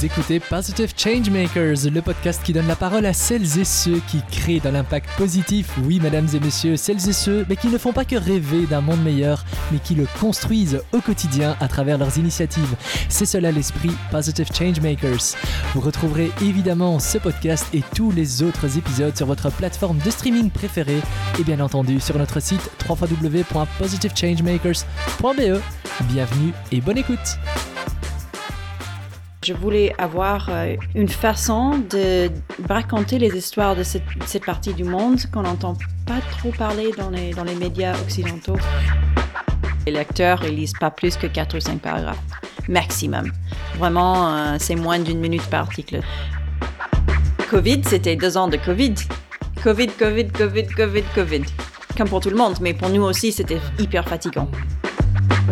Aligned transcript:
Vous 0.00 0.06
écoutez 0.06 0.40
Positive 0.40 0.94
Changemakers, 0.96 1.90
le 1.92 2.00
podcast 2.00 2.40
qui 2.42 2.54
donne 2.54 2.66
la 2.66 2.74
parole 2.74 3.04
à 3.04 3.12
celles 3.12 3.58
et 3.58 3.66
ceux 3.66 4.00
qui 4.08 4.22
créent 4.30 4.58
de 4.58 4.70
l'impact 4.70 5.10
positif. 5.18 5.76
Oui, 5.84 6.00
mesdames 6.00 6.26
et 6.32 6.40
messieurs, 6.40 6.78
celles 6.78 7.06
et 7.06 7.12
ceux, 7.12 7.44
mais 7.50 7.56
qui 7.56 7.66
ne 7.66 7.76
font 7.76 7.92
pas 7.92 8.06
que 8.06 8.16
rêver 8.16 8.64
d'un 8.64 8.80
monde 8.80 9.02
meilleur, 9.02 9.44
mais 9.70 9.78
qui 9.78 9.94
le 9.94 10.06
construisent 10.18 10.80
au 10.92 11.02
quotidien 11.02 11.54
à 11.60 11.68
travers 11.68 11.98
leurs 11.98 12.16
initiatives. 12.16 12.76
C'est 13.10 13.26
cela 13.26 13.52
l'esprit 13.52 13.90
Positive 14.10 14.48
Changemakers. 14.56 15.36
Vous 15.74 15.82
retrouverez 15.82 16.32
évidemment 16.40 16.98
ce 16.98 17.18
podcast 17.18 17.66
et 17.74 17.82
tous 17.94 18.10
les 18.10 18.42
autres 18.42 18.78
épisodes 18.78 19.14
sur 19.14 19.26
votre 19.26 19.50
plateforme 19.50 19.98
de 19.98 20.10
streaming 20.10 20.48
préférée 20.48 21.02
et 21.38 21.44
bien 21.44 21.60
entendu 21.60 22.00
sur 22.00 22.16
notre 22.16 22.40
site 22.40 22.70
www.positivechangemakers.be. 22.88 25.60
Bienvenue 26.08 26.54
et 26.72 26.80
bonne 26.80 26.96
écoute. 26.96 27.36
Je 29.42 29.54
voulais 29.54 29.94
avoir 29.96 30.50
euh, 30.50 30.76
une 30.94 31.08
façon 31.08 31.78
de 31.88 32.28
raconter 32.68 33.18
les 33.18 33.34
histoires 33.34 33.74
de 33.74 33.82
cette, 33.82 34.44
partie 34.44 34.74
du 34.74 34.84
monde 34.84 35.18
qu'on 35.32 35.42
n'entend 35.42 35.78
pas 36.04 36.20
trop 36.30 36.50
parler 36.50 36.90
dans 36.98 37.08
les, 37.08 37.32
dans 37.32 37.44
les 37.44 37.54
médias 37.54 37.98
occidentaux. 38.02 38.58
Les 39.86 39.92
lecteurs, 39.92 40.44
ils 40.44 40.54
lisent 40.54 40.74
pas 40.78 40.90
plus 40.90 41.16
que 41.16 41.26
4 41.26 41.56
ou 41.56 41.60
5 41.60 41.80
paragraphes, 41.80 42.20
maximum. 42.68 43.32
Vraiment, 43.78 44.28
euh, 44.28 44.56
c'est 44.58 44.76
moins 44.76 44.98
d'une 44.98 45.20
minute 45.20 45.46
par 45.46 45.60
article. 45.60 46.00
Covid, 47.48 47.80
c'était 47.86 48.16
deux 48.16 48.36
ans 48.36 48.48
de 48.48 48.58
Covid. 48.58 48.94
Covid, 49.62 49.88
Covid, 49.88 50.28
Covid, 50.28 50.66
Covid, 50.66 51.04
Covid. 51.14 51.42
Comme 51.96 52.10
pour 52.10 52.20
tout 52.20 52.30
le 52.30 52.36
monde, 52.36 52.58
mais 52.60 52.74
pour 52.74 52.90
nous 52.90 53.02
aussi, 53.02 53.32
c'était 53.32 53.60
hyper 53.78 54.06
fatigant. 54.06 54.50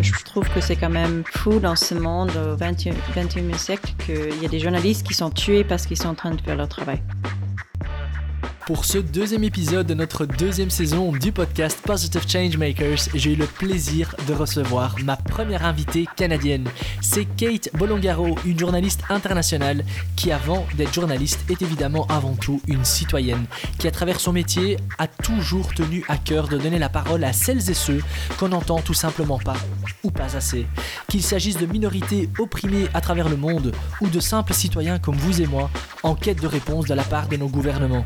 Je 0.01 0.23
trouve 0.23 0.47
que 0.49 0.61
c'est 0.61 0.75
quand 0.75 0.89
même 0.89 1.23
fou 1.25 1.59
dans 1.59 1.75
ce 1.75 1.95
monde 1.95 2.31
au 2.35 2.55
21, 2.55 2.93
21e 3.15 3.57
siècle 3.57 3.93
qu'il 4.05 4.41
y 4.41 4.45
a 4.45 4.49
des 4.49 4.59
journalistes 4.59 5.05
qui 5.05 5.13
sont 5.13 5.29
tués 5.29 5.63
parce 5.63 5.85
qu'ils 5.85 5.97
sont 5.97 6.09
en 6.09 6.15
train 6.15 6.31
de 6.31 6.41
faire 6.41 6.55
leur 6.55 6.67
travail. 6.67 7.01
Pour 8.69 8.85
ce 8.85 8.99
deuxième 8.99 9.43
épisode 9.43 9.87
de 9.87 9.95
notre 9.95 10.27
deuxième 10.27 10.69
saison 10.69 11.11
du 11.11 11.31
podcast 11.31 11.81
Positive 11.81 12.21
Changemakers, 12.27 13.09
j'ai 13.15 13.33
eu 13.33 13.35
le 13.35 13.47
plaisir 13.47 14.13
de 14.27 14.33
recevoir 14.35 14.95
ma 15.03 15.17
première 15.17 15.65
invitée 15.65 16.05
canadienne. 16.15 16.69
C'est 17.01 17.25
Kate 17.25 17.69
Bolongaro, 17.73 18.35
une 18.45 18.59
journaliste 18.59 19.01
internationale 19.09 19.83
qui, 20.15 20.31
avant 20.31 20.67
d'être 20.77 20.93
journaliste, 20.93 21.39
est 21.49 21.63
évidemment 21.63 22.05
avant 22.09 22.35
tout 22.35 22.61
une 22.67 22.85
citoyenne, 22.85 23.47
qui 23.79 23.87
à 23.87 23.91
travers 23.91 24.19
son 24.19 24.33
métier 24.33 24.77
a 24.99 25.07
toujours 25.07 25.73
tenu 25.73 26.05
à 26.07 26.17
cœur 26.17 26.47
de 26.47 26.59
donner 26.59 26.77
la 26.77 26.89
parole 26.89 27.23
à 27.23 27.33
celles 27.33 27.71
et 27.71 27.73
ceux 27.73 28.03
qu'on 28.37 28.49
n'entend 28.49 28.81
tout 28.81 28.93
simplement 28.93 29.39
pas 29.39 29.57
ou 30.03 30.11
pas 30.11 30.37
assez. 30.37 30.67
Qu'il 31.07 31.23
s'agisse 31.23 31.57
de 31.57 31.65
minorités 31.65 32.29
opprimées 32.37 32.85
à 32.93 33.01
travers 33.01 33.29
le 33.29 33.35
monde 33.35 33.71
ou 33.99 34.09
de 34.09 34.19
simples 34.19 34.53
citoyens 34.53 34.99
comme 34.99 35.15
vous 35.15 35.41
et 35.41 35.47
moi 35.47 35.71
en 36.03 36.13
quête 36.13 36.39
de 36.39 36.47
réponse 36.47 36.85
de 36.85 36.93
la 36.93 37.03
part 37.03 37.27
de 37.29 37.37
nos 37.37 37.47
gouvernements. 37.47 38.05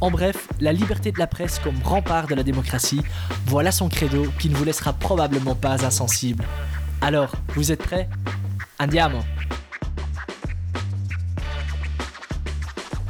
En 0.00 0.10
bref, 0.10 0.48
la 0.60 0.72
liberté 0.72 1.12
de 1.12 1.18
la 1.18 1.26
presse 1.26 1.58
comme 1.58 1.76
rempart 1.82 2.26
de 2.26 2.34
la 2.34 2.42
démocratie, 2.42 3.02
voilà 3.46 3.72
son 3.72 3.88
credo 3.88 4.26
qui 4.38 4.48
ne 4.48 4.54
vous 4.54 4.64
laissera 4.64 4.92
probablement 4.92 5.54
pas 5.54 5.84
insensible. 5.84 6.44
Alors, 7.00 7.32
vous 7.54 7.72
êtes 7.72 7.82
prêts? 7.82 8.08
Andiamo 8.78 9.18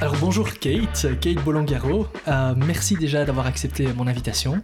Alors 0.01 0.17
bonjour 0.21 0.53
Kate, 0.55 1.07
Kate 1.21 1.43
Bolongaro, 1.45 2.09
euh, 2.27 2.55
merci 2.57 2.97
déjà 2.97 3.25
d'avoir 3.25 3.47
accepté 3.47 3.87
mon 3.93 4.07
invitation. 4.07 4.61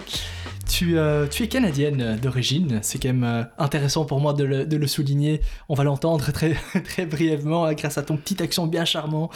Tu, 0.69 0.99
euh, 0.99 1.27
es 1.27 1.49
canadienne 1.49 2.17
d'origine, 2.23 2.79
c'est 2.83 3.03
quand 3.03 3.09
même 3.09 3.25
euh, 3.25 3.43
intéressant 3.59 4.05
pour 4.05 4.21
moi 4.21 4.35
de 4.35 4.45
le, 4.45 4.87
souligner. 4.87 5.41
On 5.69 5.75
va 5.75 5.83
l'entendre 5.83 6.31
très, 6.31 6.55
très 6.85 7.07
brièvement 7.07 7.73
grâce 7.73 7.99
à 7.99 8.03
ton 8.03 8.17
petit 8.17 8.41
accent 8.41 8.67
bien 8.69 8.85
charmant. 8.85 9.31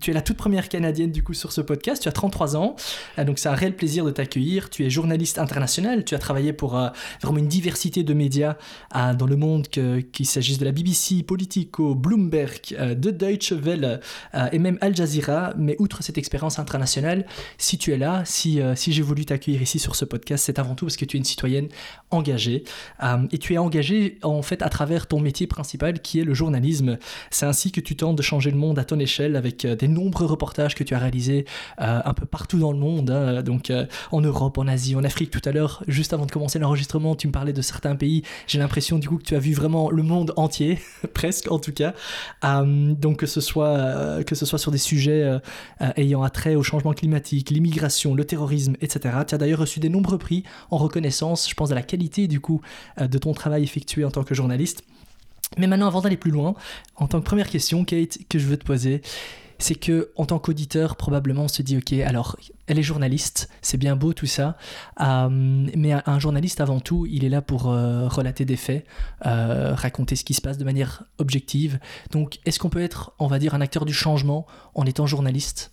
Tu 0.00 0.10
es 0.10 0.14
la 0.14 0.22
toute 0.22 0.36
première 0.36 0.68
canadienne 0.68 1.10
du 1.10 1.22
coup 1.22 1.34
sur 1.34 1.52
ce 1.52 1.60
podcast, 1.60 2.02
tu 2.02 2.08
as 2.08 2.12
33 2.12 2.56
ans, 2.56 2.76
donc 3.18 3.38
c'est 3.38 3.48
un 3.48 3.54
réel 3.54 3.76
plaisir 3.76 4.04
de 4.04 4.10
t'accueillir. 4.10 4.70
Tu 4.70 4.84
es 4.84 4.90
journaliste 4.90 5.38
international, 5.38 6.04
tu 6.04 6.14
as 6.14 6.18
travaillé 6.18 6.52
pour 6.52 6.80
vraiment 7.22 7.38
une 7.38 7.48
diversité 7.48 8.02
de 8.02 8.14
médias 8.14 8.56
dans 8.94 9.26
le 9.26 9.36
monde, 9.36 9.68
qu'il 9.68 10.26
s'agisse 10.26 10.58
de 10.58 10.64
la 10.64 10.72
BBC, 10.72 11.22
Politico, 11.22 11.94
Bloomberg, 11.94 12.76
de 12.78 13.10
Deutsche 13.10 13.52
Welle 13.52 14.00
et 14.52 14.58
même 14.58 14.78
Al 14.82 14.94
Jazeera. 14.94 15.54
Mais 15.56 15.76
outre 15.78 16.02
cette 16.02 16.18
expérience 16.18 16.58
internationale, 16.58 17.24
si 17.56 17.78
tu 17.78 17.92
es 17.92 17.96
là, 17.96 18.22
si, 18.26 18.60
si 18.74 18.92
j'ai 18.92 19.02
voulu 19.02 19.24
t'accueillir 19.24 19.62
ici 19.62 19.78
sur 19.78 19.96
ce 19.96 20.04
podcast, 20.04 20.44
c'est 20.44 20.58
avant 20.58 20.74
tout 20.74 20.86
parce 20.86 20.96
que 20.96 21.04
tu 21.04 21.16
es 21.16 21.18
une 21.18 21.24
citoyenne 21.24 21.68
engagée. 22.10 22.64
Euh, 23.02 23.26
et 23.30 23.38
tu 23.38 23.54
es 23.54 23.58
engagée 23.58 24.18
en 24.22 24.42
fait 24.42 24.62
à 24.62 24.68
travers 24.68 25.06
ton 25.06 25.20
métier 25.20 25.46
principal 25.46 26.00
qui 26.00 26.20
est 26.20 26.24
le 26.24 26.34
journalisme. 26.34 26.98
C'est 27.30 27.46
ainsi 27.46 27.72
que 27.72 27.80
tu 27.80 27.96
tentes 27.96 28.16
de 28.16 28.22
changer 28.22 28.50
le 28.50 28.56
monde 28.56 28.78
à 28.78 28.84
ton 28.84 28.98
échelle 28.98 29.36
avec 29.36 29.64
euh, 29.64 29.76
des 29.76 29.88
nombreux 29.88 30.26
reportages 30.26 30.74
que 30.74 30.84
tu 30.84 30.94
as 30.94 30.98
réalisés 30.98 31.44
euh, 31.80 32.00
un 32.04 32.14
peu 32.14 32.26
partout 32.26 32.58
dans 32.58 32.72
le 32.72 32.78
monde. 32.78 33.10
Hein. 33.10 33.42
donc 33.42 33.72
en 34.10 34.20
Europe, 34.20 34.58
en 34.58 34.66
Asie, 34.66 34.94
en 34.96 35.04
Afrique. 35.04 35.30
Tout 35.30 35.40
à 35.44 35.52
l'heure, 35.52 35.82
juste 35.88 36.12
avant 36.12 36.26
de 36.26 36.30
commencer 36.30 36.58
l'enregistrement, 36.58 37.14
tu 37.14 37.26
me 37.26 37.32
parlais 37.32 37.52
de 37.52 37.62
certains 37.62 37.96
pays. 37.96 38.22
J'ai 38.46 38.58
l'impression 38.58 38.98
du 38.98 39.08
coup 39.08 39.18
que 39.18 39.24
tu 39.24 39.34
as 39.34 39.38
vu 39.38 39.54
vraiment 39.54 39.90
le 39.90 40.02
monde 40.02 40.32
entier, 40.36 40.78
presque 41.14 41.50
en 41.50 41.58
tout 41.58 41.72
cas. 41.72 41.94
donc 42.42 43.18
que 43.18 43.26
ce 43.26 43.40
soit 43.40 44.22
que 44.24 44.34
ce 44.34 44.46
soit 44.46 44.58
sur 44.58 44.70
des 44.72 44.78
sujets 44.78 45.38
ayant 45.96 46.22
attrait 46.22 46.56
au 46.56 46.62
changement 46.62 46.92
climatique, 46.92 47.50
l'immigration, 47.50 48.14
le 48.14 48.24
terrorisme, 48.24 48.74
etc. 48.80 49.14
Tu 49.26 49.34
as 49.34 49.38
d'ailleurs 49.38 49.60
reçu 49.60 49.80
des 49.80 49.88
nombreux 49.88 50.18
prix 50.18 50.42
en 50.70 50.78
reconnaissance, 50.78 51.48
je 51.48 51.54
pense, 51.54 51.70
à 51.70 51.74
la 51.74 51.82
qualité 51.82 52.28
du 52.28 52.40
coup 52.40 52.60
euh, 53.00 53.08
de 53.08 53.18
ton 53.18 53.32
travail 53.32 53.62
effectué 53.62 54.04
en 54.04 54.10
tant 54.10 54.24
que 54.24 54.34
journaliste. 54.34 54.84
Mais 55.58 55.66
maintenant, 55.66 55.86
avant 55.86 56.00
d'aller 56.00 56.16
plus 56.16 56.30
loin, 56.30 56.54
en 56.96 57.06
tant 57.06 57.20
que 57.20 57.26
première 57.26 57.48
question, 57.48 57.84
Kate, 57.84 58.18
que 58.28 58.38
je 58.38 58.46
veux 58.46 58.56
te 58.56 58.64
poser, 58.64 59.02
c'est 59.62 59.74
que 59.74 60.10
en 60.16 60.26
tant 60.26 60.38
qu'auditeur, 60.38 60.96
probablement 60.96 61.44
on 61.44 61.48
se 61.48 61.62
dit 61.62 61.76
ok, 61.76 61.92
alors 62.04 62.36
elle 62.66 62.78
est 62.78 62.82
journaliste, 62.82 63.48
c'est 63.60 63.78
bien 63.78 63.96
beau 63.96 64.12
tout 64.12 64.26
ça, 64.26 64.56
euh, 65.00 65.28
mais 65.30 65.92
un 65.92 66.18
journaliste 66.18 66.60
avant 66.60 66.80
tout, 66.80 67.06
il 67.06 67.24
est 67.24 67.28
là 67.28 67.42
pour 67.42 67.70
euh, 67.70 68.08
relater 68.08 68.44
des 68.44 68.56
faits, 68.56 68.86
raconter 69.22 70.16
ce 70.16 70.24
qui 70.24 70.34
se 70.34 70.40
passe 70.40 70.58
de 70.58 70.64
manière 70.64 71.04
objective. 71.18 71.78
Donc, 72.10 72.38
est-ce 72.44 72.58
qu'on 72.58 72.70
peut 72.70 72.82
être, 72.82 73.12
on 73.18 73.26
va 73.26 73.38
dire, 73.38 73.54
un 73.54 73.60
acteur 73.60 73.84
du 73.84 73.92
changement 73.92 74.46
en 74.74 74.84
étant 74.84 75.06
journaliste? 75.06 75.72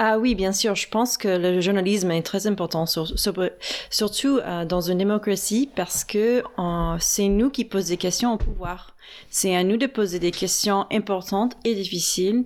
Ah 0.00 0.16
oui, 0.16 0.36
bien 0.36 0.52
sûr. 0.52 0.76
Je 0.76 0.88
pense 0.88 1.18
que 1.18 1.26
le 1.26 1.60
journalisme 1.60 2.12
est 2.12 2.22
très 2.22 2.46
important, 2.46 2.86
surtout 2.86 4.38
euh, 4.38 4.64
dans 4.64 4.80
une 4.80 4.98
démocratie, 4.98 5.68
parce 5.74 6.04
que 6.04 6.44
euh, 6.58 6.96
c'est 7.00 7.26
nous 7.26 7.50
qui 7.50 7.64
posons 7.64 7.88
des 7.88 7.96
questions 7.96 8.32
au 8.32 8.36
pouvoir. 8.36 8.94
C'est 9.28 9.56
à 9.56 9.64
nous 9.64 9.76
de 9.76 9.86
poser 9.86 10.20
des 10.20 10.30
questions 10.30 10.86
importantes 10.92 11.56
et 11.64 11.74
difficiles 11.74 12.44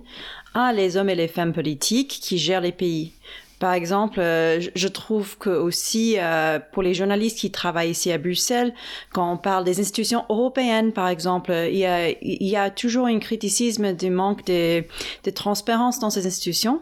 à 0.53 0.73
les 0.73 0.97
hommes 0.97 1.09
et 1.09 1.15
les 1.15 1.27
femmes 1.27 1.53
politiques 1.53 2.19
qui 2.21 2.37
gèrent 2.37 2.61
les 2.61 2.71
pays. 2.71 3.11
Par 3.59 3.73
exemple, 3.73 4.19
euh, 4.19 4.59
je 4.75 4.87
trouve 4.89 5.37
que 5.37 5.49
aussi 5.49 6.17
pour 6.73 6.83
les 6.83 6.93
journalistes 6.93 7.37
qui 7.39 7.49
travaillent 7.49 7.91
ici 7.91 8.11
à 8.11 8.17
Bruxelles, 8.17 8.73
quand 9.13 9.31
on 9.31 9.37
parle 9.37 9.63
des 9.63 9.79
institutions 9.79 10.25
européennes, 10.29 10.91
par 10.91 11.07
exemple, 11.07 11.53
il 11.69 11.77
y 11.77 11.85
a, 11.85 12.09
il 12.09 12.47
y 12.47 12.57
a 12.57 12.69
toujours 12.69 13.05
un 13.07 13.19
criticisme 13.19 13.93
du 13.93 14.09
manque 14.09 14.45
de 14.45 14.83
transparence 15.33 15.99
dans 15.99 16.09
ces 16.09 16.27
institutions. 16.27 16.81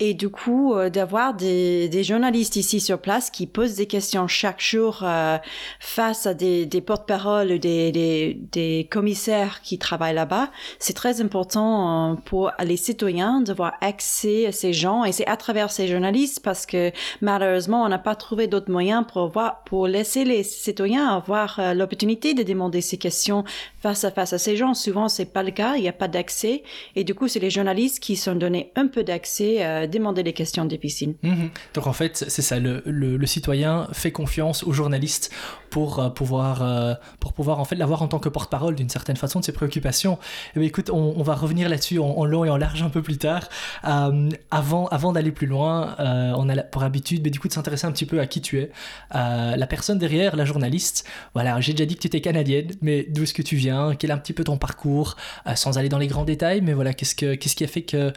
Et 0.00 0.14
du 0.14 0.28
coup, 0.28 0.74
euh, 0.74 0.90
d'avoir 0.90 1.34
des, 1.34 1.88
des, 1.88 2.04
journalistes 2.04 2.54
ici 2.54 2.78
sur 2.78 3.00
place 3.00 3.30
qui 3.30 3.48
posent 3.48 3.74
des 3.74 3.86
questions 3.86 4.28
chaque 4.28 4.60
jour 4.60 5.00
euh, 5.02 5.38
face 5.80 6.24
à 6.24 6.34
des, 6.34 6.66
des 6.66 6.80
porte-paroles, 6.80 7.58
des, 7.58 7.90
des, 7.90 8.38
des, 8.52 8.86
commissaires 8.88 9.60
qui 9.60 9.76
travaillent 9.76 10.14
là-bas, 10.14 10.50
c'est 10.78 10.92
très 10.92 11.20
important 11.20 12.12
euh, 12.12 12.14
pour 12.14 12.52
les 12.62 12.76
citoyens 12.76 13.40
d'avoir 13.40 13.72
accès 13.80 14.46
à 14.46 14.52
ces 14.52 14.72
gens. 14.72 15.04
Et 15.04 15.10
c'est 15.10 15.26
à 15.26 15.36
travers 15.36 15.72
ces 15.72 15.88
journalistes 15.88 16.40
parce 16.44 16.64
que 16.64 16.92
malheureusement, 17.20 17.82
on 17.82 17.88
n'a 17.88 17.98
pas 17.98 18.14
trouvé 18.14 18.46
d'autres 18.46 18.70
moyens 18.70 19.04
pour, 19.12 19.26
voir, 19.26 19.64
pour 19.64 19.88
laisser 19.88 20.24
les 20.24 20.44
citoyens 20.44 21.08
avoir 21.08 21.60
l'opportunité 21.74 22.34
de 22.34 22.44
demander 22.44 22.82
ces 22.82 22.98
questions 22.98 23.42
face 23.82 24.04
à 24.04 24.12
face 24.12 24.32
à 24.32 24.38
ces 24.38 24.56
gens. 24.56 24.74
Souvent, 24.74 25.08
c'est 25.08 25.32
pas 25.32 25.42
le 25.42 25.50
cas, 25.50 25.74
il 25.74 25.82
n'y 25.82 25.88
a 25.88 25.92
pas 25.92 26.08
d'accès. 26.08 26.62
Et 26.94 27.02
du 27.02 27.16
coup, 27.16 27.26
c'est 27.26 27.40
les 27.40 27.50
journalistes 27.50 27.98
qui 27.98 28.14
sont 28.14 28.36
donnés 28.36 28.70
un 28.76 28.86
peu 28.86 29.02
d'accès 29.02 29.87
demander 29.88 30.22
les 30.22 30.32
questions 30.32 30.64
difficiles. 30.64 31.14
Mhm. 31.22 31.50
Donc 31.74 31.86
en 31.86 31.92
fait, 31.92 32.24
c'est 32.28 32.42
ça, 32.42 32.58
le, 32.58 32.82
le, 32.84 33.26
citoyen 33.26 33.88
fait 33.92 34.12
confiance 34.12 34.64
aux 34.64 34.72
journalistes 34.72 35.30
pour 35.70 35.98
euh, 35.98 36.08
pouvoir, 36.08 36.62
euh, 36.62 36.94
pour 37.20 37.32
pouvoir 37.32 37.60
en 37.60 37.64
fait 37.64 37.76
l'avoir 37.76 38.02
en 38.02 38.08
tant 38.08 38.18
que 38.18 38.28
porte-parole 38.28 38.74
d'une 38.74 38.88
certaine 38.88 39.16
façon 39.16 39.40
de 39.40 39.44
ses 39.44 39.52
préoccupations. 39.52 40.18
Eh 40.54 40.60
bien, 40.60 40.68
écoute, 40.68 40.90
on, 40.90 41.22
va 41.22 41.34
revenir 41.34 41.68
là-dessus 41.68 41.98
en, 41.98 42.24
long 42.24 42.44
et 42.44 42.50
en 42.50 42.56
large 42.56 42.82
un 42.82 42.88
peu 42.88 43.02
plus 43.02 43.18
tard. 43.18 43.48
Euh, 43.84 44.30
avant 44.50 44.86
avant 44.86 45.12
d'aller 45.12 45.32
plus 45.32 45.46
loin, 45.46 45.94
on 45.98 46.48
a 46.48 46.62
pour 46.62 46.82
habitude 46.82 47.22
mais 47.24 47.30
du 47.30 47.38
coup 47.38 47.48
de 47.48 47.52
s'intéresser 47.52 47.86
un 47.86 47.92
petit 47.92 48.06
peu 48.06 48.20
à 48.20 48.26
qui 48.26 48.40
tu 48.40 48.58
es, 48.60 48.70
la 49.12 49.66
personne 49.66 49.98
derrière, 49.98 50.36
la 50.36 50.44
journaliste. 50.44 51.06
Voilà, 51.34 51.60
j'ai 51.60 51.72
déjà 51.72 51.86
dit 51.86 51.96
que 51.96 52.00
tu 52.00 52.06
étais 52.06 52.20
canadienne, 52.20 52.68
mais 52.80 53.06
d'où 53.08 53.24
est-ce 53.24 53.34
que 53.34 53.42
tu 53.42 53.56
viens? 53.56 53.94
Quel 53.94 54.10
est 54.10 54.12
un 54.12 54.18
petit 54.18 54.32
peu 54.32 54.44
ton 54.44 54.56
parcours? 54.56 55.16
Sans 55.54 55.78
aller 55.78 55.88
dans 55.88 55.98
les 55.98 56.06
grands 56.06 56.24
détails, 56.24 56.60
mais 56.60 56.72
voilà, 56.72 56.94
qu'est-ce, 56.94 57.14
que, 57.14 57.34
qu'est-ce 57.34 57.56
qui 57.56 57.64
a 57.64 57.68
fait 57.68 57.82
que 57.82 58.12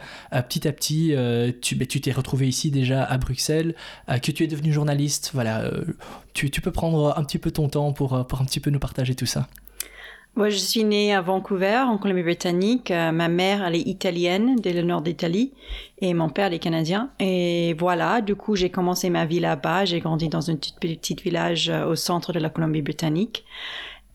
petit 0.48 0.66
à 0.66 0.72
petit 0.72 1.14
tu, 1.62 1.78
tu 1.86 2.00
t'es 2.00 2.12
retrouvé 2.12 2.46
ici 2.48 2.70
déjà 2.70 3.02
à 3.04 3.16
Bruxelles, 3.16 3.74
que 4.08 4.30
tu 4.30 4.44
es 4.44 4.46
devenu 4.46 4.72
journaliste 4.72 5.30
Voilà, 5.32 5.70
tu, 6.34 6.50
tu 6.50 6.60
peux 6.60 6.72
prendre 6.72 7.16
un 7.16 7.24
petit 7.24 7.38
peu 7.38 7.50
ton 7.50 7.68
temps 7.68 7.92
pour, 7.92 8.26
pour 8.26 8.40
un 8.40 8.44
petit 8.44 8.60
peu 8.60 8.70
nous 8.70 8.78
partager 8.78 9.14
tout 9.14 9.26
ça 9.26 9.48
Moi, 10.34 10.48
je 10.48 10.56
suis 10.56 10.82
née 10.82 11.14
à 11.14 11.20
Vancouver, 11.20 11.76
en 11.86 11.98
Colombie-Britannique. 11.98 12.90
Euh, 12.90 13.12
ma 13.12 13.28
mère, 13.28 13.62
elle 13.66 13.76
est 13.76 13.86
italienne, 13.86 14.56
de 14.56 14.70
le 14.70 14.80
nord 14.80 15.02
d'Italie, 15.02 15.52
et 15.98 16.14
mon 16.14 16.30
père, 16.30 16.48
il 16.48 16.54
est 16.54 16.58
canadien. 16.58 17.10
Et 17.20 17.74
voilà, 17.78 18.22
du 18.22 18.34
coup, 18.34 18.56
j'ai 18.56 18.70
commencé 18.70 19.10
ma 19.10 19.26
vie 19.26 19.40
là-bas. 19.40 19.84
J'ai 19.84 20.00
grandi 20.00 20.30
dans 20.30 20.50
un 20.50 20.56
petit, 20.56 20.72
petit 20.80 21.16
village 21.22 21.68
euh, 21.68 21.84
au 21.84 21.96
centre 21.96 22.32
de 22.32 22.38
la 22.38 22.48
Colombie-Britannique. 22.48 23.44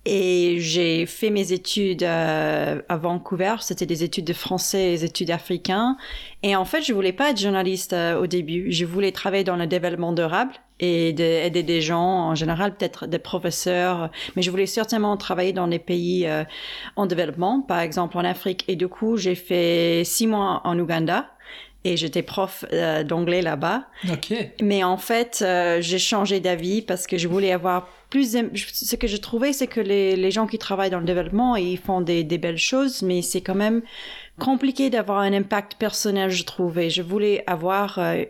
Et 0.10 0.62
j'ai 0.62 1.06
fait 1.06 1.30
mes 1.30 1.52
études 1.52 2.04
euh, 2.04 2.82
à 2.88 2.96
Vancouver. 2.96 3.56
C'était 3.60 3.86
des 3.86 4.06
études 4.06 4.24
de 4.24 4.32
français 4.32 4.92
des 4.92 5.04
études 5.04 5.32
africains. 5.32 5.98
Et 6.44 6.56
en 6.56 6.64
fait, 6.64 6.82
je 6.82 6.94
voulais 6.94 7.12
pas 7.12 7.32
être 7.32 7.42
journaliste 7.42 7.92
euh, 7.92 8.18
au 8.18 8.26
début. 8.26 8.72
Je 8.72 8.86
voulais 8.86 9.12
travailler 9.12 9.44
dans 9.44 9.58
le 9.58 9.68
développement 9.68 10.14
durable 10.14 10.54
et 10.80 11.10
aider 11.10 11.64
des 11.64 11.82
gens, 11.82 12.30
en 12.30 12.36
général 12.36 12.74
peut-être 12.78 13.06
des 13.06 13.20
professeurs. 13.20 14.10
Mais 14.38 14.44
je 14.44 14.50
voulais 14.50 14.66
certainement 14.66 15.18
travailler 15.18 15.52
dans 15.52 15.68
les 15.68 15.80
pays 15.80 16.26
euh, 16.26 16.46
en 16.96 17.06
développement, 17.06 17.60
par 17.60 17.82
exemple 17.82 18.18
en 18.18 18.24
Afrique. 18.24 18.64
Et 18.70 18.78
du 18.78 18.88
coup, 18.88 19.18
j'ai 19.18 19.36
fait 19.36 20.04
six 20.06 20.26
mois 20.26 20.62
en 20.64 20.80
Ouganda 20.80 21.26
et 21.88 21.98
j'étais 21.98 22.24
prof 22.24 22.66
d'anglais 23.06 23.42
là-bas. 23.42 23.88
Ok. 24.12 24.34
Mais 24.62 24.84
en 24.84 24.98
fait, 24.98 25.44
j'ai 25.80 26.00
changé 26.00 26.40
d'avis 26.40 26.82
parce 26.82 27.08
que 27.08 27.18
je 27.18 27.28
voulais 27.28 27.52
avoir 27.52 27.88
plus 28.10 28.38
ce 28.74 28.96
que 28.96 29.08
je 29.08 29.18
trouvais 29.18 29.54
c'est 29.54 29.68
que 29.68 29.82
les, 29.82 30.16
les, 30.16 30.32
gens 30.32 30.48
qui 30.48 30.58
travaillent 30.58 30.90
dans 30.90 31.00
le 31.00 31.06
développement 31.06 31.56
ils 31.56 31.78
font 31.78 32.02
des, 32.02 32.24
des 32.24 32.38
belles 32.38 32.58
choses 32.58 33.02
mais 33.02 33.22
c'est 33.22 33.42
quand 33.42 33.56
même 33.56 33.82
compliqué 34.40 34.90
d'avoir 34.90 35.20
un 35.20 35.34
impact 35.34 35.76
personnel 35.76 36.30
je 36.30 36.44
trouvais 36.44 36.90
je 36.90 37.02
voulais 37.02 37.44
avoir 37.48 38.00
euh, 38.00 38.24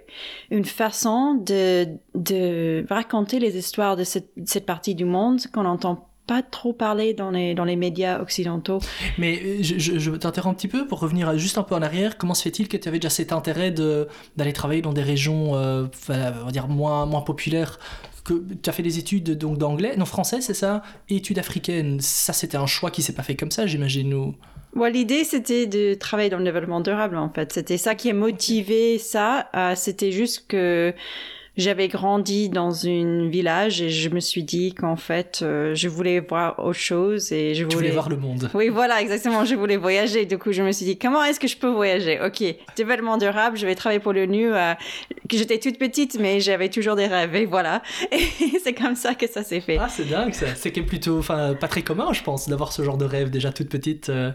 une 0.49 0.65
façon 0.65 1.35
de, 1.35 1.87
de 2.15 2.85
raconter 2.89 3.39
les 3.39 3.57
histoires 3.57 3.95
de 3.95 4.03
cette, 4.03 4.31
cette 4.45 4.65
partie 4.65 4.95
du 4.95 5.05
monde 5.05 5.41
qu'on 5.53 5.63
n'entend 5.63 6.06
pas 6.27 6.43
trop 6.43 6.73
parler 6.73 7.13
dans 7.13 7.31
les, 7.31 7.55
dans 7.55 7.63
les 7.63 7.75
médias 7.75 8.21
occidentaux. 8.21 8.79
Mais 9.17 9.41
euh, 9.43 9.57
je, 9.61 9.79
je, 9.79 9.97
je 9.97 10.11
t'interromps 10.11 10.53
un 10.53 10.55
petit 10.55 10.67
peu 10.67 10.85
pour 10.85 10.99
revenir 10.99 11.37
juste 11.37 11.57
un 11.57 11.63
peu 11.63 11.75
en 11.75 11.81
arrière. 11.81 12.17
Comment 12.17 12.33
se 12.33 12.43
fait-il 12.43 12.67
que 12.67 12.77
tu 12.77 12.87
avais 12.87 12.99
déjà 12.99 13.09
cet 13.09 13.31
intérêt 13.31 13.71
d'aller 13.71 14.53
travailler 14.53 14.81
dans 14.81 14.93
des 14.93 15.01
régions 15.01 15.55
euh, 15.55 15.85
on 16.09 16.45
va 16.45 16.51
dire 16.51 16.67
moins, 16.67 17.05
moins 17.05 17.21
populaires 17.21 17.79
tu 18.61 18.69
as 18.69 18.73
fait 18.73 18.83
des 18.83 18.99
études 18.99 19.37
donc 19.37 19.57
d'anglais, 19.57 19.95
non 19.95 20.05
français, 20.05 20.41
c'est 20.41 20.53
ça, 20.53 20.83
et 21.09 21.17
études 21.17 21.39
africaines. 21.39 21.99
Ça, 22.01 22.33
c'était 22.33 22.57
un 22.57 22.65
choix 22.65 22.91
qui 22.91 23.01
s'est 23.01 23.13
pas 23.13 23.23
fait 23.23 23.35
comme 23.35 23.51
ça, 23.51 23.65
j'imagine. 23.65 24.13
Ou... 24.13 24.35
l'idée, 24.85 25.23
c'était 25.23 25.65
de 25.65 25.93
travailler 25.93 26.29
dans 26.29 26.37
le 26.37 26.43
développement 26.43 26.81
durable, 26.81 27.17
en 27.17 27.29
fait. 27.29 27.53
C'était 27.53 27.77
ça 27.77 27.95
qui 27.95 28.09
a 28.09 28.13
motivé 28.13 28.97
ça. 28.97 29.47
Euh, 29.55 29.75
c'était 29.75 30.11
juste 30.11 30.45
que 30.47 30.93
j'avais 31.57 31.87
grandi 31.87 32.49
dans 32.49 32.87
un 32.87 33.27
village 33.27 33.81
et 33.81 33.89
je 33.89 34.09
me 34.09 34.19
suis 34.19 34.43
dit 34.43 34.73
qu'en 34.73 34.95
fait, 34.95 35.39
euh, 35.41 35.73
je 35.73 35.89
voulais 35.89 36.19
voir 36.19 36.59
autre 36.59 36.77
chose 36.77 37.31
et 37.31 37.55
je 37.55 37.63
voulais... 37.63 37.69
Tu 37.69 37.75
voulais 37.77 37.91
voir 37.91 38.09
le 38.09 38.17
monde. 38.17 38.49
Oui, 38.53 38.69
voilà, 38.69 39.01
exactement. 39.01 39.43
Je 39.43 39.55
voulais 39.55 39.77
voyager. 39.77 40.25
Du 40.25 40.37
coup, 40.37 40.51
je 40.51 40.61
me 40.61 40.71
suis 40.71 40.85
dit, 40.85 40.97
comment 40.97 41.23
est-ce 41.23 41.39
que 41.39 41.47
je 41.47 41.57
peux 41.57 41.69
voyager? 41.69 42.19
Ok, 42.23 42.43
développement 42.75 43.17
durable, 43.17 43.57
je 43.57 43.65
vais 43.65 43.75
travailler 43.75 43.99
pour 43.99 44.13
l'ONU. 44.13 44.53
Euh, 44.53 44.73
j'étais 45.31 45.59
toute 45.59 45.79
petite, 45.79 46.17
mais 46.19 46.39
j'avais 46.39 46.69
toujours 46.69 46.95
des 46.95 47.07
rêves 47.07 47.35
et 47.35 47.45
voilà. 47.45 47.81
Et 48.11 48.59
c'est 48.63 48.73
comme 48.73 48.95
ça 48.95 49.15
que 49.15 49.27
ça 49.27 49.43
s'est 49.43 49.61
fait. 49.61 49.77
Ah, 49.79 49.89
c'est 49.89 50.07
dingue 50.07 50.33
ça. 50.33 50.47
C'est 50.55 50.71
plutôt, 50.71 51.17
enfin, 51.17 51.55
pas 51.55 51.67
très 51.67 51.81
commun, 51.81 52.13
je 52.13 52.21
pense, 52.21 52.47
d'avoir 52.47 52.71
ce 52.71 52.83
genre 52.83 52.97
de 52.97 53.05
rêve 53.05 53.29
déjà 53.31 53.51
toute 53.51 53.69
petite. 53.69 54.09
Euh, 54.09 54.31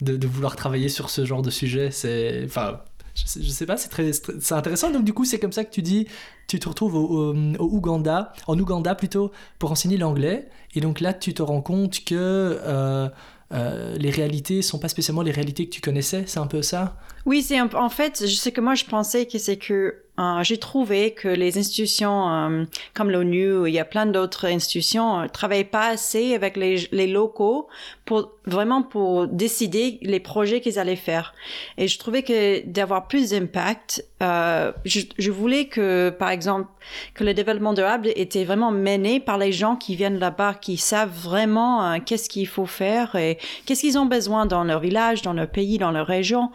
de, 0.00 0.16
de, 0.16 0.26
vouloir 0.28 0.54
travailler 0.54 0.88
sur 0.88 1.10
ce 1.10 1.24
genre 1.24 1.42
de 1.42 1.50
sujet, 1.50 1.90
c'est, 1.90 2.42
enfin, 2.44 2.82
je 3.26 3.48
sais, 3.48 3.66
pas, 3.66 3.76
c'est 3.76 3.88
très, 3.88 4.12
c'est 4.12 4.54
intéressant. 4.54 4.90
Donc 4.90 5.04
du 5.04 5.12
coup, 5.12 5.24
c'est 5.24 5.38
comme 5.38 5.52
ça 5.52 5.64
que 5.64 5.70
tu 5.70 5.82
dis, 5.82 6.06
tu 6.46 6.58
te 6.58 6.68
retrouves 6.68 6.94
au, 6.94 7.34
au, 7.34 7.64
Ouganda, 7.64 8.32
en 8.46 8.58
Ouganda 8.58 8.94
plutôt, 8.94 9.32
pour 9.58 9.72
enseigner 9.72 9.96
l'anglais. 9.96 10.48
Et 10.74 10.80
donc 10.80 11.00
là, 11.00 11.12
tu 11.14 11.34
te 11.34 11.42
rends 11.42 11.62
compte 11.62 12.04
que 12.04 12.14
euh, 12.14 13.08
euh, 13.52 13.96
les 13.96 14.10
réalités 14.10 14.62
sont 14.62 14.78
pas 14.78 14.88
spécialement 14.88 15.22
les 15.22 15.30
réalités 15.30 15.66
que 15.66 15.74
tu 15.74 15.80
connaissais. 15.80 16.24
C'est 16.26 16.40
un 16.40 16.46
peu 16.46 16.62
ça? 16.62 16.96
Oui, 17.28 17.42
c'est 17.42 17.60
en 17.60 17.90
fait, 17.90 18.26
je 18.26 18.34
sais 18.34 18.52
que 18.52 18.62
moi 18.62 18.74
je 18.74 18.86
pensais 18.86 19.26
que 19.26 19.36
c'est 19.36 19.58
que 19.58 20.02
euh, 20.18 20.42
j'ai 20.42 20.58
trouvé 20.58 21.12
que 21.12 21.28
les 21.28 21.58
institutions 21.58 22.28
euh, 22.28 22.64
comme 22.94 23.10
l'ONU, 23.10 23.68
il 23.68 23.72
y 23.72 23.78
a 23.78 23.84
plein 23.84 24.06
d'autres 24.06 24.46
institutions, 24.46 25.20
euh, 25.20 25.26
travaillent 25.28 25.64
pas 25.64 25.88
assez 25.88 26.34
avec 26.34 26.56
les, 26.56 27.06
locaux 27.06 27.68
pour 28.04 28.32
vraiment 28.44 28.82
pour 28.82 29.28
décider 29.28 29.98
les 30.02 30.18
projets 30.18 30.60
qu'ils 30.60 30.78
allaient 30.78 30.96
faire. 30.96 31.34
Et 31.76 31.86
je 31.86 31.98
trouvais 31.98 32.22
que 32.22 32.66
d'avoir 32.66 33.06
plus 33.06 33.30
d'impact, 33.30 34.04
je, 34.20 35.00
je, 35.18 35.30
voulais 35.30 35.66
que, 35.66 36.10
par 36.10 36.30
exemple, 36.30 36.66
que 37.14 37.22
le 37.22 37.34
développement 37.34 37.74
durable 37.74 38.08
était 38.16 38.44
vraiment 38.44 38.72
mené 38.72 39.20
par 39.20 39.38
les 39.38 39.52
gens 39.52 39.76
qui 39.76 39.94
viennent 39.94 40.18
là-bas, 40.18 40.54
qui 40.54 40.78
savent 40.78 41.12
vraiment 41.22 42.00
qu'est-ce 42.00 42.28
qu'il 42.28 42.48
faut 42.48 42.66
faire 42.66 43.14
et 43.14 43.38
qu'est-ce 43.66 43.82
qu'ils 43.82 43.98
ont 43.98 44.06
besoin 44.06 44.46
dans 44.46 44.64
leur 44.64 44.80
village, 44.80 45.22
dans 45.22 45.34
leur 45.34 45.48
pays, 45.48 45.78
dans 45.78 45.90
leur 45.92 46.06
région, 46.06 46.50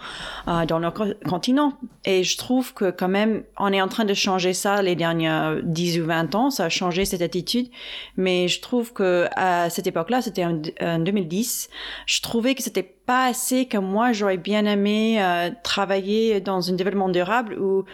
dans 0.65 0.79
leur 0.79 0.93
continent. 1.27 1.73
Et 2.05 2.23
je 2.23 2.37
trouve 2.37 2.73
que 2.73 2.91
quand 2.91 3.07
même 3.07 3.43
on 3.57 3.71
est 3.71 3.81
en 3.81 3.87
train 3.87 4.05
de 4.05 4.13
changer 4.13 4.53
ça 4.53 4.81
les 4.81 4.95
dernières 4.95 5.61
10 5.63 5.99
ou 6.01 6.05
20 6.05 6.35
ans, 6.35 6.49
ça 6.49 6.65
a 6.65 6.69
changé 6.69 7.05
cette 7.05 7.21
attitude, 7.21 7.67
mais 8.17 8.47
je 8.47 8.61
trouve 8.61 8.93
que 8.93 9.27
à 9.35 9.69
cette 9.69 9.87
époque-là, 9.87 10.21
c'était 10.21 10.45
en, 10.45 10.53
2010, 10.99 11.69
je 12.05 12.21
trouvais 12.21 12.55
que 12.55 12.63
c'était 12.63 12.83
pas 12.83 13.25
assez 13.25 13.65
que 13.65 13.77
moi 13.77 14.13
j'aurais 14.13 14.37
bien 14.37 14.65
aimé 14.65 15.21
euh, 15.21 15.49
travailler 15.63 16.39
dans 16.39 16.69
un 16.69 16.73
développement 16.73 17.09
durable 17.09 17.59
où 17.59 17.85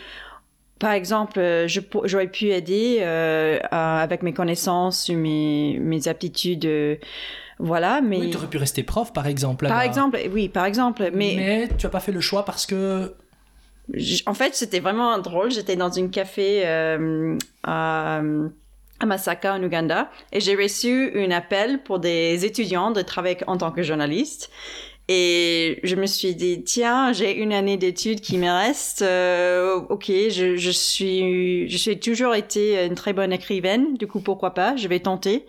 par 0.80 0.94
exemple, 0.94 1.66
j'aurais 2.06 2.28
pu 2.28 2.52
aider 2.52 3.00
euh, 3.02 3.60
avec 3.70 4.24
mes 4.24 4.32
connaissances, 4.32 5.10
mes, 5.10 5.78
mes 5.78 6.08
aptitudes, 6.08 6.66
euh, 6.66 6.96
voilà. 7.60 8.02
Mais 8.02 8.20
oui, 8.20 8.30
tu 8.30 8.38
aurais 8.38 8.48
pu 8.48 8.58
rester 8.58 8.84
prof, 8.84 9.14
par 9.14 9.28
exemple. 9.28 9.68
Par 9.68 9.82
exemple, 9.82 10.18
oui, 10.32 10.50
par 10.50 10.66
exemple. 10.66 11.12
Mais 11.14 11.36
mais 11.38 11.70
tu 11.78 11.86
as 11.86 11.90
pas 11.90 12.00
fait 12.00 12.14
le 12.14 12.22
choix 12.22 12.46
parce 12.46 12.66
que 12.66 13.14
en 14.26 14.34
fait, 14.34 14.56
c'était 14.56 14.80
vraiment 14.80 15.18
drôle. 15.20 15.52
J'étais 15.52 15.76
dans 15.76 15.98
un 15.98 16.08
café 16.08 16.62
euh, 16.66 17.38
à, 17.64 18.22
à, 19.00 19.06
Masaka, 19.06 19.56
en 19.56 19.64
Ouganda, 19.64 20.10
et 20.32 20.40
j'ai 20.40 20.56
reçu 20.56 21.12
un 21.16 21.32
appel 21.32 21.82
pour 21.84 22.00
des 22.00 22.46
étudiants 22.46 22.92
de 22.92 23.02
travailler 23.02 23.38
en 23.48 23.58
tant 23.58 23.72
que 23.72 23.84
journaliste. 23.84 24.52
Et 25.12 25.80
je 25.82 25.96
me 25.96 26.06
suis 26.06 26.36
dit, 26.36 26.64
tiens, 26.64 27.14
j'ai 27.14 27.36
une 27.36 27.52
année 27.52 27.78
d'études 27.78 28.22
qui 28.22 28.38
me 28.38 28.48
reste. 28.48 29.02
Euh, 29.02 29.78
ok, 29.90 30.06
je, 30.08 30.56
je 30.56 30.70
suis, 30.70 31.68
je 31.68 31.78
suis 31.78 32.00
toujours 32.00 32.36
été 32.36 32.86
une 32.86 32.94
très 32.94 33.14
bonne 33.14 33.34
écrivaine. 33.34 33.98
Du 33.98 34.06
coup, 34.06 34.20
pourquoi 34.20 34.54
pas 34.54 34.76
Je 34.76 34.88
vais 34.88 35.00
tenter. 35.00 35.48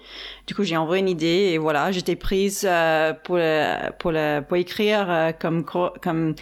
Du 0.51 0.57
coup, 0.57 0.65
j'ai 0.65 0.77
envoyé 0.77 1.01
une 1.01 1.09
idée 1.09 1.53
et 1.53 1.59
voilà, 1.59 1.93
j'étais 1.93 2.17
prise 2.17 2.67
euh, 2.69 3.13
pour, 3.13 3.39
pour, 4.01 4.13
pour 4.49 4.57
écrire 4.57 5.07
euh, 5.09 5.31
comme, 5.31 5.65
comme 5.65 6.35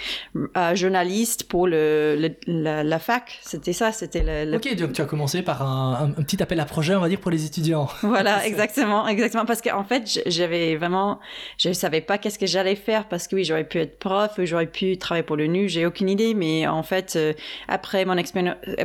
euh, 0.56 0.74
journaliste 0.74 1.46
pour 1.46 1.66
le, 1.66 2.30
la, 2.46 2.98
fac. 3.00 3.38
C'était 3.42 3.74
ça, 3.74 3.92
c'était 3.92 4.46
le, 4.46 4.56
Ok, 4.56 4.74
donc 4.76 4.94
tu 4.94 5.02
as 5.02 5.04
commencé 5.04 5.42
par 5.42 5.60
un, 5.60 6.14
un, 6.16 6.22
petit 6.22 6.42
appel 6.42 6.58
à 6.58 6.64
projet, 6.64 6.94
on 6.94 7.00
va 7.00 7.10
dire, 7.10 7.20
pour 7.20 7.30
les 7.30 7.44
étudiants. 7.44 7.86
Voilà, 8.02 8.46
exactement, 8.46 9.06
exactement. 9.06 9.44
Parce 9.44 9.60
qu'en 9.60 9.84
fait, 9.84 10.22
j'avais 10.24 10.76
vraiment, 10.76 11.20
je 11.58 11.74
savais 11.74 12.00
pas 12.00 12.16
qu'est-ce 12.16 12.38
que 12.38 12.46
j'allais 12.46 12.76
faire 12.76 13.08
parce 13.08 13.28
que 13.28 13.36
oui, 13.36 13.44
j'aurais 13.44 13.64
pu 13.68 13.78
être 13.78 13.98
prof, 13.98 14.40
j'aurais 14.42 14.68
pu 14.68 14.96
travailler 14.96 15.22
pour 15.22 15.36
le 15.36 15.48
NU, 15.48 15.68
j'ai 15.68 15.84
aucune 15.84 16.08
idée. 16.08 16.32
Mais 16.32 16.66
en 16.66 16.82
fait, 16.82 17.18
après 17.68 18.06
mon, 18.06 18.16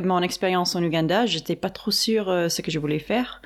mon 0.02 0.20
expérience 0.20 0.76
en 0.76 0.82
Ouganda, 0.82 1.24
j'étais 1.24 1.56
pas 1.56 1.70
trop 1.70 1.92
sûre 1.92 2.26
ce 2.26 2.60
que 2.60 2.70
je 2.70 2.78
voulais 2.78 2.98
faire. 2.98 3.40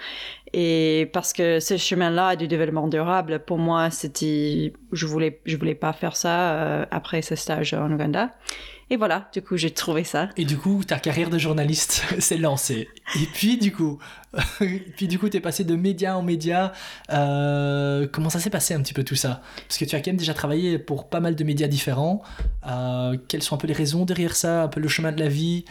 Et 0.52 1.11
parce 1.12 1.33
que 1.33 1.61
ce 1.61 1.76
chemin-là 1.76 2.37
du 2.37 2.49
développement 2.49 2.88
durable, 2.88 3.40
pour 3.40 3.59
moi, 3.59 3.90
c'était, 3.90 4.73
je 4.93 5.07
voulais, 5.07 5.40
je 5.45 5.57
voulais 5.57 5.75
pas 5.75 5.93
faire 5.93 6.17
ça 6.17 6.52
euh, 6.52 6.87
après 6.90 7.23
ce 7.23 7.35
stage 7.35 7.75
en 7.75 7.90
Ouganda. 7.93 8.31
Et 8.90 8.97
voilà, 8.97 9.28
du 9.35 9.43
coup, 9.43 9.59
j'ai 9.59 9.71
trouvé 9.71 10.02
ça. 10.02 10.31
Et 10.38 10.47
du 10.47 10.57
coup, 10.57 10.83
ta 10.83 10.99
carrière 10.99 11.28
de 11.28 11.37
journaliste 11.37 12.05
s'est 12.21 12.38
lancée. 12.38 12.88
Et 13.17 13.26
puis, 13.35 13.59
du 13.59 13.71
coup, 13.71 13.99
puis 14.97 15.09
du 15.09 15.19
coup, 15.19 15.28
t'es 15.28 15.40
passé 15.40 15.64
de 15.64 15.76
média 15.76 16.17
en 16.17 16.23
média. 16.23 16.73
Euh, 17.12 18.07
comment 18.11 18.31
ça 18.31 18.38
s'est 18.38 18.49
passé 18.49 18.73
un 18.73 18.81
petit 18.81 18.95
peu 18.95 19.05
tout 19.05 19.14
ça? 19.14 19.43
Parce 19.67 19.76
que 19.76 19.85
tu 19.85 19.95
as 19.95 20.00
quand 20.00 20.09
même 20.09 20.17
déjà 20.17 20.33
travaillé 20.33 20.78
pour 20.78 21.11
pas 21.11 21.21
mal 21.21 21.35
de 21.35 21.45
médias 21.45 21.69
différents. 21.69 22.23
Euh, 22.67 23.19
quelles 23.28 23.43
sont 23.43 23.55
un 23.55 23.59
peu 23.59 23.67
les 23.67 23.75
raisons 23.75 24.07
derrière 24.07 24.35
ça, 24.35 24.62
un 24.62 24.69
peu 24.69 24.81
le 24.81 24.88
chemin 24.88 25.12
de 25.12 25.21
la 25.21 25.28
vie? 25.28 25.67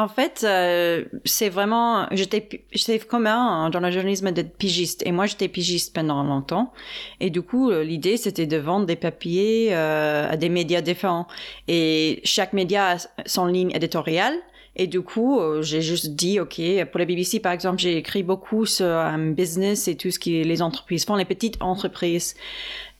En 0.00 0.08
fait, 0.08 0.44
euh, 0.44 1.04
c'est 1.24 1.48
vraiment, 1.48 2.06
j'étais, 2.10 2.64
j'étais 2.72 2.98
commun 2.98 3.68
dans 3.70 3.80
le 3.80 3.90
journalisme 3.90 4.30
d'être 4.30 4.56
pigiste. 4.56 5.06
Et 5.06 5.12
moi, 5.12 5.26
j'étais 5.26 5.48
pigiste 5.48 5.94
pendant 5.94 6.22
longtemps. 6.22 6.72
Et 7.20 7.30
du 7.30 7.42
coup, 7.42 7.70
euh, 7.70 7.84
l'idée, 7.84 8.16
c'était 8.16 8.46
de 8.46 8.56
vendre 8.56 8.86
des 8.86 8.96
papiers 8.96 9.68
euh, 9.72 10.30
à 10.30 10.36
des 10.36 10.48
médias 10.48 10.80
différents. 10.80 11.26
Et 11.68 12.20
chaque 12.24 12.52
média 12.52 12.92
a 12.92 12.96
son 13.26 13.46
ligne 13.46 13.70
éditoriale. 13.74 14.34
Et 14.76 14.86
du 14.86 15.02
coup, 15.02 15.40
euh, 15.40 15.62
j'ai 15.62 15.82
juste 15.82 16.14
dit, 16.14 16.40
OK, 16.40 16.60
pour 16.90 16.98
la 16.98 17.04
BBC, 17.04 17.40
par 17.40 17.52
exemple, 17.52 17.78
j'ai 17.80 17.96
écrit 17.96 18.22
beaucoup 18.22 18.66
sur 18.66 18.86
un 18.86 19.32
business 19.32 19.88
et 19.88 19.96
tout 19.96 20.10
ce 20.10 20.18
que 20.18 20.30
les 20.30 20.62
entreprises 20.62 21.04
font, 21.04 21.16
les 21.16 21.24
petites 21.24 21.56
entreprises. 21.60 22.34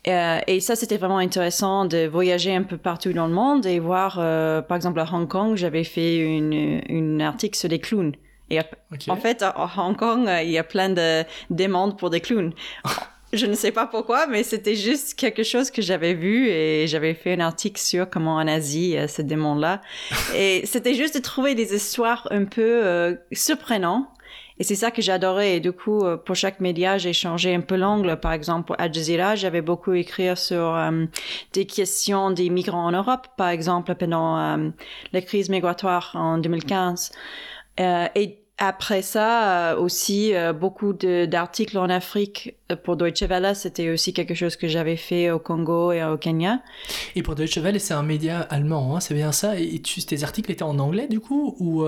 Euh, 0.08 0.38
et 0.46 0.60
ça, 0.60 0.76
c'était 0.76 0.96
vraiment 0.96 1.18
intéressant 1.18 1.84
de 1.84 2.06
voyager 2.06 2.54
un 2.54 2.62
peu 2.62 2.78
partout 2.78 3.12
dans 3.12 3.26
le 3.26 3.34
monde 3.34 3.66
et 3.66 3.78
voir, 3.78 4.18
euh, 4.18 4.62
par 4.62 4.76
exemple, 4.76 4.98
à 5.00 5.06
Hong 5.12 5.28
Kong, 5.28 5.56
j'avais 5.56 5.84
fait 5.84 6.18
une, 6.18 6.80
une 6.88 7.20
article 7.20 7.56
sur 7.56 7.68
des 7.68 7.78
clowns. 7.78 8.14
Et 8.48 8.60
en 9.08 9.16
fait, 9.16 9.42
à 9.42 9.70
Hong 9.76 9.96
Kong, 9.96 10.26
euh, 10.26 10.42
il 10.42 10.50
y 10.50 10.58
a 10.58 10.64
plein 10.64 10.88
de 10.88 11.22
demandes 11.50 11.98
pour 11.98 12.10
des 12.10 12.20
clowns. 12.20 12.52
Je 13.32 13.46
ne 13.46 13.54
sais 13.54 13.70
pas 13.70 13.86
pourquoi, 13.86 14.26
mais 14.26 14.42
c'était 14.42 14.74
juste 14.74 15.14
quelque 15.14 15.44
chose 15.44 15.70
que 15.70 15.82
j'avais 15.82 16.14
vu 16.14 16.48
et 16.48 16.88
j'avais 16.88 17.14
fait 17.14 17.34
un 17.34 17.38
article 17.38 17.80
sur 17.80 18.10
comment 18.10 18.34
en 18.34 18.48
Asie, 18.48 18.96
euh, 18.96 19.06
ce 19.06 19.22
démon-là. 19.22 19.82
et 20.34 20.62
c'était 20.66 20.94
juste 20.94 21.14
de 21.14 21.20
trouver 21.20 21.54
des 21.54 21.72
histoires 21.72 22.26
un 22.32 22.44
peu 22.44 23.16
surprenantes. 23.30 24.08
Et 24.60 24.62
c'est 24.62 24.76
ça 24.76 24.90
que 24.90 25.00
j'adorais. 25.00 25.56
Et 25.56 25.60
du 25.60 25.72
coup, 25.72 26.04
euh, 26.04 26.18
pour 26.18 26.36
chaque 26.36 26.60
média, 26.60 26.98
j'ai 26.98 27.14
changé 27.14 27.54
un 27.54 27.62
peu 27.62 27.76
l'angle. 27.76 28.20
Par 28.20 28.32
exemple, 28.32 28.66
pour 28.66 28.76
Al 28.78 28.92
Jazeera, 28.92 29.34
j'avais 29.34 29.62
beaucoup 29.62 29.94
écrit 29.94 30.36
sur 30.36 30.76
euh, 30.76 31.06
des 31.54 31.64
questions 31.64 32.30
des 32.30 32.50
migrants 32.50 32.84
en 32.84 32.92
Europe, 32.92 33.26
par 33.38 33.48
exemple, 33.48 33.94
pendant 33.94 34.38
euh, 34.38 34.68
la 35.14 35.22
crise 35.22 35.48
migratoire 35.48 36.12
en 36.14 36.38
2015. 36.38 37.10
et 37.78 38.36
après 38.62 39.00
ça, 39.00 39.78
aussi, 39.78 40.34
beaucoup 40.60 40.92
d'articles 40.92 41.78
en 41.78 41.88
Afrique 41.88 42.56
pour 42.84 42.98
Deutsche 42.98 43.22
Welle, 43.22 43.56
c'était 43.56 43.88
aussi 43.88 44.12
quelque 44.12 44.34
chose 44.34 44.56
que 44.56 44.68
j'avais 44.68 44.98
fait 44.98 45.30
au 45.30 45.38
Congo 45.38 45.92
et 45.92 46.04
au 46.04 46.18
Kenya. 46.18 46.60
Et 47.16 47.22
pour 47.22 47.36
Deutsche 47.36 47.56
Welle, 47.56 47.80
c'est 47.80 47.94
un 47.94 48.02
média 48.02 48.40
allemand, 48.40 48.94
hein, 48.94 49.00
c'est 49.00 49.14
bien 49.14 49.32
ça? 49.32 49.58
Et 49.58 49.80
tes 49.80 50.24
articles 50.24 50.52
étaient 50.52 50.62
en 50.62 50.78
anglais, 50.78 51.08
du 51.08 51.20
coup? 51.20 51.56
Ou 51.58 51.86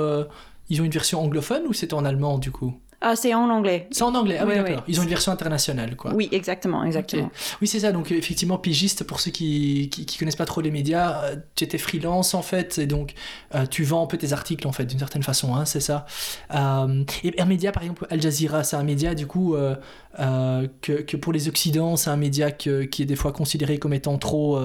ils 0.72 0.80
ont 0.80 0.84
une 0.86 0.90
version 0.90 1.20
anglophone 1.20 1.66
ou 1.66 1.74
c'est 1.74 1.92
en 1.92 2.02
allemand 2.02 2.38
du 2.38 2.50
coup? 2.50 2.72
Ah, 3.04 3.16
c'est 3.16 3.34
en 3.34 3.50
anglais. 3.50 3.88
C'est 3.90 4.04
en 4.04 4.14
anglais, 4.14 4.38
ah 4.40 4.46
oui, 4.46 4.54
d'accord. 4.54 4.84
Ils 4.86 5.00
ont 5.00 5.02
une 5.02 5.08
version 5.08 5.32
internationale, 5.32 5.96
quoi. 5.96 6.14
Oui, 6.14 6.28
exactement, 6.30 6.84
exactement. 6.84 7.32
Oui, 7.60 7.66
c'est 7.66 7.80
ça. 7.80 7.90
Donc, 7.90 8.12
effectivement, 8.12 8.58
pigiste, 8.58 9.02
pour 9.02 9.18
ceux 9.18 9.32
qui, 9.32 9.90
qui, 9.90 10.16
connaissent 10.16 10.36
pas 10.36 10.44
trop 10.44 10.60
les 10.60 10.70
médias, 10.70 11.24
euh, 11.24 11.36
tu 11.56 11.64
étais 11.64 11.78
freelance, 11.78 12.32
en 12.34 12.42
fait, 12.42 12.78
et 12.78 12.86
donc 12.86 13.14
euh, 13.56 13.66
tu 13.66 13.82
vends 13.82 14.04
un 14.04 14.06
peu 14.06 14.18
tes 14.18 14.32
articles, 14.32 14.68
en 14.68 14.72
fait, 14.72 14.84
d'une 14.84 15.00
certaine 15.00 15.24
façon, 15.24 15.56
hein, 15.56 15.64
c'est 15.64 15.80
ça. 15.80 16.06
Euh, 16.54 17.02
et 17.24 17.40
un 17.40 17.44
média, 17.44 17.72
par 17.72 17.82
exemple, 17.82 18.06
Al 18.08 18.22
Jazeera, 18.22 18.62
c'est 18.62 18.76
un 18.76 18.84
média, 18.84 19.16
du 19.16 19.26
coup, 19.26 19.56
que, 20.16 20.92
que, 21.02 21.16
pour 21.16 21.32
les 21.32 21.48
Occidents, 21.48 21.96
c'est 21.96 22.10
un 22.10 22.16
média 22.16 22.52
qui 22.52 22.70
est 22.70 23.04
des 23.04 23.16
fois 23.16 23.32
considéré 23.32 23.78
comme 23.78 23.94
étant 23.94 24.16
trop, 24.16 24.60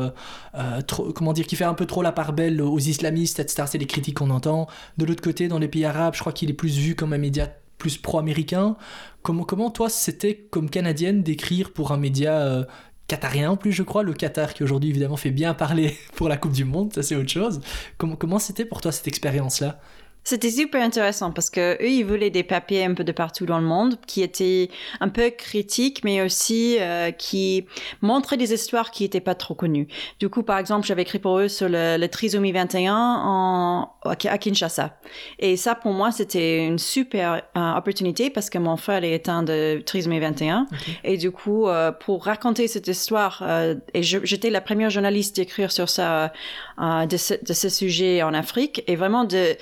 trop, 0.85 1.11
comment 1.11 1.33
dire, 1.33 1.47
qui 1.47 1.55
fait 1.55 1.63
un 1.63 1.73
peu 1.73 1.87
trop 1.87 2.03
la 2.03 2.11
part 2.11 2.33
belle 2.33 2.61
aux 2.61 2.77
islamistes, 2.77 3.39
etc. 3.39 3.63
C'est 3.65 3.77
les 3.79 3.87
critiques 3.87 4.17
qu'on 4.17 4.29
entend. 4.29 4.67
De 4.97 5.05
l'autre 5.05 5.23
côté, 5.23 5.47
dans 5.47 5.57
les 5.57 5.67
pays 5.67 5.85
arabes, 5.85 6.13
je 6.13 6.19
crois 6.19 6.33
qu'il 6.33 6.51
est 6.51 6.53
plus 6.53 6.77
vu 6.77 6.93
comme 6.93 7.13
un 7.13 7.17
média 7.17 7.47
plus 7.77 7.97
pro-américain. 7.97 8.75
Comment, 9.21 9.43
comment 9.43 9.69
toi, 9.71 9.89
c'était 9.89 10.35
comme 10.35 10.69
Canadienne 10.69 11.23
d'écrire 11.23 11.73
pour 11.73 11.91
un 11.91 11.97
média 11.97 12.39
euh, 12.39 12.65
qatarien 13.07 13.51
en 13.51 13.57
plus, 13.57 13.71
je 13.71 13.83
crois, 13.83 14.03
le 14.03 14.13
Qatar 14.13 14.53
qui 14.53 14.63
aujourd'hui 14.63 14.89
évidemment 14.89 15.17
fait 15.17 15.31
bien 15.31 15.53
parler 15.53 15.97
pour 16.15 16.29
la 16.29 16.37
Coupe 16.37 16.53
du 16.53 16.65
Monde, 16.65 16.93
ça 16.93 17.03
c'est 17.03 17.15
autre 17.15 17.29
chose. 17.29 17.61
Comment, 17.97 18.15
comment 18.15 18.39
c'était 18.39 18.65
pour 18.65 18.81
toi 18.81 18.91
cette 18.91 19.07
expérience-là? 19.07 19.79
C'était 20.27 20.51
super 20.51 20.83
intéressant 20.83 21.31
parce 21.31 21.49
que 21.49 21.81
eux, 21.81 21.89
ils 21.89 22.03
voulaient 22.03 22.29
des 22.29 22.43
papiers 22.43 22.83
un 22.83 22.93
peu 22.93 23.05
de 23.05 23.13
partout 23.13 23.45
dans 23.45 23.59
le 23.59 23.65
monde 23.65 23.97
qui 24.07 24.21
étaient 24.21 24.69
un 24.99 25.07
peu 25.07 25.29
critiques, 25.29 26.03
mais 26.03 26.21
aussi 26.21 26.75
euh, 26.81 27.11
qui 27.11 27.65
montraient 28.01 28.35
des 28.35 28.53
histoires 28.53 28.91
qui 28.91 29.03
n'étaient 29.03 29.21
pas 29.21 29.35
trop 29.35 29.55
connues. 29.55 29.87
Du 30.19 30.27
coup, 30.27 30.43
par 30.43 30.57
exemple, 30.57 30.85
j'avais 30.85 31.03
écrit 31.03 31.19
pour 31.19 31.39
eux 31.39 31.47
sur 31.47 31.69
le, 31.69 32.05
trisomie 32.07 32.51
21 32.51 32.93
en, 32.93 33.93
à 34.03 34.37
Kinshasa. 34.37 34.97
Et 35.39 35.55
ça, 35.55 35.75
pour 35.75 35.93
moi, 35.93 36.11
c'était 36.11 36.65
une 36.65 36.77
super 36.77 37.43
euh, 37.55 37.73
opportunité 37.77 38.29
parce 38.29 38.49
que 38.49 38.57
mon 38.57 38.75
frère 38.75 39.05
est 39.05 39.15
atteint 39.15 39.43
de 39.43 39.81
trisomie 39.85 40.19
21. 40.19 40.67
Et 41.05 41.15
du 41.15 41.31
coup, 41.31 41.69
euh, 41.69 41.93
pour 41.93 42.25
raconter 42.25 42.67
cette 42.67 42.89
histoire, 42.89 43.45
et 43.93 44.03
j'étais 44.03 44.49
la 44.49 44.59
première 44.59 44.89
journaliste 44.89 45.37
d'écrire 45.37 45.71
sur 45.71 45.87
ça, 45.87 46.33
de 46.77 47.15
ce, 47.15 47.33
de, 47.41 47.53
ce, 47.53 47.69
sujet 47.69 48.23
en 48.23 48.33
Afrique, 48.33 48.83
et 48.87 48.97
vraiment 48.97 49.23
de, 49.23 49.55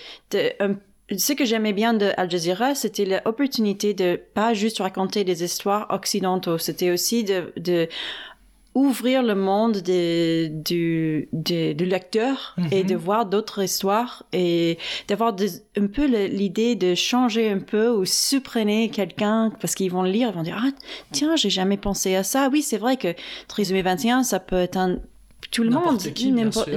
ce 1.11 1.33
que 1.33 1.45
j'aimais 1.45 1.73
bien 1.73 1.93
de 1.93 2.11
Al 2.17 2.29
Jazeera, 2.29 2.75
c'était 2.75 3.05
l'opportunité 3.05 3.93
de 3.93 4.19
pas 4.33 4.53
juste 4.53 4.79
raconter 4.79 5.23
des 5.23 5.43
histoires 5.43 5.87
occidentaux, 5.89 6.57
c'était 6.57 6.89
aussi 6.89 7.23
de, 7.23 7.53
de 7.57 7.87
ouvrir 8.75 9.23
le 9.23 9.35
monde 9.35 9.77
du, 9.77 11.29
du, 11.31 11.85
lecteur 11.85 12.55
et 12.71 12.83
mhm. 12.83 12.89
de 12.89 12.95
voir 12.95 13.25
d'autres 13.25 13.63
histoires 13.63 14.23
et 14.33 14.77
d'avoir 15.07 15.33
un 15.77 15.87
peu 15.87 16.05
l'idée 16.05 16.75
de 16.75 16.93
changer 16.93 17.49
un 17.49 17.59
peu 17.59 17.89
ou 17.89 18.03
supprimer 18.03 18.89
quelqu'un 18.89 19.51
parce 19.61 19.75
qu'ils 19.75 19.91
vont 19.91 20.03
lire, 20.03 20.29
ils 20.29 20.35
vont 20.35 20.43
dire 20.43 20.61
ah 20.61 20.71
tiens 21.11 21.37
j'ai 21.37 21.49
jamais 21.49 21.77
pensé 21.77 22.15
à 22.15 22.23
ça. 22.23 22.49
Oui 22.51 22.61
c'est 22.61 22.77
vrai 22.77 22.97
que 22.97 23.13
Trisomie 23.47 23.81
21 23.81 24.23
ça 24.23 24.41
peut 24.41 24.57
être 24.57 24.77
un 24.77 24.97
tout 25.51 25.63
le 25.63 25.69
monde, 25.69 26.01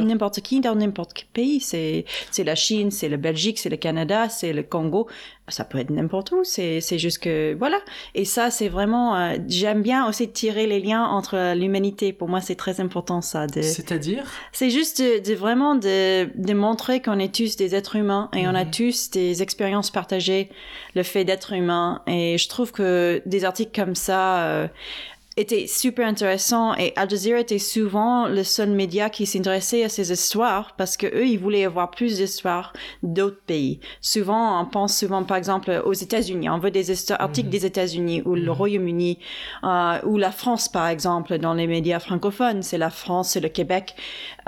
n'importe 0.07 0.41
qui 0.41 0.61
dans 0.61 0.75
n'importe 0.75 1.12
quel 1.12 1.27
pays. 1.33 1.61
C'est, 1.61 2.05
c'est 2.31 2.45
la 2.45 2.55
Chine, 2.55 2.91
c'est 2.91 3.09
la 3.09 3.17
Belgique, 3.17 3.59
c'est 3.59 3.69
le 3.69 3.77
Canada, 3.77 4.29
c'est 4.29 4.53
le 4.53 4.62
Congo. 4.62 5.09
Ça 5.49 5.65
peut 5.65 5.79
être 5.79 5.91
n'importe 5.91 6.33
où. 6.33 6.45
C'est, 6.45 6.81
c'est 6.81 6.99
juste 6.99 7.21
que, 7.21 7.57
voilà. 7.59 7.81
Et 8.15 8.25
ça, 8.25 8.50
c'est 8.50 8.69
vraiment, 8.69 9.17
euh, 9.17 9.37
j'aime 9.49 9.83
bien 9.83 10.07
aussi 10.07 10.29
tirer 10.31 10.67
les 10.67 10.79
liens 10.79 11.05
entre 11.05 11.55
l'humanité. 11.55 12.12
Pour 12.12 12.29
moi, 12.29 12.41
c'est 12.41 12.55
très 12.55 12.81
important, 12.81 13.23
ça. 13.23 13.47
De, 13.47 13.62
C'est-à-dire? 13.62 14.25
C'est 14.53 14.71
juste 14.71 15.00
de, 15.00 15.35
vraiment 15.35 15.75
de, 15.75 16.29
de, 16.37 16.53
montrer 16.53 17.00
qu'on 17.00 17.19
est 17.19 17.35
tous 17.35 17.57
des 17.57 17.75
êtres 17.75 17.97
humains 17.97 18.29
et 18.37 18.47
on 18.47 18.55
a 18.55 18.65
mhm. 18.65 18.71
tous 18.71 19.11
des 19.11 19.43
expériences 19.43 19.91
partagées, 19.91 20.50
le 20.95 21.03
fait 21.03 21.25
d'être 21.25 21.53
humain. 21.55 22.03
Et 22.07 22.37
je 22.37 22.49
trouve 22.49 22.71
que 22.71 23.23
des 23.25 23.45
articles 23.45 23.73
comme 23.75 23.95
ça, 23.95 24.45
euh, 24.45 24.69
était 25.38 25.66
super 25.66 26.07
intéressant 26.07 26.75
et 26.75 26.92
Al 26.97 27.09
Jazeera 27.09 27.40
était 27.40 27.59
souvent 27.59 28.26
le 28.26 28.42
seul 28.42 28.71
média 28.71 29.09
qui 29.09 29.25
s'intéressait 29.25 29.85
à 29.85 29.88
ces 29.88 30.11
histoires 30.11 30.75
parce 30.76 30.97
que 30.97 31.07
eux 31.07 31.26
ils 31.26 31.38
voulaient 31.38 31.64
avoir 31.64 31.90
plus 31.90 32.16
d'histoires 32.16 32.73
d'autres 33.02 33.40
pays. 33.47 33.80
Souvent 34.00 34.61
on 34.61 34.66
pense 34.66 34.99
souvent 34.99 35.23
par 35.23 35.37
exemple 35.37 35.83
aux 35.85 35.92
États-Unis, 35.92 36.50
on 36.50 36.59
veut 36.59 36.71
des 36.71 36.90
articles 37.12 37.47
mhm. 37.47 37.52
des 37.52 37.66
États-Unis 37.66 38.23
ou 38.25 38.35
le 38.35 38.42
mhm. 38.42 38.50
Royaume-Uni 38.50 39.18
euh, 39.64 39.99
ou 40.04 40.18
la 40.18 40.33
France 40.33 40.68
par 40.68 40.88
exemple 40.88 41.38
dans 41.38 41.54
les 41.54 41.66
médias 41.66 42.00
francophones, 42.00 42.62
c'est 42.62 42.78
la 42.78 42.90
France, 42.90 43.30
c'est 43.30 43.40
le 43.40 43.49
Québec 43.49 43.95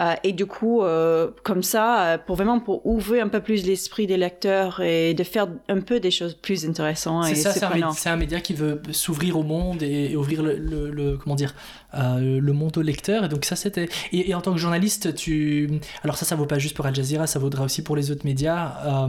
euh, 0.00 0.14
et 0.24 0.32
du 0.32 0.46
coup 0.46 0.82
euh, 0.82 1.30
comme 1.42 1.62
ça 1.62 2.02
euh, 2.02 2.18
pour 2.18 2.36
vraiment 2.36 2.58
pour 2.58 2.86
ouvrir 2.86 3.24
un 3.24 3.28
peu 3.28 3.40
plus 3.40 3.66
l'esprit 3.66 4.06
des 4.06 4.16
lecteurs 4.16 4.80
et 4.80 5.12
de 5.12 5.24
faire 5.24 5.48
un 5.68 5.80
peu 5.80 6.00
des 6.00 6.10
choses 6.10 6.34
plus 6.34 6.66
intéressantes. 6.66 7.26
C'est 7.26 7.34
ça, 7.34 7.52
c'est 7.52 8.08
un, 8.08 8.16
média 8.16 8.40
qui 8.40 8.54
veut 8.54 8.80
s'ouvrir 8.92 9.38
au 9.38 9.42
monde 9.42 9.82
et, 9.82 10.16
ouvrir 10.16 10.42
le 10.42 10.56
le, 10.56 11.16
comment 11.16 11.34
dire 11.34 11.54
euh, 11.94 12.40
le 12.40 12.52
monde 12.52 12.78
au 12.78 12.82
lecteur 12.82 13.24
et 13.24 13.28
donc 13.28 13.44
ça 13.44 13.56
c'était 13.56 13.88
et, 14.12 14.34
en 14.34 14.40
tant 14.40 14.52
que 14.52 14.58
journaliste 14.58 15.14
tu 15.14 15.80
alors 16.02 16.16
ça 16.16 16.24
ça 16.24 16.34
vaut 16.34 16.46
pas 16.46 16.58
juste 16.58 16.76
pour 16.76 16.86
Al 16.86 16.94
Jazeera 16.94 17.26
ça 17.26 17.38
vaudra 17.38 17.64
aussi 17.64 17.82
pour 17.82 17.96
les 17.96 18.10
autres 18.10 18.24
médias 18.24 19.08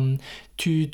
tu, 0.57 0.89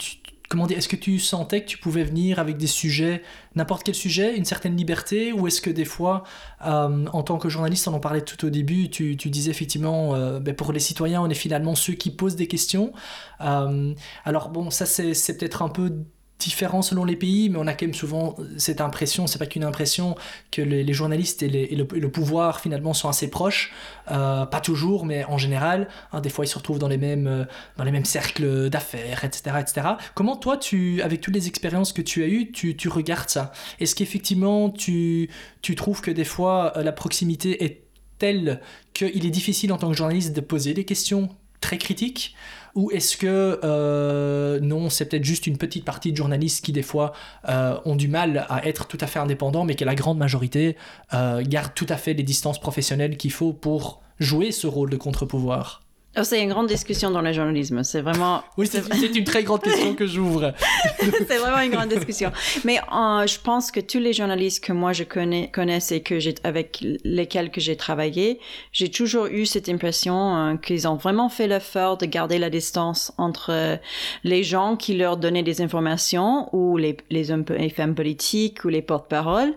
comment 0.49 0.67
dire 0.67 0.77
est-ce 0.77 0.87
que 0.87 0.95
tu 0.95 1.19
sentais 1.19 1.61
que 1.61 1.67
tu 1.67 1.77
pouvais 1.77 2.03
venir 2.03 2.39
avec 2.39 2.57
des 2.57 2.67
sujets 2.67 3.21
n'importe 3.55 3.83
quel 3.83 3.95
sujet 3.95 4.37
une 4.37 4.45
certaine 4.45 4.75
liberté 4.75 5.33
ou 5.33 5.47
est-ce 5.47 5.61
que 5.61 5.69
des 5.69 5.85
fois 5.85 6.23
euh, 6.65 7.05
en 7.11 7.23
tant 7.23 7.37
que 7.37 7.49
journaliste 7.49 7.87
on 7.87 7.93
en 7.93 7.99
parlait 7.99 8.21
tout 8.21 8.45
au 8.45 8.49
début 8.49 8.89
tu, 8.89 9.15
disais 9.15 9.51
effectivement 9.51 10.17
ben 10.39 10.55
pour 10.55 10.71
les 10.71 10.79
citoyens 10.79 11.21
on 11.21 11.29
est 11.29 11.35
finalement 11.35 11.75
ceux 11.75 11.93
qui 11.93 12.11
posent 12.11 12.35
des 12.35 12.47
questions. 12.47 12.91
Alors 13.39 14.49
bon 14.49 14.69
ça 14.69 14.85
c'est 14.85 15.37
peut-être 15.37 15.61
un 15.61 15.69
peu 15.69 15.91
différent 16.39 16.81
selon 16.81 17.03
les 17.03 17.15
pays, 17.15 17.49
mais 17.49 17.57
on 17.57 17.67
a 17.67 17.73
quand 17.73 17.85
même 17.85 17.95
souvent 17.95 18.35
cette 18.57 18.81
impression, 18.81 19.27
c'est 19.27 19.39
pas 19.39 19.45
qu'une 19.45 19.63
impression, 19.63 20.15
que 20.51 20.61
les, 20.61 20.93
journalistes 20.93 21.43
et, 21.43 21.75
le, 21.75 22.09
pouvoir 22.09 22.59
finalement 22.59 22.93
sont 22.93 23.09
assez 23.09 23.29
proches, 23.29 23.73
euh, 24.11 24.45
pas 24.45 24.61
toujours, 24.61 25.05
mais 25.05 25.25
en 25.25 25.37
général, 25.37 25.87
hein, 26.11 26.21
des 26.21 26.29
fois 26.29 26.45
ils 26.45 26.47
se 26.47 26.57
retrouvent 26.57 26.79
dans 26.79 26.87
les 26.87 26.97
mêmes, 26.97 27.27
euh, 27.27 27.45
dans 27.77 27.83
les 27.83 27.91
mêmes 27.91 28.05
cercles 28.05 28.69
d'affaires, 28.69 29.23
etc., 29.23 29.57
etc. 29.59 29.87
Comment 30.13 30.35
toi, 30.35 30.57
tu, 30.57 31.01
avec 31.01 31.21
toutes 31.21 31.33
les 31.33 31.47
expériences 31.47 31.91
que 31.91 32.01
tu 32.01 32.23
as 32.23 32.27
eues, 32.27 32.51
tu, 32.51 32.89
regardes 32.89 33.29
ça? 33.29 33.51
Est-ce 33.79 33.95
qu'effectivement 33.95 34.69
tu, 34.69 35.29
tu 35.61 35.75
trouves 35.75 36.01
que 36.01 36.11
des 36.11 36.23
fois 36.23 36.73
euh, 36.77 36.83
la 36.83 36.91
proximité 36.91 37.63
est 37.63 37.83
telle 38.19 38.61
qu'il 38.93 39.25
est 39.25 39.31
difficile 39.31 39.71
en 39.73 39.77
tant 39.77 39.89
que 39.89 39.97
journaliste 39.97 40.35
de 40.35 40.41
poser 40.41 40.73
des 40.73 40.85
questions 40.85 41.29
très 41.61 41.77
critiques? 41.77 42.35
Ou 42.77 42.91
est-ce 42.91 43.17
que 43.17 43.59
euh, 43.63 44.59
non, 44.59 44.91
c'est 44.91 45.09
peut-être 45.09 45.23
juste 45.23 45.47
une 45.47 45.57
petite 45.57 45.83
partie 45.83 46.11
de 46.11 46.17
journalistes 46.17 46.63
qui 46.63 46.71
des 46.71 46.83
fois 46.83 47.11
euh, 47.49 47.75
ont 47.85 47.95
du 47.95 48.07
mal 48.07 48.45
à 48.49 48.67
être 48.67 48.85
tout 48.85 48.99
à 49.01 49.07
fait 49.07 49.17
indépendants, 49.17 49.65
mais 49.65 49.73
que 49.73 49.83
la 49.83 49.95
grande 49.95 50.19
majorité 50.19 50.77
euh, 51.15 51.41
garde 51.43 51.73
tout 51.73 51.87
à 51.89 51.97
fait 51.97 52.13
les 52.13 52.21
distances 52.21 52.61
professionnelles 52.61 53.17
qu'il 53.17 53.31
faut 53.31 53.51
pour 53.51 54.03
jouer 54.19 54.51
ce 54.51 54.67
rôle 54.67 54.91
de 54.91 54.97
contre-pouvoir? 54.97 55.86
C'est 56.23 56.41
une 56.41 56.49
grande 56.49 56.67
discussion 56.67 57.11
dans 57.11 57.21
le 57.21 57.31
journalisme. 57.31 57.83
C'est 57.83 58.01
vraiment. 58.01 58.43
Oui, 58.57 58.67
c'est 58.67 59.15
une 59.15 59.23
très 59.23 59.43
grande 59.43 59.61
question 59.61 59.93
que 59.93 60.07
j'ouvre. 60.07 60.53
c'est 60.99 61.37
vraiment 61.37 61.59
une 61.59 61.71
grande 61.71 61.89
discussion. 61.89 62.31
Mais 62.63 62.79
euh, 62.79 63.27
je 63.27 63.39
pense 63.39 63.71
que 63.71 63.79
tous 63.79 63.99
les 63.99 64.13
journalistes 64.13 64.63
que 64.63 64.73
moi 64.73 64.93
je 64.93 65.03
connais, 65.03 65.49
connaisse 65.51 65.91
et 65.91 66.01
que 66.01 66.19
j'ai 66.19 66.35
avec 66.43 66.83
lesquels 67.03 67.51
que 67.51 67.61
j'ai 67.61 67.75
travaillé, 67.75 68.39
j'ai 68.71 68.89
toujours 68.89 69.27
eu 69.27 69.45
cette 69.45 69.69
impression 69.69 70.35
euh, 70.35 70.55
qu'ils 70.55 70.87
ont 70.87 70.95
vraiment 70.95 71.29
fait 71.29 71.47
l'effort 71.47 71.97
de 71.97 72.05
garder 72.05 72.39
la 72.39 72.49
distance 72.49 73.13
entre 73.17 73.51
euh, 73.51 73.77
les 74.23 74.43
gens 74.43 74.75
qui 74.75 74.95
leur 74.95 75.17
donnaient 75.17 75.43
des 75.43 75.61
informations 75.61 76.49
ou 76.53 76.77
les, 76.77 76.97
les 77.09 77.31
hommes 77.31 77.45
et 77.57 77.69
femmes 77.69 77.95
politiques 77.95 78.65
ou 78.65 78.69
les 78.69 78.81
porte-paroles. 78.81 79.53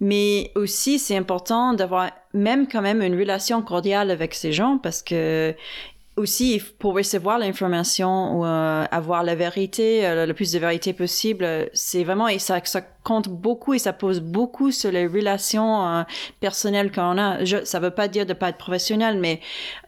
Mais 0.00 0.52
aussi, 0.54 0.98
c'est 0.98 1.16
important 1.16 1.74
d'avoir 1.74 2.10
même 2.34 2.68
quand 2.68 2.82
même 2.82 3.02
une 3.02 3.18
relation 3.18 3.62
cordiale 3.62 4.10
avec 4.10 4.34
ces 4.34 4.52
gens 4.52 4.78
parce 4.78 5.02
que 5.02 5.54
aussi 6.18 6.62
pour 6.78 6.94
recevoir 6.94 7.38
l'information 7.38 8.38
ou 8.38 8.44
euh, 8.44 8.84
avoir 8.90 9.22
la 9.22 9.34
vérité, 9.34 10.06
euh, 10.06 10.26
le 10.26 10.34
plus 10.34 10.52
de 10.52 10.58
vérité 10.58 10.92
possible, 10.92 11.70
c'est 11.72 12.04
vraiment 12.04 12.28
et 12.28 12.38
ça, 12.38 12.60
ça 12.64 12.82
compte 13.04 13.28
beaucoup 13.28 13.74
et 13.74 13.78
ça 13.78 13.92
pose 13.92 14.20
beaucoup 14.20 14.70
sur 14.70 14.90
les 14.90 15.06
relations 15.06 15.86
euh, 15.86 16.02
personnelles 16.40 16.92
qu'on 16.92 17.16
a. 17.18 17.44
Je, 17.44 17.64
ça 17.64 17.80
veut 17.80 17.92
pas 17.92 18.08
dire 18.08 18.26
de 18.26 18.34
pas 18.34 18.50
être 18.50 18.58
professionnel, 18.58 19.18
mais 19.18 19.40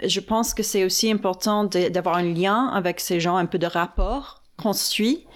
je 0.02 0.20
pense 0.20 0.54
que 0.54 0.62
c'est 0.62 0.84
aussi 0.84 1.10
important 1.10 1.64
d'avoir 1.64 2.16
un 2.16 2.22
lien 2.22 2.68
avec 2.68 3.00
ces 3.00 3.20
gens, 3.20 3.36
un 3.36 3.46
peu 3.46 3.58
de 3.58 3.66
rapport 3.66 4.42
construit. 4.56 5.26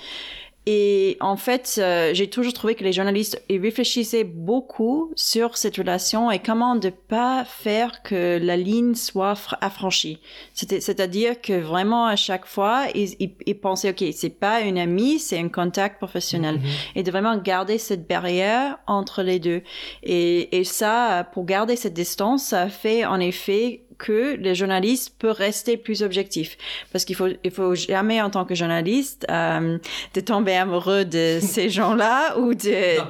Et 0.66 1.18
en 1.20 1.36
fait, 1.36 1.76
euh, 1.78 2.12
j'ai 2.14 2.30
toujours 2.30 2.54
trouvé 2.54 2.74
que 2.74 2.84
les 2.84 2.92
journalistes 2.92 3.42
ils 3.50 3.60
réfléchissaient 3.60 4.24
beaucoup 4.24 5.12
sur 5.14 5.58
cette 5.58 5.76
relation 5.76 6.30
et 6.30 6.38
comment 6.38 6.74
ne 6.74 6.88
pas 6.88 7.44
faire 7.44 8.02
que 8.02 8.38
la 8.42 8.56
ligne 8.56 8.94
soit 8.94 9.36
affranchie. 9.60 10.20
C'est-à-dire 10.54 11.40
que 11.40 11.52
vraiment 11.52 12.06
à 12.06 12.16
chaque 12.16 12.46
fois, 12.46 12.86
ils, 12.94 13.10
ils, 13.18 13.54
pensaient, 13.60 13.90
OK, 13.90 14.04
c'est 14.12 14.30
pas 14.30 14.62
une 14.62 14.78
amie, 14.78 15.18
c'est 15.18 15.38
un 15.38 15.50
contact 15.50 15.98
professionnel. 15.98 16.56
Mm-hmm. 16.56 16.98
Et 16.98 17.02
de 17.02 17.10
vraiment 17.10 17.36
garder 17.36 17.76
cette 17.76 18.08
barrière 18.08 18.78
entre 18.86 19.22
les 19.22 19.38
deux. 19.38 19.62
Et, 20.02 20.58
et 20.58 20.64
ça, 20.64 21.28
pour 21.32 21.44
garder 21.44 21.76
cette 21.76 21.94
distance, 21.94 22.44
ça 22.46 22.68
fait 22.68 23.04
en 23.04 23.20
effet 23.20 23.83
que 23.98 24.36
les 24.36 24.54
journalistes 24.54 25.14
peuvent 25.18 25.36
rester 25.36 25.76
plus 25.76 26.02
objectifs. 26.02 26.56
Parce 26.92 27.04
qu'il 27.04 27.16
faut 27.16 27.28
il 27.42 27.50
faut 27.50 27.74
jamais 27.74 28.20
en 28.20 28.30
tant 28.30 28.44
que 28.44 28.54
journaliste 28.54 29.26
euh, 29.30 29.78
de 30.14 30.20
tomber 30.20 30.54
amoureux 30.54 31.04
de 31.04 31.38
ces 31.42 31.68
gens-là 31.68 32.38
ou 32.38 32.54
de, 32.54 33.00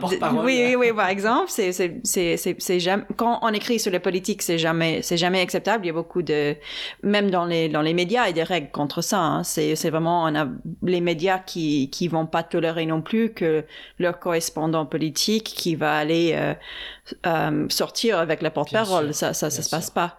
oui 0.44 0.64
oui 0.68 0.76
oui 0.76 0.92
par 0.92 1.08
exemple 1.08 1.46
c'est 1.48 1.72
c'est 1.72 2.00
c'est 2.04 2.36
c'est 2.58 2.80
jamais 2.80 3.04
quand 3.16 3.38
on 3.42 3.48
écrit 3.48 3.78
sur 3.78 3.92
la 3.92 4.00
politique 4.00 4.42
c'est 4.42 4.58
jamais 4.58 5.02
c'est 5.02 5.16
jamais 5.16 5.40
acceptable. 5.40 5.84
Il 5.84 5.88
y 5.88 5.90
a 5.90 5.94
beaucoup 5.94 6.22
de 6.22 6.56
même 7.02 7.30
dans 7.30 7.44
les 7.44 7.68
dans 7.68 7.82
les 7.82 7.94
médias 7.94 8.24
il 8.24 8.28
y 8.28 8.30
a 8.30 8.32
des 8.32 8.42
règles 8.42 8.70
contre 8.70 9.02
ça 9.02 9.20
hein. 9.20 9.44
c'est 9.44 9.76
c'est 9.76 9.90
vraiment 9.90 10.24
on 10.24 10.34
a 10.34 10.46
les 10.82 11.00
médias 11.00 11.38
qui 11.38 11.90
qui 11.90 12.08
vont 12.08 12.26
pas 12.26 12.42
tolérer 12.42 12.86
non 12.86 13.02
plus 13.02 13.32
que 13.32 13.64
leur 13.98 14.18
correspondant 14.18 14.86
politique 14.86 15.44
qui 15.44 15.74
va 15.74 15.96
aller 15.96 16.32
euh, 16.34 16.54
euh, 17.26 17.66
sortir 17.68 18.18
avec 18.18 18.42
la 18.42 18.50
porte-parole. 18.50 19.14
ça 19.14 19.32
ça 19.32 19.50
ça 19.50 19.62
se 19.62 19.70
passe 19.70 19.90
pas 19.90 20.18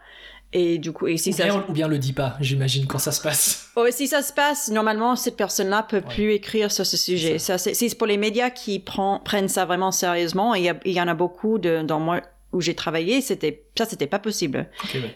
et 0.57 0.77
du 0.77 0.93
coup, 0.93 1.07
et 1.07 1.17
si 1.17 1.31
ou, 1.31 1.35
bien, 1.35 1.51
ça... 1.51 1.65
ou 1.67 1.74
bien 1.74 1.89
le 1.89 2.00
dit 2.00 2.13
pas, 2.13 2.38
j'imagine, 2.39 2.88
quand 2.88 2.97
ça 2.97 3.12
se 3.12 3.21
passe. 3.21 3.69
Oh, 3.75 3.85
si 3.91 4.07
ça 4.07 4.21
se 4.21 4.31
passe, 4.31 4.71
normalement, 4.71 5.17
cette 5.17 5.35
personne-là 5.35 5.83
peut 5.83 6.00
plus 6.00 6.31
écrire 6.31 6.71
sur 6.71 6.85
ce 6.85 6.95
sujet. 6.95 7.39
Ça, 7.39 7.57
c'est 7.57 7.97
pour 7.97 8.07
les 8.07 8.15
médias 8.15 8.50
qui 8.50 8.79
prend, 8.79 9.19
prennent 9.19 9.50
ça 9.50 9.65
vraiment 9.65 9.91
sérieusement. 9.91 10.55
Et 10.55 10.71
il 10.85 10.93
y, 10.93 11.01
en 11.01 11.09
a 11.09 11.13
beaucoup 11.13 11.57
de, 11.57 11.81
dans 11.81 12.00
moi 12.00 12.21
où 12.53 12.62
j'ai 12.62 12.74
travaillé, 12.74 13.19
c'était 13.19 13.65
ça, 13.77 13.83
c'était 13.83 14.07
pas 14.07 14.17
possible. 14.17 14.69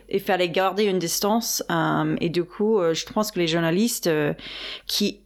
Il 0.10 0.20
fallait 0.20 0.50
garder 0.50 0.84
une 0.84 1.00
distance. 1.00 1.64
Euh, 1.72 2.18
et 2.20 2.28
du 2.28 2.44
coup, 2.44 2.78
euh, 2.78 2.94
je 2.94 3.06
pense 3.06 3.32
que 3.32 3.40
les 3.40 3.48
journalistes 3.48 4.08
euh, 4.08 4.34
qui 4.88 5.22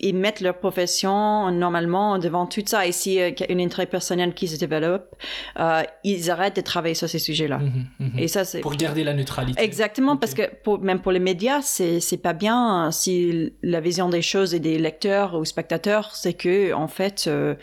ils, 0.00 0.14
mettent 0.14 0.40
leur 0.40 0.58
profession 0.58 1.50
normalement 1.50 2.18
devant 2.18 2.46
tout 2.46 2.62
ça. 2.66 2.86
Et 2.86 2.92
s'il 2.92 3.12
y 3.12 3.20
a 3.20 3.50
une 3.50 3.60
intérêt 3.60 3.86
personnel 3.86 4.34
qui 4.34 4.48
se 4.48 4.56
développe, 4.56 5.14
euh, 5.58 5.82
ils 6.04 6.30
arrêtent 6.30 6.56
de 6.56 6.60
travailler 6.60 6.94
sur 6.94 7.08
ces 7.08 7.18
sujets-là. 7.18 7.58
Mhm, 7.58 7.86
mhm. 7.98 8.18
Et 8.18 8.28
ça, 8.28 8.44
c'est 8.44 8.60
pour 8.60 8.74
garder 8.74 9.04
la 9.04 9.14
neutralité. 9.14 9.62
Exactement, 9.62 10.16
parce 10.16 10.34
que 10.34 10.42
pour, 10.62 10.80
même 10.80 11.00
pour 11.00 11.12
les 11.12 11.20
médias, 11.20 11.62
c'est 11.62 12.00
c'est 12.00 12.16
pas 12.16 12.32
bien 12.32 12.90
si 12.90 13.52
la 13.62 13.80
vision 13.80 14.08
des 14.08 14.22
choses 14.22 14.54
et 14.54 14.60
des 14.60 14.78
lecteurs 14.78 15.34
ou 15.34 15.44
spectateurs, 15.44 16.14
c'est 16.14 16.34
que 16.34 16.72
en 16.72 16.88
fait, 16.88 17.24
euh, 17.26 17.54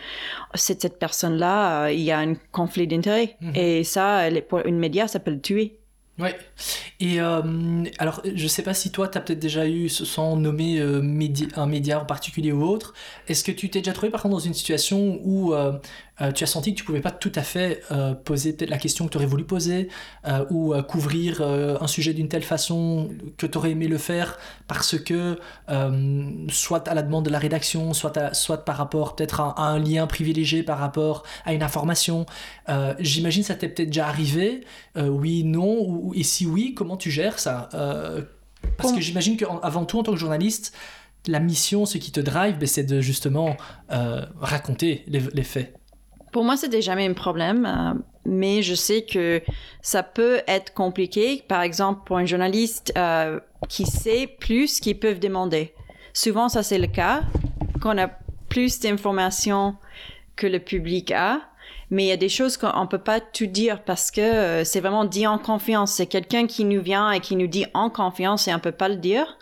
cette 0.56 1.00
personne-là, 1.00 1.86
euh, 1.86 1.92
il 1.92 2.02
y 2.02 2.12
a 2.12 2.20
un 2.20 2.36
conflit 2.52 2.88
d'intérêt. 2.88 3.36
Mhm. 3.42 3.56
Et 3.56 3.84
ça, 3.84 4.24
pour 4.48 4.66
une 4.66 4.80
média, 4.80 5.08
ça 5.08 5.20
peut 5.20 5.32
le 5.32 5.42
tuer. 5.42 5.80
Ouais. 6.20 6.36
Et 7.00 7.22
euh, 7.22 7.84
alors, 8.00 8.22
je 8.26 8.48
sais 8.48 8.64
pas 8.64 8.74
si 8.74 8.92
toi, 8.92 9.08
tu 9.08 9.20
as 9.20 9.22
peut-être 9.22 9.40
déjà 9.40 9.68
eu, 9.68 9.88
sans 9.88 10.36
nommer 10.36 10.80
euh, 10.80 11.00
un 11.56 11.66
média 11.68 12.02
en 12.02 12.06
particulier 12.06 12.52
ou 12.52 12.64
autre, 12.64 12.96
est-ce 13.28 13.44
que 13.44 13.52
tu 13.52 13.70
t'es 13.70 13.80
déjà 13.80 13.94
trouvé 13.94 14.10
par 14.12 14.24
contre 14.24 14.34
dans 14.34 14.40
une 14.40 14.56
situation 14.56 15.20
où 15.24 15.54
euh, 15.54 15.74
euh, 16.22 16.32
tu 16.32 16.44
as 16.44 16.48
senti 16.48 16.74
que 16.74 16.80
tu 16.80 16.84
pouvais 16.84 17.02
pas 17.02 17.12
tout 17.12 17.32
à 17.36 17.44
fait 17.44 17.84
euh, 17.92 18.14
poser 18.14 18.54
peut-être 18.54 18.70
la 18.70 18.78
question 18.78 19.06
que 19.06 19.12
tu 19.12 19.18
aurais 19.18 19.28
voulu 19.28 19.44
poser 19.44 19.90
euh, 20.28 20.46
ou 20.50 20.74
couvrir 20.84 21.42
un 21.42 21.88
sujet 21.88 22.14
d'une 22.14 22.28
telle 22.28 22.44
façon 22.44 23.10
que 23.38 23.46
tu 23.46 23.58
aurais 23.58 23.72
aimé 23.72 23.88
le 23.88 23.98
faire 23.98 24.38
parce 24.68 24.98
que 24.98 25.40
soit 26.50 26.88
à 26.88 26.94
la 26.94 27.02
demande 27.02 27.26
de 27.26 27.30
la 27.30 27.40
rédaction, 27.40 27.94
soit, 27.94 28.34
soit 28.34 28.66
par 28.66 28.78
rapport 28.78 29.16
peut-être 29.16 29.42
à, 29.42 29.56
un 29.58 29.80
lien 29.80 30.08
privilégié 30.08 30.64
par 30.64 30.80
rapport 30.80 31.24
à 31.46 31.54
une 31.54 31.64
information. 31.64 32.26
J'imagine 33.00 33.44
ça 33.44 33.56
t'est 33.56 33.70
peut-être 33.70 33.90
déjà 33.90 34.08
arrivé. 34.08 34.64
oui, 34.96 35.44
non, 35.44 35.78
ou, 35.80 36.14
et 36.16 36.24
si 36.24 36.46
oui, 36.46 36.74
comment 36.76 36.98
tu 36.98 37.12
gères 37.12 37.40
ça 37.40 37.70
Parce 38.78 38.94
que 38.94 39.02
j'imagine 39.02 39.38
qu'avant 39.38 39.86
tout 39.86 40.00
en 40.00 40.04
tant 40.04 40.14
que 40.14 40.20
journaliste, 40.20 40.74
la 41.28 41.40
mission, 41.40 41.86
ce 41.86 41.98
qui 41.98 42.12
te 42.12 42.20
drive, 42.20 42.58
ben, 42.58 42.68
c'est 42.68 42.84
de 42.84 43.02
justement 43.02 43.58
raconter 43.90 45.04
les 45.08 45.44
faits. 45.44 45.78
Pour 46.38 46.46
moi, 46.46 46.56
c'était 46.56 46.84
jamais 46.84 47.08
un 47.08 47.14
problème, 47.14 47.66
euh, 47.66 48.00
mais 48.24 48.62
je 48.62 48.76
sais 48.76 49.02
que 49.02 49.42
ça 49.82 50.04
peut 50.04 50.42
être 50.48 50.72
compliqué. 50.76 51.44
Par 51.48 51.64
exemple, 51.64 52.02
pour 52.06 52.18
un 52.18 52.28
journaliste 52.28 52.94
euh, 52.96 53.40
qui 53.70 53.88
sait 53.88 54.28
plus 54.40 54.80
qu'ils 54.80 55.00
peuvent 55.00 55.20
demander. 55.20 55.74
Souvent, 56.14 56.48
ça 56.48 56.62
c'est 56.62 56.78
le 56.78 56.86
cas. 56.86 57.22
Qu'on 57.82 57.98
a 57.98 58.12
plus 58.50 58.80
d'informations 58.80 59.78
que 60.36 60.46
le 60.46 60.60
public 60.60 61.10
a, 61.10 61.42
mais 61.90 62.04
il 62.04 62.08
y 62.10 62.12
a 62.12 62.18
des 62.18 62.30
choses 62.30 62.56
qu'on 62.56 62.86
peut 62.86 63.00
pas 63.00 63.20
tout 63.20 63.48
dire 63.48 63.84
parce 63.84 64.12
que 64.12 64.22
euh, 64.22 64.64
c'est 64.64 64.80
vraiment 64.80 65.06
dit 65.06 65.26
en 65.26 65.40
confiance. 65.40 65.94
C'est 65.94 66.06
quelqu'un 66.06 66.46
qui 66.46 66.66
nous 66.66 66.84
vient 66.84 67.10
et 67.10 67.20
qui 67.20 67.36
nous 67.36 67.48
dit 67.48 67.66
en 67.74 67.90
confiance 67.90 68.48
et 68.48 68.54
on 68.54 68.60
peut 68.60 68.72
pas 68.72 68.90
le 68.90 68.98
dire. 68.98 69.40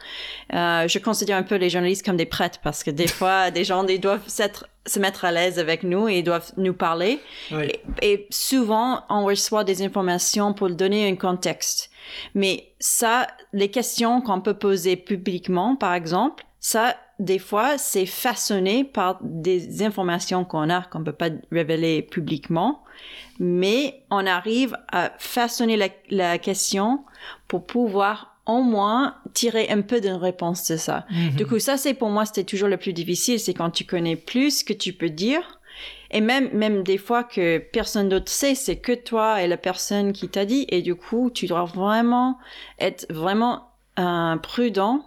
Je 0.53 0.97
considère 0.99 1.35
un 1.35 1.43
peu 1.43 1.55
les 1.55 1.69
journalistes 1.69 2.05
comme 2.05 2.15
des 2.15 2.25
prêtres 2.25 2.59
parce 2.63 2.85
que 2.85 2.91
des 2.91 3.07
fois, 3.07 3.51
des 3.51 3.65
gens 3.65 3.85
ils 3.85 3.99
doivent 3.99 4.29
se 4.85 4.99
mettre 4.99 5.25
à 5.25 5.31
l'aise 5.31 5.59
avec 5.59 5.83
nous 5.83 6.07
et 6.07 6.19
ils 6.19 6.23
doivent 6.23 6.51
nous 6.57 6.73
parler. 6.73 7.19
Et, 8.01 8.27
souvent, 8.29 9.03
on 9.09 9.25
reçoit 9.25 9.63
des 9.63 9.81
informations 9.81 10.53
pour 10.53 10.69
donner 10.69 11.09
un 11.09 11.15
contexte. 11.15 11.89
Mais 12.33 12.73
ça, 12.79 13.27
les 13.53 13.69
questions 13.69 14.21
qu'on 14.21 14.41
peut 14.41 14.53
poser 14.53 14.95
publiquement, 14.95 15.75
par 15.75 15.93
exemple, 15.93 16.45
ça, 16.59 16.95
des 17.19 17.39
fois, 17.39 17.77
c'est 17.77 18.05
façonné 18.05 18.83
par 18.83 19.19
des 19.21 19.83
informations 19.83 20.45
qu'on 20.45 20.69
a, 20.69 20.81
qu'on 20.81 20.99
ne 20.99 21.05
peut 21.05 21.13
pas 21.13 21.29
révéler 21.51 22.01
publiquement, 22.01 22.83
mais 23.39 24.03
on 24.09 24.25
arrive 24.25 24.77
à 24.91 25.11
façonner 25.17 25.77
la, 26.09 26.37
question 26.37 27.03
pour 27.47 27.65
pouvoir 27.65 28.34
au 28.45 28.61
moins 28.61 29.15
tirer 29.33 29.69
un 29.69 29.81
peu 29.81 30.01
d'une 30.01 30.13
réponse 30.13 30.67
de 30.69 30.77
ça. 30.77 31.05
Mhm. 31.09 31.35
Du 31.35 31.45
coup, 31.45 31.59
ça, 31.59 31.77
c'est 31.77 31.93
pour 31.93 32.09
moi, 32.09 32.25
c'était 32.25 32.43
toujours 32.43 32.69
le 32.69 32.77
plus 32.77 32.93
difficile, 32.93 33.39
c'est 33.39 33.53
quand 33.53 33.71
tu 33.71 33.85
connais 33.85 34.15
plus 34.15 34.63
que 34.63 34.73
tu 34.73 34.93
peux 34.93 35.09
dire. 35.09 35.59
Et 36.11 36.21
même, 36.21 36.49
même 36.53 36.83
des 36.83 36.97
fois 36.97 37.23
que 37.23 37.57
personne 37.57 38.09
d'autre 38.09 38.29
sait, 38.29 38.55
c'est 38.55 38.77
que 38.77 38.93
toi 38.93 39.41
et 39.41 39.47
la 39.47 39.57
personne 39.57 40.13
qui 40.13 40.29
t'a 40.29 40.45
dit. 40.45 40.65
Et 40.69 40.81
du 40.81 40.95
coup, 40.95 41.29
tu 41.33 41.47
dois 41.47 41.65
vraiment 41.65 42.37
être 42.79 43.05
vraiment 43.11 43.71
euh, 43.99 44.37
prudent 44.37 45.03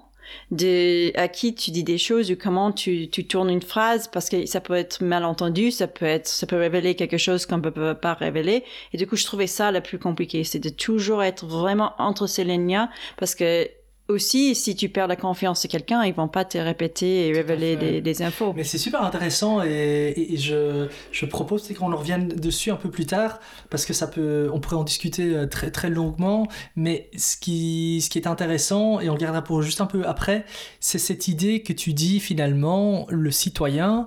de 0.50 1.16
à 1.18 1.28
qui 1.28 1.54
tu 1.54 1.70
dis 1.70 1.84
des 1.84 1.98
choses 1.98 2.30
ou 2.30 2.36
comment 2.36 2.72
tu, 2.72 3.08
tu 3.08 3.26
tournes 3.26 3.50
une 3.50 3.62
phrase 3.62 4.08
parce 4.08 4.28
que 4.28 4.46
ça 4.46 4.60
peut 4.60 4.74
être 4.74 5.02
mal 5.02 5.24
entendu, 5.24 5.70
ça 5.70 5.86
peut 5.86 6.06
être, 6.06 6.26
ça 6.26 6.46
peut 6.46 6.56
révéler 6.56 6.94
quelque 6.94 7.18
chose 7.18 7.46
qu'on 7.46 7.60
peut 7.60 7.94
pas 7.94 8.14
révéler. 8.14 8.64
Et 8.92 8.96
du 8.96 9.06
coup, 9.06 9.16
je 9.16 9.24
trouvais 9.24 9.46
ça 9.46 9.70
le 9.70 9.80
plus 9.80 9.98
compliqué, 9.98 10.44
c'est 10.44 10.58
de 10.58 10.68
toujours 10.68 11.22
être 11.22 11.46
vraiment 11.46 11.92
entre 11.98 12.26
ces 12.26 12.44
lignes 12.44 12.88
parce 13.16 13.34
que 13.34 13.68
aussi, 14.08 14.54
si 14.54 14.74
tu 14.74 14.88
perds 14.88 15.06
la 15.06 15.16
confiance 15.16 15.62
de 15.62 15.68
quelqu'un, 15.68 16.02
ils 16.04 16.14
vont 16.14 16.28
pas 16.28 16.44
te 16.44 16.56
répéter 16.56 17.28
et 17.28 17.32
révéler 17.32 17.76
des, 17.76 18.00
des, 18.00 18.22
infos. 18.22 18.54
Mais 18.56 18.64
c'est 18.64 18.78
super 18.78 19.02
intéressant 19.02 19.62
et, 19.62 20.34
je, 20.36 20.88
je, 21.12 21.26
propose 21.26 21.70
qu'on 21.74 21.92
en 21.92 21.96
revienne 21.96 22.28
dessus 22.28 22.70
un 22.70 22.76
peu 22.76 22.90
plus 22.90 23.04
tard 23.04 23.38
parce 23.68 23.84
que 23.84 23.92
ça 23.92 24.06
peut, 24.06 24.50
on 24.52 24.60
pourrait 24.60 24.76
en 24.76 24.84
discuter 24.84 25.34
euh, 25.34 25.46
très 25.46 25.70
très 25.70 25.90
longuement. 25.90 26.48
Mais 26.74 27.10
ce 27.16 27.36
qui, 27.36 28.00
ce 28.02 28.08
qui 28.08 28.18
est 28.18 28.26
intéressant 28.26 28.98
et 29.00 29.10
on 29.10 29.14
regardera 29.14 29.42
pour 29.42 29.60
juste 29.60 29.82
un 29.82 29.86
peu 29.86 30.06
après, 30.06 30.46
c'est 30.80 30.98
cette 30.98 31.28
idée 31.28 31.62
que 31.62 31.74
tu 31.74 31.92
dis 31.92 32.18
finalement 32.18 33.06
le 33.10 33.30
citoyen 33.30 34.06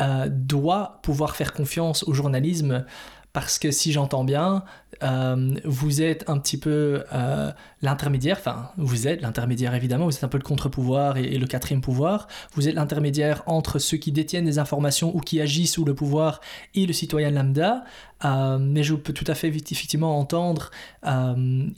euh, 0.00 0.28
doit 0.30 1.00
pouvoir 1.02 1.34
faire 1.34 1.52
confiance 1.52 2.04
au 2.04 2.14
journalisme 2.14 2.84
parce 3.32 3.58
que 3.58 3.70
si 3.70 3.92
j'entends 3.92 4.24
bien, 4.24 4.64
euh, 5.02 5.54
vous 5.64 6.02
êtes 6.02 6.28
un 6.28 6.38
petit 6.38 6.58
peu 6.58 7.04
euh, 7.12 7.52
l'intermédiaire, 7.82 8.36
enfin 8.38 8.70
vous 8.76 9.08
êtes 9.08 9.22
l'intermédiaire 9.22 9.74
évidemment, 9.74 10.04
vous 10.04 10.14
êtes 10.14 10.24
un 10.24 10.28
peu 10.28 10.38
le 10.38 10.44
contre-pouvoir 10.44 11.16
et, 11.16 11.38
le 11.38 11.46
quatrième 11.46 11.80
pouvoir, 11.80 12.28
vous 12.54 12.68
êtes 12.68 12.74
l'intermédiaire 12.74 13.42
entre 13.46 13.78
ceux 13.78 13.96
qui 13.96 14.12
détiennent 14.12 14.44
des 14.44 14.58
informations 14.58 15.16
ou 15.16 15.20
qui 15.20 15.40
agissent 15.40 15.72
sous 15.72 15.84
le 15.84 15.94
pouvoir 15.94 16.40
et 16.74 16.86
le 16.86 16.92
citoyen 16.92 17.30
lambda, 17.30 17.84
euh, 18.26 18.58
mais 18.60 18.82
je 18.82 18.94
peux 18.94 19.14
tout 19.14 19.24
à 19.28 19.34
fait 19.34 19.48
effectivement 19.48 20.18
entendre 20.18 20.70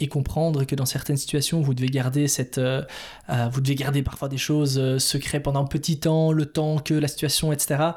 et 0.01 0.09
comprendre 0.09 0.65
que 0.65 0.75
dans 0.75 0.87
certaines 0.87 1.17
situations 1.17 1.61
vous 1.61 1.75
devez 1.75 1.87
garder 1.87 2.27
cette, 2.27 2.59
vous 2.59 3.61
devez 3.61 3.77
garder 3.77 4.03
parfois 4.03 4.29
des 4.29 4.39
choses 4.39 4.99
secrètes 4.99 5.45
pendant 5.45 5.63
un 5.63 5.67
petit 5.67 6.01
temps, 6.01 6.33
le 6.33 6.47
temps 6.47 6.79
que 6.79 6.95
la 6.95 7.07
situation, 7.07 7.53
etc. 7.53 7.93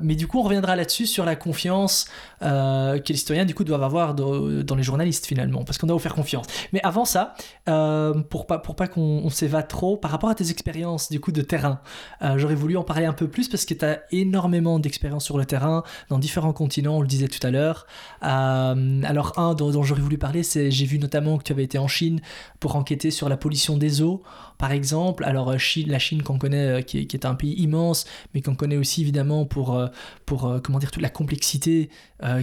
mais 0.00 0.14
du 0.14 0.26
coup 0.26 0.38
on 0.38 0.42
reviendra 0.42 0.74
là-dessus 0.76 1.04
sur 1.04 1.26
la 1.26 1.36
confiance 1.36 2.06
que 2.40 3.08
les 3.08 3.16
citoyens 3.16 3.44
du 3.44 3.54
coup 3.54 3.64
doivent 3.64 3.82
avoir 3.82 4.14
dans 4.14 4.74
les 4.74 4.82
journalistes 4.82 5.26
finalement, 5.26 5.64
parce 5.64 5.76
qu'on 5.76 5.86
doit 5.86 5.96
vous 5.96 6.02
faire 6.02 6.14
confiance. 6.14 6.46
Mais 6.72 6.80
avant 6.82 7.04
ça, 7.04 7.25
pour 7.66 8.46
pas, 8.46 8.58
pour 8.58 8.76
pas 8.76 8.88
qu'on 8.88 9.28
s'évade 9.30 9.68
trop, 9.68 9.96
par 9.96 10.10
rapport 10.10 10.30
à 10.30 10.34
tes 10.34 10.50
expériences 10.50 11.10
du 11.10 11.20
coup 11.20 11.32
de 11.32 11.42
terrain, 11.42 11.80
j'aurais 12.36 12.54
voulu 12.54 12.76
en 12.76 12.84
parler 12.84 13.06
un 13.06 13.12
peu 13.12 13.28
plus 13.28 13.48
parce 13.48 13.64
que 13.64 13.74
tu 13.74 13.84
as 13.84 14.00
énormément 14.12 14.78
d'expérience 14.78 15.24
sur 15.24 15.38
le 15.38 15.44
terrain, 15.44 15.82
dans 16.08 16.18
différents 16.18 16.52
continents, 16.52 16.98
on 16.98 17.00
le 17.00 17.06
disait 17.06 17.28
tout 17.28 17.44
à 17.46 17.50
l'heure. 17.50 17.86
alors 18.20 19.32
un 19.36 19.54
dont, 19.54 19.82
j'aurais 19.82 20.00
voulu 20.00 20.18
parler, 20.18 20.42
c'est 20.42 20.70
j'ai 20.70 20.86
vu 20.86 20.98
notamment 20.98 21.38
que 21.38 21.44
tu 21.44 21.52
avais 21.52 21.64
été 21.64 21.78
en 21.78 21.88
Chine 21.88 22.20
pour 22.60 22.76
enquêter 22.76 23.10
sur 23.10 23.28
la 23.28 23.36
pollution 23.36 23.76
des 23.76 24.02
eaux 24.02 24.22
par 24.58 24.72
exemple. 24.72 25.24
Alors 25.24 25.50
euh, 25.50 25.56
la 25.86 25.98
Chine 25.98 26.22
qu'on 26.22 26.38
connaît, 26.38 26.80
euh, 26.80 26.82
qui 26.82 26.98
est, 26.98 27.24
un 27.24 27.34
pays 27.34 27.54
immense, 27.54 28.06
mais 28.34 28.42
qu'on 28.42 28.54
connaît 28.54 28.76
aussi 28.76 29.02
évidemment 29.02 29.44
pour, 29.44 29.74
euh, 29.74 29.88
pour 30.24 30.60
comment 30.62 30.78
dire, 30.78 30.90
toute 30.90 31.02
la 31.02 31.08
complexité 31.08 31.90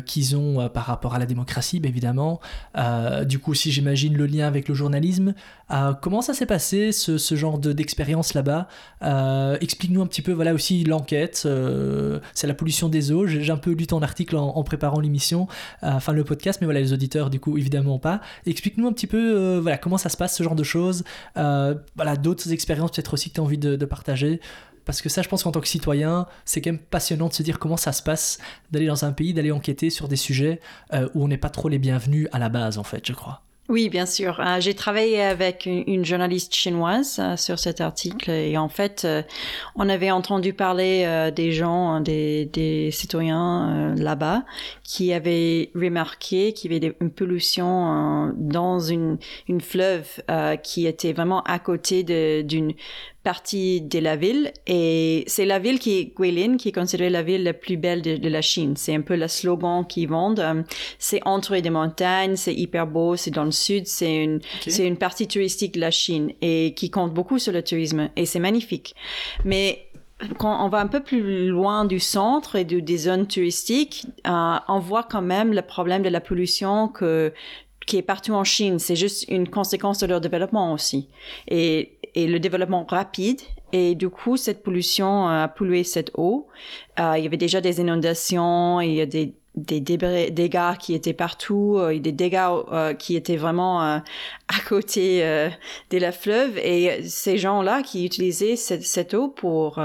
qu'ils 0.06 0.36
ont 0.36 0.70
par 0.70 0.86
rapport 0.86 1.16
à 1.16 1.20
la 1.20 1.26
démocratie, 1.26 1.80
bien 1.80 1.90
évidemment. 1.90 2.40
du 3.26 3.40
coup, 3.40 3.54
si 3.56 3.72
j'imagine 3.72 4.16
le 4.16 4.28
lien 4.28 4.48
avec 4.48 4.68
le 4.68 4.73
journalisme, 4.74 5.34
comment 6.02 6.22
ça 6.22 6.34
s'est 6.34 6.46
passé, 6.46 6.92
ce, 6.92 7.36
genre 7.36 7.58
d'expérience 7.58 8.34
là-bas? 8.34 8.68
Explique-nous 9.62 10.02
un 10.02 10.08
petit 10.08 10.22
peu, 10.22 10.32
voilà 10.32 10.54
aussi 10.54 10.84
l'enquête, 10.84 11.48
c'est 12.34 12.48
la 12.48 12.54
pollution 12.54 12.90
des 12.90 13.12
eaux. 13.12 13.26
J'ai 13.26 13.52
un 13.52 13.58
peu 13.58 13.72
lu 13.72 13.88
ton 13.88 14.02
article 14.02 14.36
en, 14.36 14.64
préparant 14.64 15.00
l'émission, 15.00 15.48
enfin 15.82 16.14
le 16.14 16.24
podcast, 16.24 16.60
mais 16.62 16.66
voilà, 16.66 16.80
les 16.80 16.94
auditeurs, 16.94 17.30
du 17.30 17.40
coup, 17.40 17.58
évidemment 17.58 18.00
pas. 18.00 18.22
Explique-nous 18.46 18.88
un 18.88 18.94
petit 18.94 19.08
peu, 19.08 19.58
voilà, 19.58 19.78
comment 19.78 19.98
ça 19.98 20.10
se 20.10 20.18
passe, 20.18 20.36
ce 20.36 20.44
genre 20.44 20.56
de 20.56 20.64
choses 20.64 21.04
d'autres 22.24 22.52
expériences 22.52 22.92
peut-être 22.92 23.14
aussi 23.14 23.30
que 23.30 23.36
tu 23.36 23.42
as 23.42 23.44
envie 23.44 23.58
de, 23.58 23.86
partager 23.86 24.40
parce 24.86 25.02
que 25.02 25.08
ça, 25.08 25.22
je 25.22 25.30
pense 25.30 25.44
qu'en 25.44 25.52
tant 25.52 25.62
que 25.62 25.68
citoyen, 25.68 26.28
c'est 26.44 26.60
quand 26.60 26.72
même 26.72 26.80
passionnant 26.80 27.30
de 27.30 27.34
se 27.34 27.42
dire 27.42 27.58
comment 27.58 27.78
ça 27.78 27.94
se 27.94 28.04
passe 28.04 28.40
d'aller 28.72 28.88
dans 28.88 29.06
un 29.06 29.14
pays, 29.14 29.34
d'aller 29.34 29.52
enquêter 29.52 29.90
sur 29.90 30.10
des 30.10 30.18
sujets 30.18 30.60
euh, 30.94 31.08
où 31.14 31.24
on 31.24 31.30
n'est 31.30 31.38
pas 31.38 31.50
trop 31.50 31.70
les 31.70 31.80
bienvenus 31.80 32.28
à 32.34 32.40
la 32.40 32.50
base, 32.50 32.78
en 32.78 32.84
fait, 32.84 33.06
je 33.08 33.14
crois. 33.14 33.44
Oui, 33.74 33.90
bien 33.90 34.06
sûr. 34.06 34.40
Euh, 34.40 34.60
j'ai 34.60 34.76
travaillé 34.76 35.20
avec 35.20 35.66
une, 35.66 36.06
journaliste 36.06 36.54
chinoise 36.54 37.18
euh, 37.20 37.36
sur 37.38 37.58
cet 37.58 37.82
article 37.82 38.30
et 38.30 38.56
en 38.56 38.70
fait, 38.70 39.08
on 39.76 39.90
avait 39.90 40.12
entendu 40.12 40.54
parler 40.54 41.32
des 41.36 41.52
gens, 41.52 42.00
des, 42.00 42.46
des 42.46 42.92
citoyens 42.92 43.96
là-bas 43.98 44.44
qui 44.84 45.12
avaient 45.12 45.72
remarqué 45.74 46.54
qu'il 46.54 46.72
y 46.72 46.76
avait 46.76 46.96
une 47.02 47.10
pollution 47.10 48.32
dans 48.36 48.80
une, 48.80 49.18
une 49.48 49.62
fleuve 49.62 50.22
qui 50.62 50.86
était 50.86 51.14
vraiment 51.14 51.42
à 51.42 51.58
côté 51.58 52.04
d'une 52.44 52.74
partie 53.24 53.82
de 53.82 54.00
la 54.00 54.16
ville 54.16 54.52
et 54.68 55.24
c'est 55.28 55.46
la 55.46 55.60
ville 55.60 55.80
qui 55.80 55.98
est 55.98 56.14
Guilin 56.20 56.58
qui 56.58 56.70
est 56.70 56.74
considérée 56.74 57.10
la 57.10 57.24
ville 57.24 57.44
la 57.44 57.54
plus 57.54 57.78
belle 57.78 58.02
de, 58.02 58.28
la 58.28 58.42
Chine. 58.42 58.76
C'est 58.76 58.94
un 58.94 59.02
peu 59.02 59.16
le 59.16 59.28
slogan 59.28 59.86
qu'ils 59.88 60.10
vendent. 60.10 60.40
Euh, 60.40 60.64
c'est 61.00 61.22
entre 61.26 61.58
des 61.58 61.70
montagnes, 61.70 62.36
c'est 62.36 62.54
hyper 62.54 62.88
beau, 62.88 63.16
c'est 63.16 63.32
dans 63.32 63.46
le 63.46 63.52
sud, 63.52 63.88
c'est 63.88 64.24
une 64.24 64.40
c'est 64.68 64.86
une 64.86 64.98
partie 64.98 65.28
touristique 65.28 65.74
de 65.76 65.80
la 65.80 65.92
Chine 65.92 66.32
et 66.42 66.74
qui 66.76 66.90
compte 66.90 67.14
beaucoup 67.14 67.40
sur 67.40 67.54
le 67.54 67.64
tourisme 67.64 68.10
et 68.16 68.26
c'est 68.26 68.40
magnifique. 68.40 68.96
Mais 69.46 69.88
quand 70.38 70.66
on 70.66 70.70
va 70.70 70.80
un 70.80 70.88
peu 70.88 71.02
plus 71.02 71.48
loin 71.48 71.86
du 71.86 72.00
centre 72.00 72.56
et 72.56 72.64
des 72.66 72.98
zones 72.98 73.28
touristiques, 73.28 74.06
euh, 74.28 74.56
on 74.68 74.80
voit 74.80 75.04
quand 75.04 75.22
même 75.22 75.54
le 75.54 75.62
problème 75.62 76.02
de 76.02 76.10
la 76.10 76.22
pollution 76.22 76.88
que 76.88 77.34
qui 77.86 77.98
est 77.98 78.02
partout 78.04 78.34
en 78.34 78.44
Chine. 78.44 78.80
C'est 78.80 78.96
juste 78.96 79.26
une 79.30 79.50
conséquence 79.50 80.00
de 80.00 80.08
leur 80.08 80.22
développement 80.22 80.74
aussi. 80.74 81.10
Et, 81.48 81.98
et 82.16 82.28
le 82.28 82.40
développement 82.40 82.86
rapide. 82.88 83.42
Et 83.72 83.96
du 83.96 84.10
coup, 84.10 84.38
cette 84.38 84.62
pollution 84.62 85.28
a 85.28 85.48
pollué 85.48 85.84
cette 85.84 86.12
eau. 86.16 86.48
Euh, 87.00 87.16
il 87.18 87.24
y 87.24 87.28
avait 87.28 87.38
déjà 87.38 87.60
des 87.60 87.82
inondations, 87.82 88.80
il 88.82 88.94
y 88.94 89.02
a 89.02 89.06
des, 89.08 89.34
dégâts 89.56 90.78
qui 90.80 90.94
étaient 90.94 91.14
partout, 91.14 91.76
euh, 91.78 91.98
des 92.00 92.12
dégâts 92.12 92.50
euh, 92.72 92.94
qui 92.94 93.16
étaient 93.16 93.36
vraiment 93.36 93.84
euh, 93.84 93.98
à 94.48 94.60
côté 94.68 95.22
de 95.90 95.98
la 95.98 96.12
fleuve. 96.12 96.58
Et 96.60 97.04
ces 97.08 97.38
gens-là 97.38 97.82
qui 97.82 98.06
utilisaient 98.06 98.56
cette, 98.56 99.14
eau 99.14 99.28
pour 99.28 99.82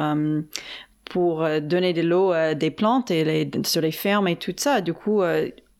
pour 1.06 1.48
donner 1.62 1.94
de 1.94 2.02
l'eau 2.02 2.32
à 2.32 2.54
des 2.54 2.70
plantes 2.70 3.10
et 3.10 3.50
sur 3.64 3.80
les 3.80 3.92
fermes 3.92 4.28
et 4.28 4.36
tout 4.36 4.52
ça. 4.54 4.82
Du 4.82 4.92
coup, 4.92 5.22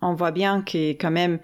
on 0.01 0.15
voit 0.15 0.31
bien 0.31 0.63
que 0.63 0.91
quand 0.93 1.11
même 1.11 1.39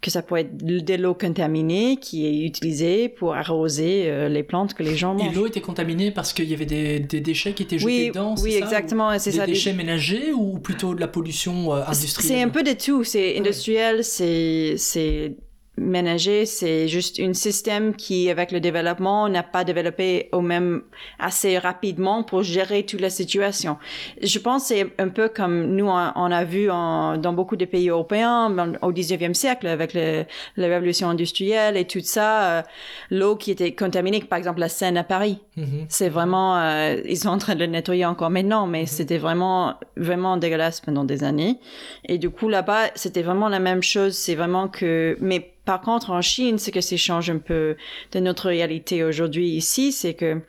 que 0.00 0.10
ça 0.10 0.22
pourrait 0.22 0.42
être 0.42 0.56
de 0.56 0.94
l'eau 0.94 1.14
contaminée 1.14 1.96
qui 1.96 2.26
est 2.26 2.46
utilisée 2.46 3.08
pour 3.08 3.34
arroser 3.34 4.04
euh, 4.06 4.28
les 4.28 4.42
plantes 4.42 4.74
que 4.74 4.82
les 4.82 4.96
gens 4.96 5.14
mangent. 5.14 5.32
Et 5.32 5.34
l'eau 5.34 5.46
était 5.46 5.60
contaminée 5.60 6.10
parce 6.12 6.32
qu'il 6.32 6.48
y 6.48 6.54
avait 6.54 6.66
des, 6.66 7.00
déchets 7.00 7.54
qui 7.54 7.64
étaient 7.64 7.78
jetés 7.78 8.08
dedans 8.08 8.34
Oui, 8.42 8.54
exactement, 8.54 9.18
c'est 9.18 9.32
ça. 9.32 9.46
Des 9.46 9.52
déchets 9.52 9.72
ménagers 9.72 10.32
ou 10.32 10.58
plutôt 10.58 10.94
de 10.94 11.00
la 11.00 11.08
pollution 11.08 11.74
euh, 11.74 11.82
industrielle? 11.86 12.36
C'est 12.36 12.42
un 12.42 12.48
peu 12.48 12.62
de 12.62 12.72
tout. 12.72 13.02
C'est 13.02 13.38
industriel, 13.38 14.04
c'est 14.04 15.34
ménager, 15.78 16.46
c'est 16.46 16.88
juste 16.88 17.20
un 17.20 17.34
système 17.34 17.94
qui, 17.94 18.30
avec 18.30 18.50
le 18.52 18.60
développement, 18.60 19.28
n'a 19.28 19.42
pas 19.42 19.64
développé 19.64 20.28
au 20.32 20.40
même 20.40 20.82
assez 21.18 21.58
rapidement 21.58 22.22
pour 22.22 22.42
gérer 22.42 22.84
toute 22.84 23.00
la 23.00 23.10
situation. 23.10 23.76
Je 24.22 24.38
pense 24.38 24.66
c'est 24.66 24.86
un 24.98 25.08
peu 25.08 25.28
comme 25.28 25.74
nous, 25.76 25.86
on 25.86 26.30
a 26.30 26.44
vu 26.44 26.70
en, 26.70 27.18
dans 27.18 27.32
beaucoup 27.32 27.56
de 27.56 27.64
pays 27.64 27.88
européens 27.88 28.76
au 28.82 28.92
19e 28.92 29.34
siècle 29.34 29.66
avec 29.66 29.94
le, 29.94 30.24
la 30.56 30.66
révolution 30.66 31.08
industrielle 31.08 31.76
et 31.76 31.84
tout 31.84 32.00
ça, 32.00 32.58
euh, 32.58 32.62
l'eau 33.10 33.36
qui 33.36 33.50
était 33.50 33.74
contaminée, 33.74 34.20
par 34.20 34.38
exemple 34.38 34.60
la 34.60 34.68
Seine 34.68 34.96
à 34.96 35.04
Paris. 35.04 35.40
Mm-hmm. 35.56 35.86
C'est 35.88 36.08
vraiment, 36.08 36.58
euh, 36.58 36.96
ils 37.04 37.18
sont 37.18 37.28
en 37.28 37.38
train 37.38 37.54
de 37.54 37.60
le 37.60 37.66
nettoyer 37.66 38.06
encore 38.06 38.30
maintenant, 38.30 38.66
mais 38.66 38.84
mm-hmm. 38.84 38.86
c'était 38.86 39.18
vraiment, 39.18 39.74
vraiment 39.96 40.36
dégueulasse 40.36 40.80
pendant 40.80 41.04
des 41.04 41.22
années. 41.24 41.58
Et 42.04 42.18
du 42.18 42.30
coup, 42.30 42.48
là-bas, 42.48 42.90
c'était 42.94 43.22
vraiment 43.22 43.48
la 43.48 43.60
même 43.60 43.82
chose. 43.82 44.14
C'est 44.14 44.34
vraiment 44.34 44.68
que, 44.68 45.16
mais 45.20 45.52
par 45.66 45.80
contre, 45.80 46.10
en 46.10 46.22
Chine, 46.22 46.58
ce 46.58 46.70
que 46.70 46.80
ça 46.80 46.96
change 46.96 47.28
un 47.28 47.38
peu 47.38 47.76
de 48.12 48.20
notre 48.20 48.48
réalité 48.48 49.02
aujourd'hui 49.04 49.48
ici, 49.48 49.92
c'est 49.92 50.14
que, 50.14 50.40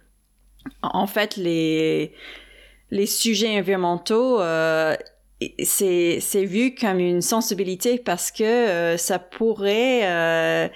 en 0.84 1.08
fait, 1.08 1.36
les, 1.38 2.14
les 2.92 3.08
sujets 3.08 3.58
environnementaux, 3.58 4.40
euh, 4.40 4.96
c'est, 5.64 6.20
c'est 6.22 6.46
vu 6.46 6.76
comme 6.76 7.00
une 7.00 7.22
sensibilité 7.22 7.98
parce 7.98 8.32
que 8.32 8.44
euh, 8.44 8.98
ça 8.98 9.18
pourrait 9.18 10.02
euh, 10.04 10.68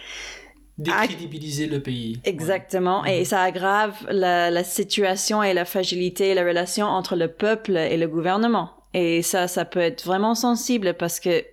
décrédibiliser 0.79 1.67
le 1.67 1.79
pays. 1.79 2.19
Exactement. 2.23 3.05
Et 3.05 3.19
mhm. 3.19 3.25
ça 3.25 3.43
aggrave 3.43 3.95
la, 4.09 4.49
la, 4.49 4.63
situation 4.63 5.43
et 5.43 5.53
la 5.53 5.65
fragilité 5.65 6.29
et 6.29 6.33
la 6.33 6.43
relation 6.43 6.87
entre 6.87 7.15
le 7.15 7.27
peuple 7.27 7.77
et 7.77 7.97
le 7.97 8.07
gouvernement. 8.07 8.71
Et 8.95 9.21
ça, 9.21 9.47
ça 9.47 9.65
peut 9.65 9.79
être 9.79 10.03
vraiment 10.03 10.33
sensible 10.33 10.95
parce 10.95 11.19
que 11.19 11.45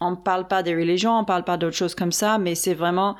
on 0.00 0.12
ne 0.12 0.16
parle 0.16 0.46
pas 0.46 0.62
des 0.62 0.74
religions, 0.74 1.12
on 1.12 1.20
ne 1.20 1.26
parle 1.26 1.44
pas 1.44 1.56
d'autres 1.56 1.76
choses 1.76 1.94
comme 1.94 2.12
ça, 2.12 2.38
mais 2.38 2.54
c'est 2.54 2.74
vraiment 2.74 3.16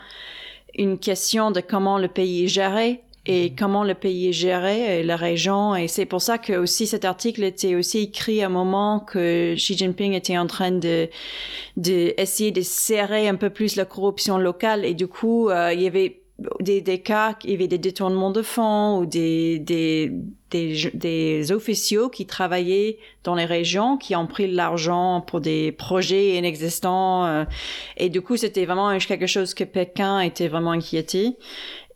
une 0.75 0.99
question 0.99 1.51
de 1.51 1.61
comment 1.61 1.99
le 1.99 2.09
pays 2.09 2.45
est 2.45 2.49
géré 2.49 3.03
et 3.27 3.51
mhm. 3.51 3.57
comment 3.57 3.85
le 3.85 3.95
pays 3.95 4.29
est 4.29 4.33
géré 4.33 5.01
et 5.01 5.03
la 5.03 5.17
région. 5.17 5.77
Et 5.77 5.89
c'est 5.89 6.07
pour 6.07 6.23
ça 6.23 6.39
que 6.39 6.55
aussi 6.55 6.87
cet 6.87 7.05
article 7.05 7.45
était 7.45 7.75
aussi 7.75 7.99
écrit 7.99 8.43
à 8.43 8.47
un 8.47 8.51
moment 8.51 9.01
que 9.01 9.55
Xi 9.55 9.77
Jinping 9.77 10.15
était 10.15 10.39
en 10.39 10.47
train 10.47 10.71
de, 10.71 11.09
de 11.77 12.15
essayer 12.17 12.51
de 12.51 12.63
serrer 12.63 13.29
un 13.29 13.35
peu 13.35 13.51
plus 13.51 13.77
la 13.77 13.85
corruption 13.85 14.39
locale. 14.39 14.85
Et 14.85 14.95
du 14.95 15.09
coup, 15.09 15.51
euh, 15.51 15.73
il 15.73 15.83
y 15.83 15.87
avait 15.87 16.23
des, 16.61 16.81
des 16.81 17.01
cas, 17.01 17.37
il 17.45 17.51
y 17.51 17.55
avait 17.55 17.67
des 17.69 17.79
détournements 17.79 18.31
de 18.31 18.43
fonds 18.43 18.99
ou 18.99 19.07
des, 19.07 19.59
des, 19.59 20.13
des, 20.51 20.91
des 20.95 21.53
officiaux 21.53 22.09
qui 22.09 22.27
travaillaient 22.27 22.99
dans 23.25 23.35
les 23.35 23.45
régions, 23.45 23.97
qui 23.97 24.15
ont 24.15 24.27
pris 24.27 24.51
l'argent 24.51 25.21
pour 25.21 25.41
des 25.41 25.73
projets 25.73 26.37
inexistants. 26.37 27.27
Euh, 27.27 27.45
et 27.97 28.09
du 28.09 28.23
coup, 28.23 28.37
c'était 28.37 28.67
vraiment 28.67 28.97
quelque 28.99 29.27
chose 29.27 29.53
que 29.53 29.65
Pékin 29.65 30.21
était 30.21 30.49
vraiment 30.49 30.73
inquiété. 30.73 31.37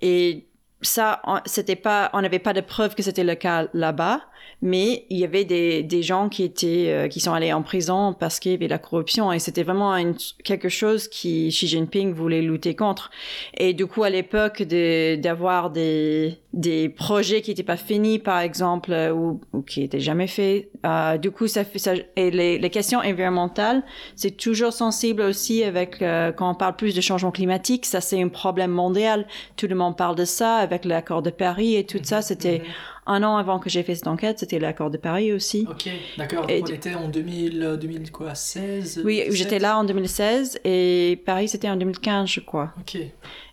Et 0.00 0.46
ça, 0.80 1.22
c'était 1.46 1.76
pas, 1.76 2.10
on 2.12 2.20
n'avait 2.20 2.40
pas 2.40 2.52
de 2.52 2.60
preuve 2.60 2.96
que 2.96 3.02
c'était 3.02 3.24
le 3.24 3.36
cas 3.36 3.68
là-bas 3.72 4.22
mais 4.62 5.06
il 5.10 5.18
y 5.18 5.24
avait 5.24 5.44
des, 5.44 5.82
des 5.82 6.02
gens 6.02 6.28
qui 6.28 6.44
étaient 6.44 6.86
euh, 6.88 7.08
qui 7.08 7.18
sont 7.18 7.32
allés 7.32 7.52
en 7.52 7.62
prison 7.62 8.14
parce 8.18 8.38
qu'il 8.38 8.52
y 8.52 8.54
avait 8.54 8.68
la 8.68 8.78
corruption. 8.78 9.32
Et 9.32 9.40
c'était 9.40 9.64
vraiment 9.64 9.94
une, 9.96 10.14
quelque 10.44 10.68
chose 10.68 11.08
qui 11.08 11.48
Xi 11.48 11.66
Jinping 11.66 12.14
voulait 12.14 12.40
lutter 12.40 12.76
contre. 12.76 13.10
Et 13.54 13.74
du 13.74 13.86
coup 13.86 14.04
à 14.04 14.10
l'époque 14.10 14.62
d'avoir 14.62 15.70
des 15.70 16.38
des 16.52 16.88
projets 16.88 17.42
qui 17.42 17.50
n'étaient 17.50 17.62
pas 17.62 17.76
finis 17.76 18.20
par 18.20 18.38
exemple 18.38 18.92
ou, 19.14 19.40
ou 19.52 19.62
qui 19.62 19.82
étaient 19.82 20.00
jamais 20.00 20.26
faits 20.26 20.68
euh, 20.84 21.16
du 21.16 21.30
coup 21.30 21.46
ça 21.46 21.64
fait 21.64 21.78
ça 21.78 21.94
et 22.14 22.30
les, 22.30 22.58
les 22.58 22.70
questions 22.70 22.98
environnementales 22.98 23.82
c'est 24.16 24.36
toujours 24.36 24.74
sensible 24.74 25.22
aussi 25.22 25.64
avec 25.64 26.02
euh, 26.02 26.30
quand 26.30 26.50
on 26.50 26.54
parle 26.54 26.76
plus 26.76 26.94
de 26.94 27.00
changement 27.00 27.30
climatique 27.30 27.86
ça 27.86 28.00
c'est 28.00 28.22
un 28.22 28.28
problème 28.28 28.70
mondial. 28.70 29.26
Tout 29.56 29.66
le 29.66 29.74
monde 29.74 29.96
parle 29.96 30.14
de 30.14 30.24
ça 30.24 30.56
avec 30.56 30.84
l'accord 30.84 31.22
de 31.22 31.30
Paris 31.30 31.74
et 31.76 31.84
tout 31.84 31.98
ça. 32.02 32.22
C'était 32.22 32.58
mm-hmm 32.58 32.92
un 33.06 33.22
an 33.22 33.36
avant 33.36 33.58
que 33.58 33.68
j'ai 33.68 33.82
fait 33.82 33.94
cette 33.94 34.06
enquête, 34.06 34.38
c'était 34.38 34.58
l'accord 34.58 34.90
de 34.90 34.96
Paris 34.96 35.32
aussi. 35.32 35.66
Ok, 35.68 35.88
d'accord. 36.18 36.46
On 36.48 36.66
était 36.66 36.94
en 36.94 37.08
2000, 37.08 37.78
2016 37.80 39.02
Oui, 39.04 39.24
j'étais 39.30 39.58
là 39.58 39.78
en 39.78 39.84
2016 39.84 40.60
et 40.64 41.20
Paris 41.26 41.48
c'était 41.48 41.68
en 41.68 41.76
2015, 41.76 42.28
je 42.28 42.40
crois. 42.40 42.72
Ok. 42.80 42.98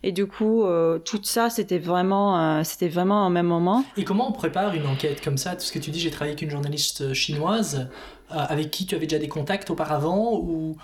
Et 0.04 0.12
du 0.12 0.28
coup, 0.28 0.64
euh, 0.64 1.00
tout 1.00 1.20
ça, 1.24 1.50
c'était 1.50 1.80
vraiment, 1.80 2.40
euh, 2.40 2.64
c'était 2.64 2.90
vraiment 2.90 3.26
au 3.26 3.30
même 3.30 3.48
moment. 3.48 3.84
Et 3.98 4.04
comment 4.04 4.30
on 4.30 4.34
prépare 4.34 4.74
une 4.76 4.86
enquête 4.86 5.22
comme 5.22 5.38
ça? 5.38 5.56
Tout 5.56 5.66
ce 5.66 5.72
que 5.72 5.80
tu 5.80 5.90
dis, 5.90 6.00
j'ai 6.00 6.12
travaillé 6.12 6.34
avec 6.34 6.42
une 6.44 6.52
journaliste 6.52 7.14
chinoise. 7.14 7.90
avec 8.32 8.70
qui 8.70 8.86
tu 8.86 8.94
avais 8.94 9.08
déjà 9.08 9.18
des 9.18 9.28
contacts 9.28 9.72
auparavant 9.72 10.36
ou 10.36 10.78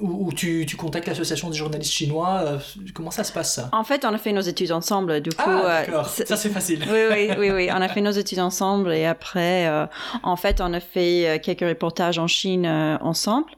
ou, 0.00 0.32
tu, 0.32 0.64
tu, 0.66 0.76
contactes 0.76 1.06
l'association 1.06 1.50
des 1.50 1.56
journalistes 1.56 1.92
chinois 1.92 2.42
euh, 2.44 2.58
Comment 2.94 3.10
ça 3.10 3.24
se 3.24 3.32
passe 3.32 3.54
ça? 3.54 3.68
En 3.72 3.84
fait, 3.84 4.04
on 4.04 4.12
a 4.14 4.18
fait 4.18 4.32
nos 4.32 4.40
études 4.40 4.72
ensemble. 4.72 5.20
Du 5.20 5.30
coup, 5.30 5.42
ah, 5.46 5.82
d'accord. 5.84 6.06
ça 6.06 6.36
c'est 6.36 6.48
facile. 6.48 6.84
oui, 6.90 7.00
oui, 7.10 7.30
oui, 7.38 7.50
oui, 7.50 7.68
On 7.70 7.80
a 7.80 7.88
fait 7.88 8.00
nos 8.00 8.10
études 8.10 8.40
ensemble 8.40 8.92
et 8.92 9.06
après, 9.06 9.68
euh, 9.68 9.86
en 10.22 10.36
fait, 10.36 10.60
on 10.60 10.72
a 10.72 10.80
fait 10.80 11.28
euh, 11.28 11.38
quelques 11.38 11.68
reportages 11.68 12.18
en 12.18 12.26
Chine 12.26 12.66
ensemble. 12.66 13.50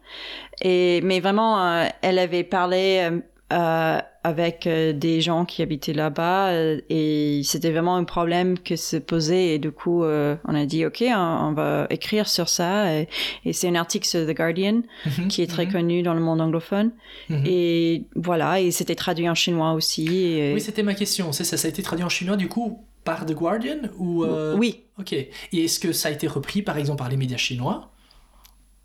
Et 0.60 1.00
mais 1.02 1.20
vraiment, 1.20 1.86
elle 2.02 2.18
avait 2.18 2.44
parlé 2.44 3.10
avec 4.24 4.66
euh, 4.66 4.92
des 4.92 5.20
gens 5.20 5.44
qui 5.44 5.62
habitaient 5.62 5.92
là-bas 5.92 6.50
euh, 6.50 6.80
et 6.88 7.42
c'était 7.44 7.72
vraiment 7.72 7.96
un 7.96 8.04
problème 8.04 8.58
que 8.58 8.76
se 8.76 8.96
posait 8.96 9.54
et 9.54 9.58
du 9.58 9.72
coup 9.72 10.04
euh, 10.04 10.36
on 10.46 10.54
a 10.54 10.64
dit 10.64 10.86
ok 10.86 11.04
on, 11.08 11.52
va 11.52 11.86
écrire 11.90 12.28
sur 12.28 12.48
ça 12.48 12.94
et, 12.94 13.08
c'est 13.52 13.68
un 13.68 13.74
article 13.74 14.06
sur 14.06 14.24
The 14.26 14.34
Guardian 14.34 14.82
mhm, 15.06 15.28
qui 15.28 15.42
est 15.42 15.48
très 15.48 15.66
mhm. 15.66 15.72
connu 15.72 16.02
dans 16.02 16.14
le 16.14 16.20
monde 16.20 16.40
anglophone. 16.40 16.92
Mhm. 17.28 17.42
et 17.46 18.04
voilà 18.14 18.60
et 18.60 18.70
c'était 18.70 18.94
traduit 18.94 19.28
en 19.28 19.34
chinois 19.34 19.72
aussi 19.72 20.06
oui 20.54 20.60
c'était 20.60 20.82
ma 20.82 20.94
question 20.94 21.32
c'est 21.32 21.44
ça 21.44 21.56
ça 21.56 21.66
a 21.66 21.70
été 21.70 21.82
traduit 21.82 22.04
en 22.04 22.08
chinois 22.08 22.36
du 22.36 22.48
coup 22.48 22.84
par 23.04 23.26
The 23.26 23.32
Guardian 23.32 23.88
ou 23.98 24.24
oui. 24.56 24.82
Ok. 24.98 25.12
Et 25.12 25.30
est-ce 25.52 25.80
que 25.80 25.92
ça 25.92 26.08
a 26.08 26.12
été 26.12 26.28
repris 26.28 26.62
par 26.62 26.76
exemple 26.76 26.98
par 26.98 27.08
les 27.08 27.16
médias 27.16 27.38
chinois? 27.38 27.91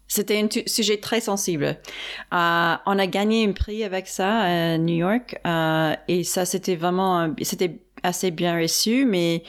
C'était 0.08 0.38
un 0.42 0.48
sujet 0.66 0.98
très 0.98 1.22
sensible. 1.22 1.78
Euh, 2.34 2.76
on 2.86 3.00
a 3.00 3.08
gagné 3.08 3.46
un 3.46 3.52
prix 3.52 3.84
avec 3.84 4.08
ça 4.08 4.40
à 4.40 4.78
New 4.78 4.96
York 4.96 5.40
euh, 5.46 5.96
et 6.08 6.24
ça 6.24 6.46
c'était 6.46 6.76
vraiment 6.76 7.34
c'était 7.42 7.80
assez 8.04 8.32
bien 8.32 8.60
reçu, 8.60 9.06
mais 9.06 9.44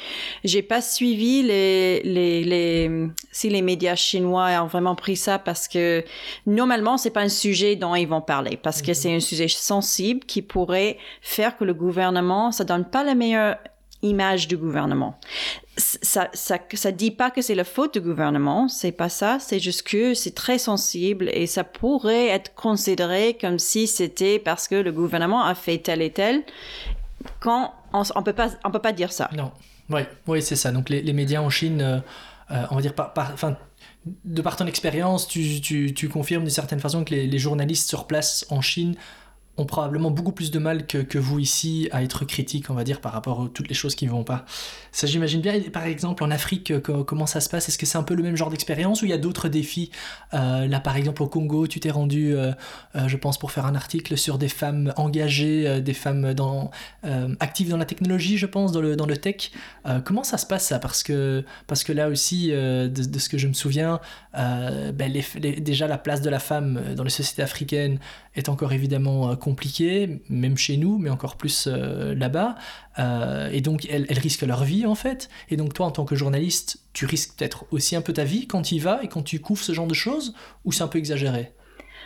j'ai 0.45 0.63
pas 0.63 0.81
suivi 0.81 1.43
les, 1.43 2.03
les, 2.03 2.45
les, 2.45 3.09
si 3.31 3.49
les 3.51 3.63
médias 3.63 3.95
chinois 3.95 4.49
ont 4.63 4.67
vraiment 4.67 4.95
pris 4.95 5.17
ça 5.17 5.39
parce 5.39 5.69
que 5.69 6.05
normalement 6.47 6.97
c'est 6.97 7.11
pas 7.11 7.21
un 7.21 7.29
sujet 7.29 7.77
dont 7.77 7.95
ils 7.95 8.09
vont 8.09 8.21
parler 8.21 8.57
parce 8.57 8.83
que 8.83 8.91
mhm. 8.91 8.95
c'est 8.95 9.15
un 9.15 9.21
sujet 9.21 9.49
sensible 9.49 10.21
qui 10.21 10.43
pourrait 10.43 10.99
faire 11.21 11.57
que 11.57 11.65
le 11.65 11.75
gouvernement 11.75 12.53
ça 12.53 12.65
donne 12.65 12.85
pas 12.85 13.05
la 13.05 13.15
meilleure 13.15 13.57
image 14.03 14.49
du 14.49 14.57
gouvernement. 14.57 15.19
Ça, 15.77 16.29
ça, 16.33 16.59
ça 16.73 16.93
dit 16.93 17.11
pas 17.11 17.31
que 17.31 17.43
c'est 17.43 17.55
la 17.55 17.65
faute 17.65 17.95
du 17.95 18.01
gouvernement, 18.01 18.69
c'est 18.69 18.93
pas 18.93 19.09
ça, 19.09 19.39
c'est 19.41 19.61
juste 19.61 19.83
que 19.83 20.15
c'est 20.15 20.35
très 20.35 20.59
sensible 20.59 21.31
et 21.33 21.47
ça 21.47 21.65
pourrait 21.65 22.29
être 22.29 22.55
considéré 22.55 23.37
comme 23.41 23.59
si 23.59 23.87
c'était 23.87 24.39
parce 24.39 24.69
que 24.69 24.75
le 24.75 24.93
gouvernement 24.93 25.45
a 25.45 25.55
fait 25.55 25.79
tel 25.79 26.03
et 26.03 26.11
tel, 26.11 26.43
quand 27.41 27.75
on, 27.93 28.03
on 28.15 28.23
peut 28.23 28.33
pas, 28.33 28.51
on 28.65 28.71
peut 28.71 28.81
pas 28.81 28.93
dire 28.93 29.13
ça. 29.13 29.31
Non, 29.37 29.53
oui, 30.27 30.43
c'est 30.43 30.57
ça. 30.57 30.73
Donc 30.73 30.91
les, 30.91 31.13
médias 31.13 31.41
en 31.41 31.51
Chine, 31.51 31.81
euh, 31.81 31.99
euh, 32.51 32.65
on 32.71 32.77
va 32.77 32.83
dire 32.83 32.93
de 34.25 34.43
par 34.43 34.57
ton 34.57 34.67
expérience, 34.67 35.29
tu, 35.29 35.61
tu, 35.61 35.93
tu 35.95 36.09
confirmes 36.09 36.43
d'une 36.43 36.51
certaine 36.51 36.81
façon 36.81 37.05
que 37.05 37.15
les, 37.15 37.27
les, 37.27 37.39
journalistes 37.39 37.89
sur 37.89 38.07
place 38.07 38.47
en 38.51 38.61
Chine 38.61 38.95
ont 39.59 39.67
probablement 39.67 40.11
beaucoup 40.11 40.33
plus 40.33 40.51
de 40.51 40.59
mal 40.59 40.87
que, 40.87 40.99
que, 40.99 41.19
vous 41.19 41.39
ici 41.39 41.89
à 41.93 42.03
être 42.03 42.25
critique, 42.25 42.71
on 42.71 42.75
va 42.75 42.85
dire, 42.85 43.01
par 43.01 43.13
rapport 43.13 43.43
à 43.43 43.49
toutes 43.53 43.69
les 43.69 43.75
choses 43.75 43.95
qui 43.95 44.07
ne 44.07 44.11
vont 44.11 44.25
pas. 44.25 44.45
Ça, 44.93 45.07
j'imagine 45.07 45.41
bien. 45.41 45.61
par 45.73 45.85
exemple, 45.85 46.25
en 46.25 46.31
Afrique, 46.31 46.73
comment 46.81 47.27
ça 47.27 47.41
se 47.41 47.49
passe? 47.49 47.69
Est-ce 47.69 47.79
que 47.79 47.87
c'est 47.87 47.99
un 47.99 48.03
peu 48.03 48.15
le 48.15 48.23
même 48.23 48.37
genre 48.37 48.51
d'expérience 48.51 49.03
ou 49.03 49.05
il 49.05 49.11
y 49.11 49.15
a 49.15 49.19
d'autres 49.19 49.49
défis? 49.49 49.91
Euh, 50.35 50.67
Là, 50.67 50.81
par 50.81 50.97
exemple, 50.97 51.23
au 51.23 51.29
Congo, 51.29 51.67
tu 51.67 51.81
t'es 51.81 51.91
rendu, 51.91 52.35
euh, 52.35 52.53
euh, 52.95 53.09
je 53.09 53.17
pense, 53.17 53.39
pour 53.39 53.53
faire 53.53 53.67
un 53.67 53.75
article 53.75 54.17
sur 54.17 54.39
des 54.39 54.49
femmes 54.49 54.93
engagées, 54.97 55.81
des 55.81 55.95
femmes 55.95 56.35
dans, 56.35 56.71
actives 57.41 57.71
dans 57.71 57.77
la 57.77 57.85
technologie, 57.85 58.37
je 58.39 58.47
pense, 58.47 58.73
dans 58.73 58.81
le, 58.81 58.97
dans 58.97 59.07
le 59.07 59.17
tech. 59.17 59.51
comment 60.05 60.25
ça 60.25 60.39
se 60.39 60.47
passe 60.47 60.67
ça? 60.67 60.79
Parce 60.79 61.03
que, 61.03 61.45
parce 61.67 61.85
que 61.85 61.93
là 61.93 62.09
aussi, 62.09 62.49
de, 62.49 62.89
de, 62.89 63.19
ce 63.19 63.29
que 63.29 63.39
je 63.39 63.49
me 63.49 63.53
souviens, 63.53 64.01
ben, 64.35 65.13
déjà 65.59 65.87
la 65.87 65.99
place 65.99 66.21
de 66.21 66.31
la 66.31 66.39
femme 66.39 66.95
dans 66.95 67.05
les 67.05 67.11
sociétés 67.11 67.43
africaines 67.43 67.99
est 68.35 68.49
encore 68.49 68.73
évidemment 68.73 69.35
compliquée, 69.49 70.21
même 70.29 70.57
chez 70.57 70.77
nous, 70.77 70.99
mais 70.99 71.11
encore 71.11 71.37
plus 71.37 71.67
là-bas. 71.67 72.57
et 73.53 73.61
donc, 73.61 73.87
elles, 73.91 74.07
risquent 74.19 74.43
leur 74.43 74.65
vie 74.65 74.87
en 74.87 74.95
fait. 74.95 75.29
Et 75.51 75.57
donc 75.57 75.75
toi, 75.75 75.87
en 75.87 75.91
tant 75.91 76.05
que 76.05 76.15
journaliste, 76.15 76.81
tu 76.93 77.07
risques 77.07 77.37
peut-être 77.37 77.65
aussi 77.71 77.97
un 77.97 78.03
peu 78.03 78.13
ta 78.13 78.25
vie 78.25 78.47
quand 78.47 78.63
tu 78.63 78.77
y 78.77 78.79
vas 78.79 79.03
et 79.03 79.09
quand 79.09 79.23
tu 79.23 79.41
couvres 79.41 79.63
ce 79.63 79.73
genre 79.73 79.87
de 79.87 79.95
choses, 79.95 80.35
ou 80.65 80.73
c'est 80.73 80.83
un 80.83 80.89
peu 80.89 80.99
exagéré 80.99 81.53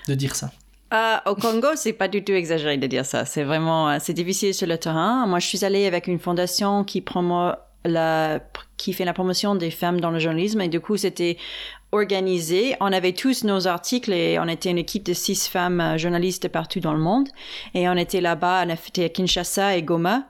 de 0.09 0.15
dire 0.15 0.35
ça? 0.35 0.51
Euh, 0.93 1.17
au 1.25 1.35
Congo, 1.35 1.69
c'est 1.75 1.95
pas 1.95 2.09
du 2.09 2.23
tout 2.23 2.33
exagéré 2.33 2.77
de 2.77 2.87
dire 2.87 3.07
ça. 3.07 3.25
C'est 3.25 3.45
vraiment, 3.45 3.91
euh, 3.91 3.97
c'est 3.99 4.13
difficile 4.13 4.53
sur 4.53 4.67
le 4.67 4.77
terrain. 4.77 5.27
Moi, 5.27 5.39
je 5.39 5.47
suis 5.47 5.65
allée 5.65 5.87
avec 5.87 6.07
une 6.07 6.19
fondation 6.19 6.85
qui 6.85 7.01
la, 7.85 8.41
qui 8.77 8.93
fait 8.93 9.05
la 9.05 9.13
promotion 9.13 9.55
des 9.55 9.71
femmes 9.71 10.01
dans 10.01 10.11
le 10.11 10.19
journalisme 10.19 10.61
et 10.61 10.69
du 10.69 10.81
coup, 10.81 10.97
c'était 10.97 11.37
organisé. 11.93 12.75
On 12.81 12.93
avait 12.93 13.13
tous 13.13 13.45
nos 13.45 13.67
articles 13.69 14.13
et 14.13 14.39
on 14.39 14.49
était 14.49 14.71
une 14.71 14.79
équipe 14.79 15.05
de 15.05 15.13
six 15.13 15.47
femmes 15.49 15.81
euh, 15.81 15.99
journalistes 15.99 16.49
partout 16.49 16.81
dans 16.81 16.95
le 16.95 17.01
monde. 17.01 17.29
Et 17.75 17.89
on 17.89 17.95
était 17.95 18.21
là-bas, 18.21 18.65
on 18.67 18.71
était 18.71 19.05
à 19.05 19.09
Kinshasa 19.11 19.77
et 19.77 19.83
Goma. 19.83 20.27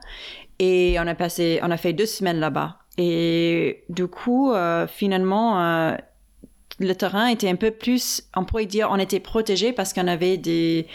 Et 0.59 0.97
on 0.99 1.07
a 1.07 1.15
passé, 1.15 1.61
on 1.63 1.71
a 1.71 1.77
fait 1.77 1.93
deux 1.93 2.07
semaines 2.07 2.41
là-bas. 2.41 2.79
Et 2.99 3.85
du 3.89 4.07
coup, 4.07 4.53
euh, 4.53 4.87
finalement, 4.87 5.61
euh, 5.61 5.97
le 6.79 6.95
terrain 6.95 7.27
était 7.27 7.49
un 7.49 7.57
peu 7.57 7.71
plus, 7.71 8.23
on 8.37 8.45
pourrait 8.45 8.67
dire, 8.67 8.89
on 8.91 8.99
était 8.99 9.21
protégé 9.21 9.73
parce 9.73 9.93
qu'on 9.93 10.09
avait 10.09 10.37
des, 10.37 10.87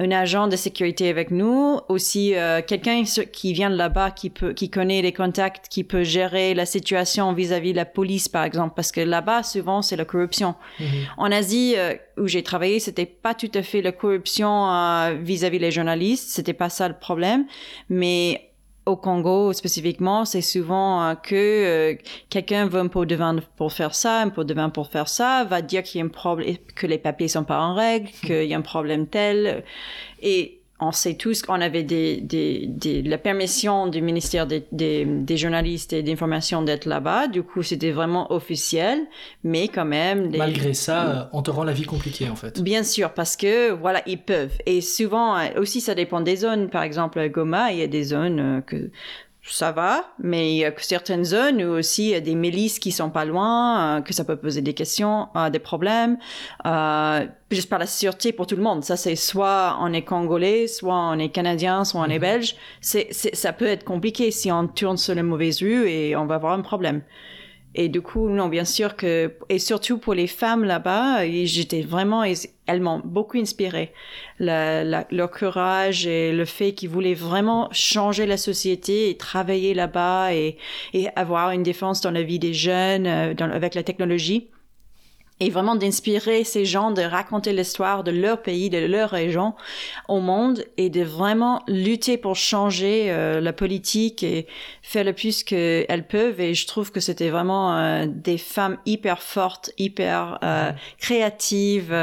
un 0.00 0.10
agent 0.10 0.48
de 0.48 0.56
sécurité 0.56 1.08
avec 1.08 1.30
nous, 1.30 1.78
aussi 1.88 2.34
euh, 2.34 2.60
quelqu'un 2.66 3.04
qui 3.04 3.52
vient 3.52 3.70
de 3.70 3.76
là-bas, 3.76 4.10
qui 4.10 4.30
peut, 4.30 4.52
qui 4.52 4.70
connaît 4.70 5.02
les 5.02 5.12
contacts, 5.12 5.68
qui 5.68 5.84
peut 5.84 6.02
gérer 6.02 6.54
la 6.54 6.66
situation 6.66 7.32
vis-à-vis 7.32 7.72
la 7.72 7.84
police, 7.84 8.28
par 8.28 8.44
exemple, 8.44 8.72
parce 8.74 8.90
que 8.90 9.00
là-bas, 9.00 9.42
souvent, 9.42 9.82
c'est 9.82 9.96
la 9.96 10.04
corruption. 10.04 10.54
Mm-hmm. 10.80 10.84
En 11.18 11.30
Asie, 11.30 11.74
où 12.16 12.26
j'ai 12.26 12.42
travaillé, 12.42 12.80
c'était 12.80 13.06
pas 13.06 13.34
tout 13.34 13.50
à 13.54 13.62
fait 13.62 13.82
la 13.82 13.92
corruption 13.92 14.66
vis-à-vis 15.22 15.58
des 15.58 15.70
journalistes, 15.70 16.30
c'était 16.30 16.54
pas 16.54 16.70
ça 16.70 16.88
le 16.88 16.94
problème, 16.94 17.44
mais 17.88 18.49
au 18.90 18.96
Congo 18.96 19.52
spécifiquement, 19.52 20.24
c'est 20.24 20.42
souvent 20.42 21.02
euh, 21.02 21.14
que 21.14 21.34
euh, 21.34 21.94
quelqu'un 22.28 22.66
veut 22.66 22.80
un 22.80 22.88
pot 22.88 23.04
de 23.04 23.14
vin 23.14 23.36
pour 23.56 23.72
faire 23.72 23.94
ça, 23.94 24.20
un 24.20 24.28
pot 24.28 24.44
de 24.44 24.54
vin 24.54 24.68
pour 24.68 24.88
faire 24.88 25.08
ça, 25.08 25.44
va 25.44 25.62
dire 25.62 25.82
qu'il 25.82 26.00
y 26.00 26.02
a 26.02 26.06
un 26.06 26.08
problème, 26.08 26.56
que 26.74 26.86
les 26.86 26.98
papiers 26.98 27.28
sont 27.28 27.44
pas 27.44 27.60
en 27.60 27.74
règle, 27.74 28.10
qu'il 28.24 28.44
y 28.44 28.54
a 28.54 28.58
un 28.58 28.62
problème 28.62 29.06
tel, 29.06 29.64
et 30.20 30.59
on 30.80 30.92
sait 30.92 31.14
tous 31.14 31.42
qu'on 31.42 31.60
avait 31.60 31.82
des, 31.82 32.20
des, 32.20 32.66
des, 32.66 33.02
la 33.02 33.18
permission 33.18 33.86
du 33.86 34.00
ministère 34.00 34.46
des, 34.46 34.64
des, 34.72 35.36
journalistes 35.36 35.92
et 35.92 36.02
d'information 36.02 36.62
d'être 36.62 36.86
là-bas. 36.86 37.28
Du 37.28 37.42
coup, 37.42 37.62
c'était 37.62 37.90
vraiment 37.90 38.32
officiel, 38.32 39.00
mais 39.44 39.68
quand 39.68 39.84
même. 39.84 40.34
Malgré 40.36 40.74
ça, 40.74 41.28
on 41.32 41.42
te 41.42 41.50
rend 41.50 41.64
la 41.64 41.72
vie 41.72 41.84
compliquée 41.84 42.28
en 42.28 42.36
fait. 42.36 42.62
Bien 42.62 42.82
sûr, 42.82 43.12
parce 43.12 43.36
que 43.36 43.72
voilà, 43.72 44.02
ils 44.06 44.20
peuvent. 44.20 44.56
Et 44.66 44.80
souvent 44.80 45.36
aussi, 45.56 45.80
ça 45.80 45.94
dépend 45.94 46.20
des 46.20 46.36
zones. 46.36 46.70
Par 46.70 46.82
exemple, 46.82 47.18
à 47.18 47.28
Goma, 47.28 47.72
il 47.72 47.78
y 47.78 47.82
a 47.82 47.86
des 47.86 48.04
zones 48.04 48.40
euh, 48.40 48.60
que 48.60 48.90
ça 49.52 49.72
va, 49.72 50.04
mais 50.18 50.52
il 50.52 50.58
y 50.58 50.64
a 50.64 50.72
certaines 50.78 51.24
zones 51.24 51.62
où 51.62 51.70
aussi 51.70 52.04
il 52.04 52.10
y 52.10 52.14
a 52.14 52.20
des 52.20 52.34
milices 52.34 52.78
qui 52.78 52.92
sont 52.92 53.10
pas 53.10 53.24
loin, 53.24 53.98
euh, 53.98 54.00
que 54.00 54.12
ça 54.12 54.24
peut 54.24 54.36
poser 54.36 54.62
des 54.62 54.74
questions, 54.74 55.28
euh, 55.36 55.50
des 55.50 55.58
problèmes, 55.58 56.18
euh, 56.66 57.26
juste 57.50 57.68
par 57.68 57.78
la 57.78 57.86
sûreté 57.86 58.32
pour 58.32 58.46
tout 58.46 58.56
le 58.56 58.62
monde. 58.62 58.84
Ça, 58.84 58.96
c'est 58.96 59.16
soit 59.16 59.78
on 59.80 59.92
est 59.92 60.02
congolais, 60.02 60.66
soit 60.66 60.94
on 60.94 61.18
est 61.18 61.30
canadien, 61.30 61.84
soit 61.84 62.00
on 62.00 62.04
est 62.04 62.14
mhm. 62.14 62.20
belge. 62.20 62.56
C'est, 62.80 63.12
ça 63.12 63.52
peut 63.52 63.66
être 63.66 63.84
compliqué 63.84 64.30
si 64.30 64.50
on 64.52 64.66
tourne 64.66 64.96
sur 64.96 65.14
les 65.14 65.22
mauvaises 65.22 65.60
rues 65.60 65.88
et 65.88 66.16
on 66.16 66.26
va 66.26 66.36
avoir 66.36 66.52
un 66.52 66.62
problème. 66.62 67.02
Et 67.74 67.88
du 67.88 68.02
coup, 68.02 68.28
non, 68.28 68.48
bien 68.48 68.64
sûr 68.64 68.96
que, 68.96 69.32
et 69.48 69.60
surtout 69.60 69.98
pour 69.98 70.14
les 70.14 70.26
femmes 70.26 70.64
là-bas, 70.64 71.24
j'étais 71.44 71.82
vraiment, 71.82 72.24
elles 72.24 72.80
m'ont 72.80 73.00
beaucoup 73.04 73.38
inspiré. 73.38 73.92
La, 74.40 75.06
leur 75.10 75.30
courage 75.30 76.06
et 76.06 76.32
le 76.32 76.44
fait 76.44 76.72
qu'ils 76.72 76.88
voulaient 76.88 77.14
vraiment 77.14 77.68
changer 77.70 78.26
la 78.26 78.36
société 78.36 79.10
et 79.10 79.16
travailler 79.16 79.74
là-bas 79.74 80.34
et, 80.34 80.56
et 80.94 81.08
avoir 81.14 81.52
une 81.52 81.62
défense 81.62 82.00
dans 82.00 82.10
la 82.10 82.22
vie 82.22 82.40
des 82.40 82.54
jeunes, 82.54 83.06
euh, 83.06 83.34
dans, 83.34 83.50
avec 83.50 83.74
la 83.74 83.84
technologie 83.84 84.48
et 85.40 85.48
vraiment 85.48 85.74
d'inspirer 85.74 86.44
ces 86.44 86.66
gens 86.66 86.90
de 86.90 87.02
raconter 87.02 87.52
l'histoire 87.52 88.04
de 88.04 88.10
leur 88.10 88.42
pays, 88.42 88.68
de 88.68 88.78
leur 88.78 89.10
région 89.10 89.54
au 90.06 90.20
monde 90.20 90.64
et 90.76 90.90
de 90.90 91.02
vraiment 91.02 91.62
lutter 91.66 92.18
pour 92.18 92.36
changer 92.36 93.06
euh, 93.08 93.40
la 93.40 93.54
politique 93.54 94.22
et 94.22 94.46
faire 94.82 95.04
le 95.04 95.14
plus 95.14 95.42
qu'elles 95.42 96.06
peuvent. 96.06 96.40
Et 96.40 96.52
je 96.52 96.66
trouve 96.66 96.92
que 96.92 97.00
c'était 97.00 97.30
vraiment 97.30 97.74
euh, 97.74 98.06
des 98.06 98.36
femmes 98.36 98.76
hyper 98.84 99.22
fortes, 99.22 99.70
hyper 99.78 100.38
euh, 100.42 100.72
créatives, 100.98 101.94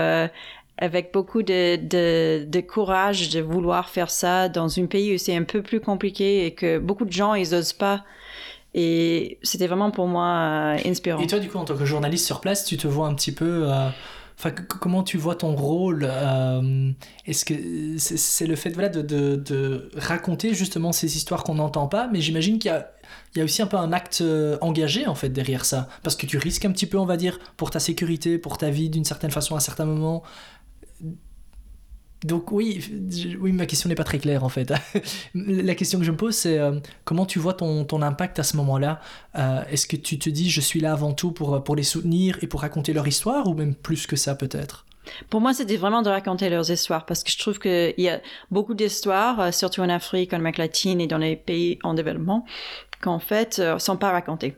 avec 0.79 1.11
beaucoup 1.11 1.41
de, 1.41 1.75
de, 1.75 2.45
de, 2.45 2.59
courage 2.61 3.29
de 3.29 3.39
vouloir 3.39 3.89
faire 3.89 4.11
ça 4.11 4.47
dans 4.49 4.79
un 4.79 4.85
pays 4.85 5.15
où 5.15 5.17
c'est 5.17 5.35
un 5.35 5.43
peu 5.43 5.61
plus 5.61 5.79
compliqué 5.79 6.45
et 6.45 6.53
que 6.53 6.77
beaucoup 6.77 7.05
de 7.05 7.11
gens, 7.11 7.33
ils 7.33 7.55
osent 7.55 7.73
pas. 7.73 8.03
Et 8.79 9.39
c'était 9.41 9.65
vraiment 9.65 9.89
pour 9.89 10.05
moi 10.05 10.27
euh, 10.27 10.77
inspirant. 10.85 11.19
Et 11.19 11.25
toi, 11.25 11.39
du 11.39 11.49
coup, 11.49 11.57
en 11.57 11.65
tant 11.65 11.75
que 11.75 11.83
journaliste 11.83 12.27
sur 12.27 12.39
place, 12.39 12.63
tu 12.63 12.77
te 12.77 12.87
vois 12.87 13.07
un 13.07 13.15
petit 13.15 13.31
peu, 13.31 13.67
euh, 13.67 13.89
comment 14.79 15.01
tu 15.01 15.17
vois 15.17 15.33
ton 15.33 15.55
rôle 15.55 16.07
euh, 16.07 16.91
Est-ce 17.25 17.43
que 17.43 17.55
c'est 17.97 18.45
le 18.45 18.55
fait 18.55 18.69
voilà, 18.69 18.89
de, 18.89 19.89
raconter 19.95 20.53
justement 20.53 20.91
ces 20.91 21.17
histoires 21.17 21.43
qu'on 21.43 21.55
n'entend 21.55 21.87
pas 21.87 22.07
Mais 22.13 22.21
j'imagine 22.21 22.59
qu'il 22.59 22.71
y 23.35 23.39
y 23.39 23.41
a 23.41 23.43
aussi 23.43 23.63
un 23.63 23.67
peu 23.67 23.77
un 23.77 23.91
acte 23.93 24.23
engagé 24.61 25.07
en 25.07 25.15
fait 25.15 25.29
derrière 25.29 25.65
ça, 25.65 25.87
parce 26.03 26.15
que 26.15 26.27
tu 26.27 26.37
risques 26.37 26.65
un 26.65 26.71
petit 26.71 26.85
peu, 26.85 26.99
on 26.99 27.07
va 27.07 27.17
dire, 27.17 27.39
pour 27.57 27.71
ta 27.71 27.79
sécurité, 27.79 28.37
pour 28.37 28.59
ta 28.59 28.69
vie 28.69 28.91
d'une 28.91 29.05
certaine 29.05 29.31
façon 29.31 29.55
à 29.55 29.59
certains 29.59 29.85
moments. 29.85 30.21
Donc 32.23 32.51
oui, 32.51 32.83
oui, 33.39 33.51
ma 33.51 33.67
question 33.67 33.89
n'est 33.89 33.95
pas 33.95 34.03
très 34.03 34.17
claire 34.17 34.43
en 34.43 34.49
fait. 34.49 34.73
la 35.35 35.75
question 35.75 35.99
que 35.99 36.05
je 36.05 36.11
me 36.11 36.17
pose, 36.17 36.35
c'est 36.35 36.57
euh, 36.57 36.79
comment 37.05 37.25
tu 37.27 37.37
vois 37.37 37.53
ton, 37.53 37.85
ton, 37.85 38.01
impact 38.01 38.39
à 38.39 38.43
ce 38.43 38.57
moment-là? 38.57 39.01
Euh, 39.37 39.63
Est-ce 39.69 39.85
que 39.85 39.95
tu 39.95 40.17
te 40.17 40.29
dis, 40.29 40.49
je 40.49 40.61
suis 40.61 40.79
là 40.79 40.93
avant 40.93 41.13
tout 41.13 41.31
pour, 41.31 41.63
pour 41.63 41.75
les 41.75 41.83
soutenir 41.83 42.39
et 42.41 42.47
pour 42.47 42.61
raconter 42.61 42.93
leur 42.93 43.07
histoire, 43.07 43.47
ou 43.47 43.53
même 43.53 43.75
plus 43.75 44.07
que 44.07 44.15
ça 44.15 44.33
peut-être? 44.33 44.85
Pour 45.29 45.41
moi, 45.41 45.53
c'était 45.53 45.77
vraiment 45.77 46.01
de 46.01 46.09
raconter 46.09 46.49
leurs 46.49 46.69
histoires 46.71 47.05
parce 47.05 47.23
que 47.23 47.31
je 47.31 47.37
trouve 47.37 47.59
qu'il 47.59 47.93
y 47.97 48.09
a 48.09 48.19
beaucoup 48.49 48.73
d'histoires, 48.73 49.39
euh, 49.39 49.51
surtout 49.51 49.81
en 49.81 49.89
Afrique, 49.89 50.33
en 50.33 50.37
Amérique 50.37 50.57
latine 50.57 50.99
et 50.99 51.07
dans 51.07 51.19
les 51.19 51.35
pays 51.35 51.77
en 51.83 51.93
développement, 51.93 52.45
qu'en 52.99 53.19
fait, 53.19 53.61
sont 53.77 53.97
pas 53.97 54.11
racontées. 54.11 54.55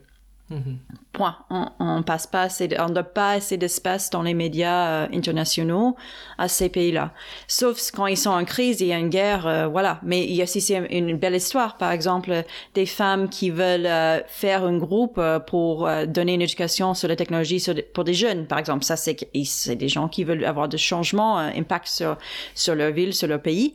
Mm-hmm. 0.50 0.78
Point. 1.12 1.36
On, 1.50 1.98
ne 1.98 2.04
passe 2.04 2.28
pas 2.28 2.44
assez, 2.44 2.70
on 2.78 2.90
n'a 2.90 3.04
pas 3.04 3.32
assez 3.32 3.58
d'espace 3.58 4.12
dans 4.12 4.22
les 4.22 4.36
médias 4.36 4.90
euh, 4.90 5.08
internationaux 5.12 5.96
à 6.38 6.48
ces 6.48 6.70
pays-là. 6.70 7.14
Sauf 7.48 7.80
quand 7.92 8.06
ils 8.06 8.16
sont 8.16 8.30
en 8.30 8.46
crise, 8.46 8.80
il 8.82 8.88
y 8.88 8.94
a 8.94 9.00
une 9.00 9.10
guerre, 9.10 9.48
euh, 9.48 9.68
voilà. 9.68 10.00
Mais 10.04 10.24
il 10.24 10.34
y 10.34 10.42
a 10.42 10.44
aussi 10.44 10.72
une 10.92 11.18
belle 11.18 11.34
histoire, 11.34 11.78
par 11.78 11.92
exemple, 11.92 12.44
des 12.76 12.86
femmes 12.86 13.28
qui 13.28 13.50
veulent 13.50 13.88
euh, 13.88 14.20
faire 14.28 14.64
un 14.64 14.78
groupe 14.78 15.20
pour 15.48 15.90
donner 16.08 16.36
une 16.36 16.44
éducation 16.44 16.94
sur 16.94 17.08
la 17.08 17.16
technologie 17.16 17.66
pour 17.96 18.04
des 18.04 18.14
jeunes, 18.14 18.46
par 18.46 18.60
exemple. 18.60 18.84
Ça, 18.84 18.96
c'est 18.96 19.18
des 19.76 19.90
gens 19.90 20.10
qui 20.10 20.24
veulent 20.24 20.46
avoir 20.46 20.70
des 20.70 20.78
changements, 20.78 21.40
un 21.40 21.56
impact 21.58 21.88
sur 21.88 22.18
sur 22.54 22.76
leur 22.76 22.92
ville, 22.92 23.16
sur 23.16 23.28
leur 23.28 23.42
pays. 23.42 23.74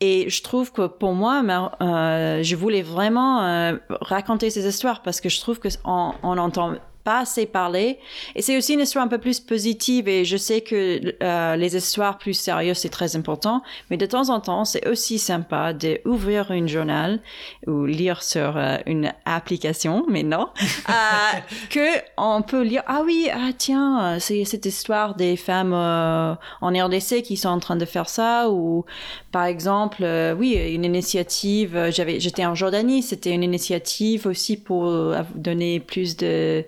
Et 0.00 0.30
je 0.30 0.42
trouve 0.42 0.72
que 0.72 0.86
pour 0.86 1.12
moi, 1.12 1.42
je 1.80 2.56
voulais 2.56 2.80
vraiment 2.80 3.78
raconter 4.00 4.48
ces 4.48 4.66
histoires 4.66 5.02
parce 5.02 5.20
que 5.20 5.28
je 5.28 5.38
trouve 5.40 5.58
que 5.58 5.68
on, 5.84 6.12
on 6.22 6.38
entend 6.38 6.70
pas 7.10 7.18
assez 7.18 7.46
parlé. 7.46 7.98
Et 8.36 8.42
c'est 8.42 8.56
aussi 8.56 8.74
une 8.74 8.80
histoire 8.80 9.04
un 9.04 9.08
peu 9.08 9.18
plus 9.18 9.40
positive 9.40 10.06
et 10.06 10.24
je 10.24 10.36
sais 10.36 10.60
que 10.60 11.14
euh, 11.22 11.56
les 11.56 11.76
histoires 11.76 12.18
plus 12.18 12.34
sérieuses, 12.34 12.78
c'est 12.78 12.88
très 13.00 13.16
important. 13.16 13.62
Mais 13.90 13.96
de 13.96 14.06
temps 14.06 14.28
en 14.28 14.38
temps, 14.38 14.64
c'est 14.64 14.86
aussi 14.86 15.18
sympa 15.18 15.72
d'ouvrir 15.72 16.52
une 16.52 16.68
journal 16.68 17.18
ou 17.66 17.84
lire 17.84 18.22
sur 18.22 18.56
euh, 18.56 18.76
une 18.86 19.12
application, 19.24 20.04
mais 20.08 20.22
non, 20.22 20.50
euh, 20.88 20.92
que 21.70 21.88
on 22.16 22.42
peut 22.42 22.62
lire, 22.62 22.84
ah 22.86 23.02
oui, 23.04 23.28
ah 23.32 23.50
tiens, 23.58 24.18
c'est 24.20 24.44
cette 24.44 24.66
histoire 24.66 25.16
des 25.16 25.36
femmes 25.36 25.72
en 25.72 26.68
RDC 26.86 27.22
qui 27.22 27.36
sont 27.36 27.48
en 27.48 27.58
train 27.58 27.76
de 27.76 27.86
faire 27.86 28.08
ça 28.08 28.50
ou 28.50 28.84
par 29.32 29.46
exemple, 29.46 30.04
oui, 30.38 30.52
une 30.54 30.84
initiative, 30.84 31.90
j'avais, 31.90 32.20
j'étais 32.20 32.46
en 32.46 32.54
Jordanie, 32.54 33.02
c'était 33.02 33.32
une 33.32 33.42
initiative 33.42 34.28
aussi 34.28 34.56
pour 34.56 34.92
donner 35.34 35.80
plus 35.80 36.16
de 36.16 36.64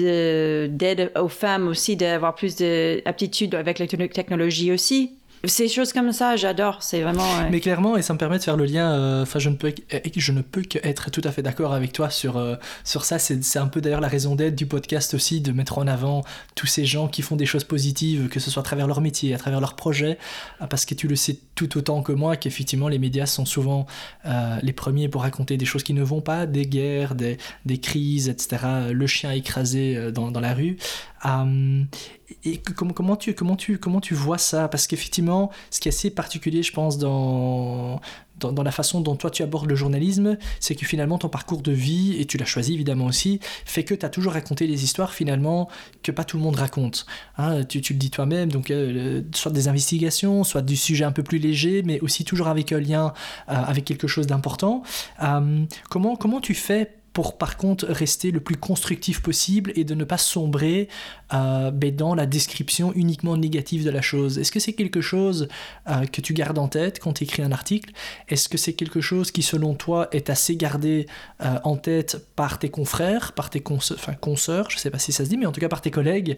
d'aide 0.00 1.12
aux 1.18 1.28
femmes 1.28 1.68
aussi, 1.68 1.96
d'avoir 1.96 2.34
plus 2.34 2.56
d'aptitude 2.56 3.54
avec 3.54 3.78
la 3.78 3.86
technologie 3.86 4.72
aussi. 4.72 5.18
Ces 5.46 5.68
choses 5.68 5.92
comme 5.92 6.12
ça, 6.12 6.36
j'adore, 6.36 6.82
c'est 6.82 7.02
vraiment... 7.02 7.24
Mais 7.50 7.60
clairement, 7.60 7.96
et 7.96 8.02
ça 8.02 8.12
me 8.12 8.18
permet 8.18 8.38
de 8.38 8.42
faire 8.42 8.56
le 8.56 8.64
lien, 8.64 8.92
euh, 8.92 9.22
enfin 9.22 9.38
je, 9.38 9.48
ne 9.48 9.54
peux, 9.54 9.72
je 10.16 10.32
peux 10.32 10.62
qu'être 10.62 11.10
tout 11.10 11.20
à 11.24 11.30
fait 11.30 11.42
d'accord 11.42 11.72
avec 11.72 11.92
toi 11.92 12.10
sur, 12.10 12.36
euh, 12.36 12.56
sur 12.84 13.04
ça, 13.04 13.18
c'est 13.18 13.58
un 13.58 13.66
peu 13.66 13.80
d'ailleurs 13.80 14.00
la 14.00 14.08
raison 14.08 14.34
d'être 14.34 14.54
du 14.54 14.66
podcast 14.66 15.14
aussi, 15.14 15.40
de 15.40 15.52
mettre 15.52 15.78
en 15.78 15.86
avant 15.86 16.22
tous 16.54 16.66
ces 16.66 16.84
gens 16.84 17.08
qui 17.08 17.22
font 17.22 17.36
des 17.36 17.46
choses 17.46 17.64
positives, 17.64 18.28
que 18.28 18.40
ce 18.40 18.50
soit 18.50 18.60
à 18.60 18.64
travers 18.64 18.86
leur 18.86 19.00
métier, 19.00 19.34
à 19.34 19.38
travers 19.38 19.60
leur 19.60 19.76
projet, 19.76 20.18
euh, 20.60 20.66
parce 20.66 20.84
que 20.84 20.94
tu 20.94 21.06
le 21.06 21.16
sais 21.16 21.38
tout 21.54 21.78
autant 21.78 22.02
que 22.02 22.12
moi 22.12 22.36
qu'effectivement 22.36 22.88
les 22.88 22.98
médias 22.98 23.26
sont 23.26 23.44
souvent 23.44 23.86
les 24.62 24.72
premiers 24.72 25.08
pour 25.08 25.22
raconter 25.22 25.56
des 25.56 25.64
choses 25.64 25.82
qui 25.82 25.94
ne 25.94 26.02
vont 26.02 26.20
pas, 26.20 26.46
des 26.46 26.66
guerres, 26.66 27.14
des, 27.14 27.38
des 27.64 27.78
crises, 27.78 28.28
etc., 28.28 28.58
le 28.90 29.06
chien 29.06 29.30
écrasé 29.32 30.10
dans, 30.12 30.30
dans 30.30 30.40
la 30.40 30.52
rue. 30.52 30.76
Et 32.44 32.58
comment, 32.58 32.92
comment, 32.92 33.16
tu, 33.16 33.34
comment, 33.34 33.56
tu, 33.56 33.78
comment 33.78 34.00
tu 34.00 34.14
vois 34.14 34.38
ça? 34.38 34.68
Parce 34.68 34.86
qu'effectivement, 34.86 35.50
ce 35.70 35.80
qui 35.80 35.88
est 35.88 35.92
assez 35.92 36.10
particulier, 36.10 36.62
je 36.62 36.72
pense, 36.72 36.98
dans, 36.98 38.00
dans, 38.38 38.62
la 38.62 38.70
façon 38.70 39.00
dont 39.00 39.16
toi 39.16 39.30
tu 39.30 39.42
abordes 39.42 39.68
le 39.68 39.76
journalisme, 39.76 40.36
c'est 40.60 40.74
que 40.74 40.84
finalement 40.84 41.18
ton 41.18 41.28
parcours 41.28 41.62
de 41.62 41.72
vie, 41.72 42.16
et 42.18 42.26
tu 42.26 42.36
l'as 42.36 42.44
choisi 42.44 42.74
évidemment 42.74 43.06
aussi, 43.06 43.40
fait 43.64 43.84
que 43.84 43.94
tu 43.94 44.04
as 44.04 44.08
toujours 44.08 44.34
raconté 44.34 44.66
des 44.66 44.84
histoires 44.84 45.14
finalement 45.14 45.68
que 46.02 46.12
pas 46.12 46.24
tout 46.24 46.36
le 46.36 46.42
monde 46.42 46.56
raconte. 46.56 47.06
Hein, 47.38 47.64
tu, 47.64 47.80
tu, 47.80 47.92
le 47.92 47.98
dis 47.98 48.10
toi-même, 48.10 48.50
donc 48.50 48.70
euh, 48.70 49.22
soit 49.34 49.52
des 49.52 49.68
investigations, 49.68 50.44
soit 50.44 50.62
du 50.62 50.76
sujet 50.76 51.04
un 51.04 51.12
peu 51.12 51.22
plus 51.22 51.38
léger, 51.38 51.82
mais 51.82 52.00
aussi 52.00 52.24
toujours 52.24 52.48
avec 52.48 52.72
un 52.72 52.80
lien 52.80 53.12
euh, 53.48 53.54
avec 53.54 53.84
quelque 53.84 54.06
chose 54.06 54.26
d'important. 54.26 54.82
Euh, 55.22 55.64
comment, 55.88 56.16
comment 56.16 56.40
tu 56.40 56.54
fais 56.54 56.95
pour 57.16 57.38
par 57.38 57.56
contre 57.56 57.86
rester 57.86 58.30
le 58.30 58.40
plus 58.40 58.56
constructif 58.56 59.22
possible 59.22 59.72
et 59.74 59.84
de 59.84 59.94
ne 59.94 60.04
pas 60.04 60.18
sombrer 60.18 60.90
euh, 61.32 61.70
ben, 61.70 61.96
dans 61.96 62.14
la 62.14 62.26
description 62.26 62.92
uniquement 62.94 63.38
négative 63.38 63.86
de 63.86 63.90
la 63.90 64.02
chose. 64.02 64.38
Est-ce 64.38 64.52
que 64.52 64.60
c'est 64.60 64.74
quelque 64.74 65.00
chose 65.00 65.48
euh, 65.88 66.04
que 66.04 66.20
tu 66.20 66.34
gardes 66.34 66.58
en 66.58 66.68
tête 66.68 67.00
quand 67.00 67.14
tu 67.14 67.24
écris 67.24 67.42
un 67.42 67.52
article? 67.52 67.94
Est-ce 68.28 68.50
que 68.50 68.58
c'est 68.58 68.74
quelque 68.74 69.00
chose 69.00 69.30
qui 69.30 69.40
selon 69.40 69.72
toi 69.72 70.08
est 70.12 70.28
assez 70.28 70.56
gardé 70.56 71.06
euh, 71.40 71.58
en 71.64 71.78
tête 71.78 72.22
par 72.36 72.58
tes 72.58 72.68
confrères, 72.68 73.32
par 73.32 73.48
tes 73.48 73.64
enfin, 73.66 74.12
consoeurs, 74.12 74.68
je 74.68 74.76
sais 74.76 74.90
pas 74.90 74.98
si 74.98 75.10
ça 75.10 75.24
se 75.24 75.30
dit, 75.30 75.38
mais 75.38 75.46
en 75.46 75.52
tout 75.52 75.60
cas 75.62 75.70
par 75.70 75.80
tes 75.80 75.90
collègues 75.90 76.36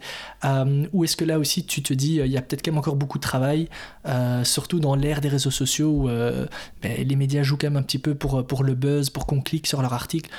Ou 0.93 1.03
est-ce 1.03 1.17
que 1.17 1.25
là 1.25 1.41
aussi 1.41 1.67
tu 1.67 1.83
te 1.83 1.93
dis 1.93 2.21
il 2.25 2.31
y 2.31 2.37
a 2.37 2.41
peut-être 2.41 2.65
quand 2.65 2.71
même 2.71 2.79
encore 2.79 2.95
beaucoup 2.95 3.19
de 3.19 3.23
travail, 3.25 3.69
surtout 4.45 4.79
dans 4.79 4.95
l'ère 4.95 5.21
des 5.21 5.29
réseaux 5.29 5.51
sociaux 5.51 5.91
où 5.91 6.07
ben, 6.07 6.49
les 6.97 7.17
médias 7.17 7.43
jouent 7.43 7.57
quand 7.57 7.67
même 7.67 7.79
un 7.79 7.83
petit 7.83 7.99
peu 7.99 8.15
pour, 8.15 8.47
pour 8.47 8.63
le 8.63 8.77
buzz, 8.77 9.11
pour 9.11 9.27
qu'on 9.27 9.41
clique 9.41 9.67
sur 9.67 9.83
leur 9.83 9.93
article? 9.93 10.31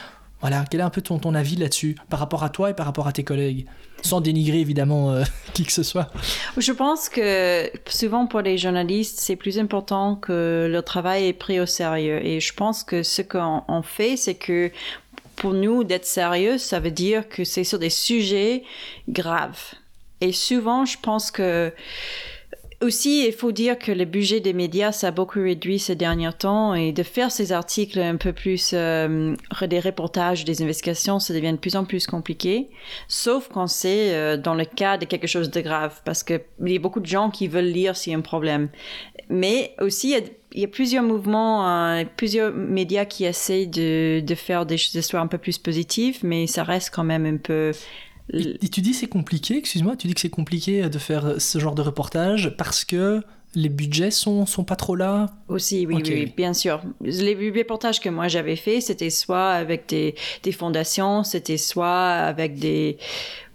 Voilà, 0.42 0.66
quel 0.70 0.80
est 0.80 0.84
un 0.84 0.90
peu 0.90 1.02
ton, 1.02 1.20
ton 1.20 1.36
avis 1.36 1.56
là-dessus, 1.56 1.96
par 2.10 2.20
rapport 2.20 2.44
à 2.44 2.50
toi 2.50 2.70
et 2.70 2.74
par 2.74 2.86
rapport 2.86 3.08
à 3.08 3.12
tes 3.12 3.24
collègues? 3.24 3.66
Sans 4.02 4.22
dénigrer 4.22 4.60
évidemment 4.60 5.12
euh, 5.12 5.24
qui 5.54 5.66
que 5.66 5.74
ce 5.74 5.84
soit. 5.84 6.10
Je 6.58 6.72
pense 6.72 7.10
que 7.10 7.70
souvent 7.88 8.28
pour 8.28 8.42
les 8.42 8.58
journalistes, 8.58 9.20
c'est 9.20 9.36
plus 9.36 9.60
important 9.60 10.16
que 10.16 10.70
le 10.72 10.82
travail 10.82 11.28
est 11.28 11.34
pris 11.34 11.60
au 11.60 11.66
sérieux. 11.66 12.26
Et 12.26 12.40
je 12.40 12.54
pense 12.54 12.84
que 12.84 13.04
ce 13.04 13.22
qu'on 13.22 13.82
fait, 13.84 14.16
c'est 14.16 14.36
que 14.36 14.72
pour 15.36 15.54
nous, 15.54 15.84
d'être 15.84 16.06
sérieux, 16.06 16.58
ça 16.58 16.80
veut 16.80 16.92
dire 16.92 17.28
que 17.28 17.44
c'est 17.44 17.64
sur 17.64 17.80
des 17.80 17.90
sujets 17.90 18.64
graves. 19.08 19.74
Et 20.22 20.34
souvent, 20.34 20.86
je 20.86 20.98
pense 21.02 21.32
que 21.32 21.74
aussi, 22.82 23.26
il 23.28 23.34
faut 23.34 23.52
dire 23.52 23.78
que 23.78 23.92
le 23.92 24.06
budget 24.06 24.40
des 24.40 24.54
médias 24.54 24.92
s'est 24.92 25.12
beaucoup 25.12 25.42
réduit 25.42 25.80
ces 25.80 25.96
derniers 25.96 26.32
temps 26.32 26.74
et 26.74 26.92
de 26.92 27.04
faire 27.04 27.32
ces 27.32 27.52
articles 27.52 28.00
un 28.00 28.16
peu 28.16 28.32
plus, 28.32 28.72
euh, 28.74 29.36
des 29.68 29.80
reportages, 29.80 30.46
des 30.46 30.62
investigations, 30.62 31.20
ça 31.20 31.34
devient 31.34 31.52
de 31.52 31.58
plus 31.58 31.76
en 31.76 31.84
plus 31.84 32.08
compliqué, 32.08 32.70
sauf 33.08 33.50
quand 33.52 33.68
c'est 33.68 34.14
euh, 34.14 34.38
dans 34.38 34.56
le 34.56 34.66
cas 34.66 34.98
de 34.98 35.06
quelque 35.06 35.28
chose 35.28 35.50
de 35.52 35.62
grave, 35.62 36.02
parce 36.06 36.24
qu'il 36.24 36.42
y 36.66 36.76
a 36.76 36.80
beaucoup 36.80 37.02
de 37.02 37.06
gens 37.06 37.30
qui 37.30 37.48
veulent 37.48 37.66
lire 37.66 37.98
s'il 37.98 38.14
y 38.14 38.16
a 38.16 38.18
un 38.18 38.22
problème. 38.22 38.70
Mais 39.30 39.76
aussi, 39.80 40.16
il 40.54 40.62
y 40.62 40.64
a, 40.64 40.68
plusieurs 40.68 41.04
mouvements, 41.04 41.70
euh, 41.70 42.04
plusieurs 42.18 42.52
médias 42.54 43.06
qui 43.06 43.26
essaient 43.26 43.68
de, 43.68 44.22
de 44.22 44.36
faire 44.36 44.66
des 44.66 44.76
histoires 44.76 45.22
un 45.22 45.28
peu 45.28 45.38
plus 45.38 45.58
positives, 45.58 46.20
mais 46.24 46.48
ça 46.48 46.64
reste 46.64 46.92
quand 46.94 47.04
même 47.04 47.26
un 47.26 47.38
peu 47.38 47.72
et, 48.34 48.70
tu 48.70 48.82
dis 48.82 48.94
c'est 48.94 49.08
compliqué, 49.08 49.58
excuse-moi, 49.58 49.96
tu 49.96 50.08
dis 50.08 50.14
que 50.14 50.22
c'est 50.22 50.30
compliqué 50.30 50.90
de 50.90 51.00
faire 51.00 51.36
ce 51.40 51.60
genre 51.60 51.76
de 51.76 51.82
reportage 51.82 52.56
parce 52.58 52.86
que 52.86 53.22
les 53.56 53.70
budgets 53.70 54.12
sont, 54.12 54.46
sont 54.46 54.64
pas 54.64 54.76
trop 54.76 54.96
là? 54.96 55.28
Aussi, 55.48 55.88
oui, 55.88 56.04
oui, 56.06 56.32
bien 56.38 56.54
sûr. 56.54 56.82
Les 57.02 57.34
reportages 57.34 58.00
que 58.00 58.10
moi 58.10 58.28
j'avais 58.28 58.56
fait, 58.56 58.80
c'était 58.80 59.10
soit 59.10 59.50
avec 59.50 59.88
des, 59.90 60.16
des 60.44 60.52
fondations, 60.52 61.24
c'était 61.24 61.58
soit 61.58 62.10
avec 62.10 62.60
des, 62.60 62.98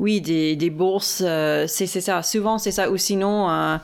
oui, 0.01 0.21
des, 0.21 0.57
des 0.57 0.71
bourses. 0.71 1.23
Euh, 1.25 1.67
c'est 1.69 1.87
ça, 1.87 2.23
souvent 2.23 2.59
c'est 2.59 2.73
ça. 2.73 2.91
Ou 2.91 2.97
sinon, 2.97 3.49
euh, 3.49 3.77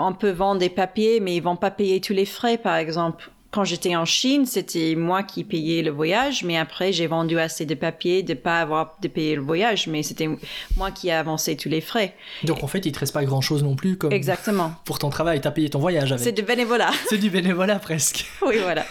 on 0.00 0.12
peut 0.12 0.32
vendre 0.32 0.58
des 0.58 0.70
papiers, 0.70 1.20
mais 1.20 1.36
ils 1.36 1.42
vont 1.42 1.56
pas 1.56 1.70
payer 1.70 2.00
tous 2.00 2.14
les 2.14 2.26
frais, 2.26 2.58
par 2.58 2.76
exemple 2.76 3.30
quand 3.54 3.62
j'étais 3.62 3.94
en 3.94 4.04
Chine, 4.04 4.46
c'était 4.46 4.96
moi 4.96 5.22
qui 5.22 5.44
payais 5.44 5.82
le 5.82 5.92
voyage, 5.92 6.42
mais 6.42 6.58
après, 6.58 6.92
j'ai 6.92 7.06
vendu 7.06 7.38
assez 7.38 7.64
de 7.64 7.76
papiers 7.76 8.24
de 8.24 8.34
pas 8.34 8.58
avoir 8.58 8.96
de 9.00 9.06
payer 9.06 9.36
le 9.36 9.42
voyage, 9.42 9.86
mais 9.86 10.02
c'était 10.02 10.28
moi 10.76 10.90
qui 10.90 11.06
ai 11.06 11.12
avancé 11.12 11.56
tous 11.56 11.68
les 11.68 11.80
frais. 11.80 12.16
Donc, 12.42 12.64
en 12.64 12.66
fait, 12.66 12.84
il 12.84 12.90
te 12.90 12.98
reste 12.98 13.14
pas 13.14 13.24
grand 13.24 13.40
chose 13.40 13.62
non 13.62 13.76
plus 13.76 13.96
comme. 13.96 14.12
Exactement. 14.12 14.72
Pour 14.84 14.98
ton 14.98 15.08
travail, 15.08 15.40
tu 15.40 15.46
as 15.46 15.52
payé 15.52 15.70
ton 15.70 15.78
voyage 15.78 16.10
avec. 16.10 16.24
C'est 16.24 16.32
du 16.32 16.42
bénévolat. 16.42 16.90
c'est 17.08 17.18
du 17.18 17.30
bénévolat 17.30 17.78
presque. 17.78 18.26
oui, 18.44 18.56
voilà. 18.60 18.84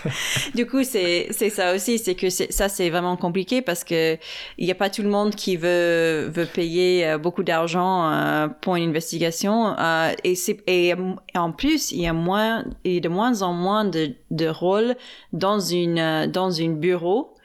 du 0.56 0.66
coup, 0.66 0.86
c'est, 0.86 1.28
c'est 1.32 1.50
ça 1.50 1.76
aussi, 1.76 2.00
c'est 2.00 2.16
que 2.16 2.30
ça, 2.30 2.70
c'est 2.70 2.90
vraiment 2.90 3.18
compliqué 3.18 3.62
parce 3.62 3.84
que 3.84 4.18
il 4.58 4.64
n'y 4.66 4.72
a 4.72 4.76
pas 4.76 4.90
tout 4.90 5.02
le 5.02 5.10
monde 5.10 5.36
qui 5.36 5.58
veut, 5.58 6.32
veut 6.34 6.46
payer 6.46 7.06
euh, 7.06 7.18
beaucoup 7.18 7.44
d'argent 7.44 8.10
euh, 8.10 8.48
pour 8.62 8.78
une 8.78 8.88
investigation. 8.88 9.78
Euh, 9.78 10.14
et, 10.24 10.36
c'est, 10.36 10.64
et 10.68 10.94
en 11.36 11.52
plus, 11.52 11.92
il 11.92 12.00
y 12.00 12.08
a 12.08 12.14
moins, 12.14 12.64
et 12.86 13.02
de 13.02 13.10
moins 13.10 13.42
en 13.42 13.52
moins 13.52 13.84
de, 13.84 14.14
de 14.32 14.53
rôle 14.54 14.96
dans 15.34 15.60
une 15.60 16.28
dans 16.32 16.52
une 16.52 16.78
bureau 16.80 17.36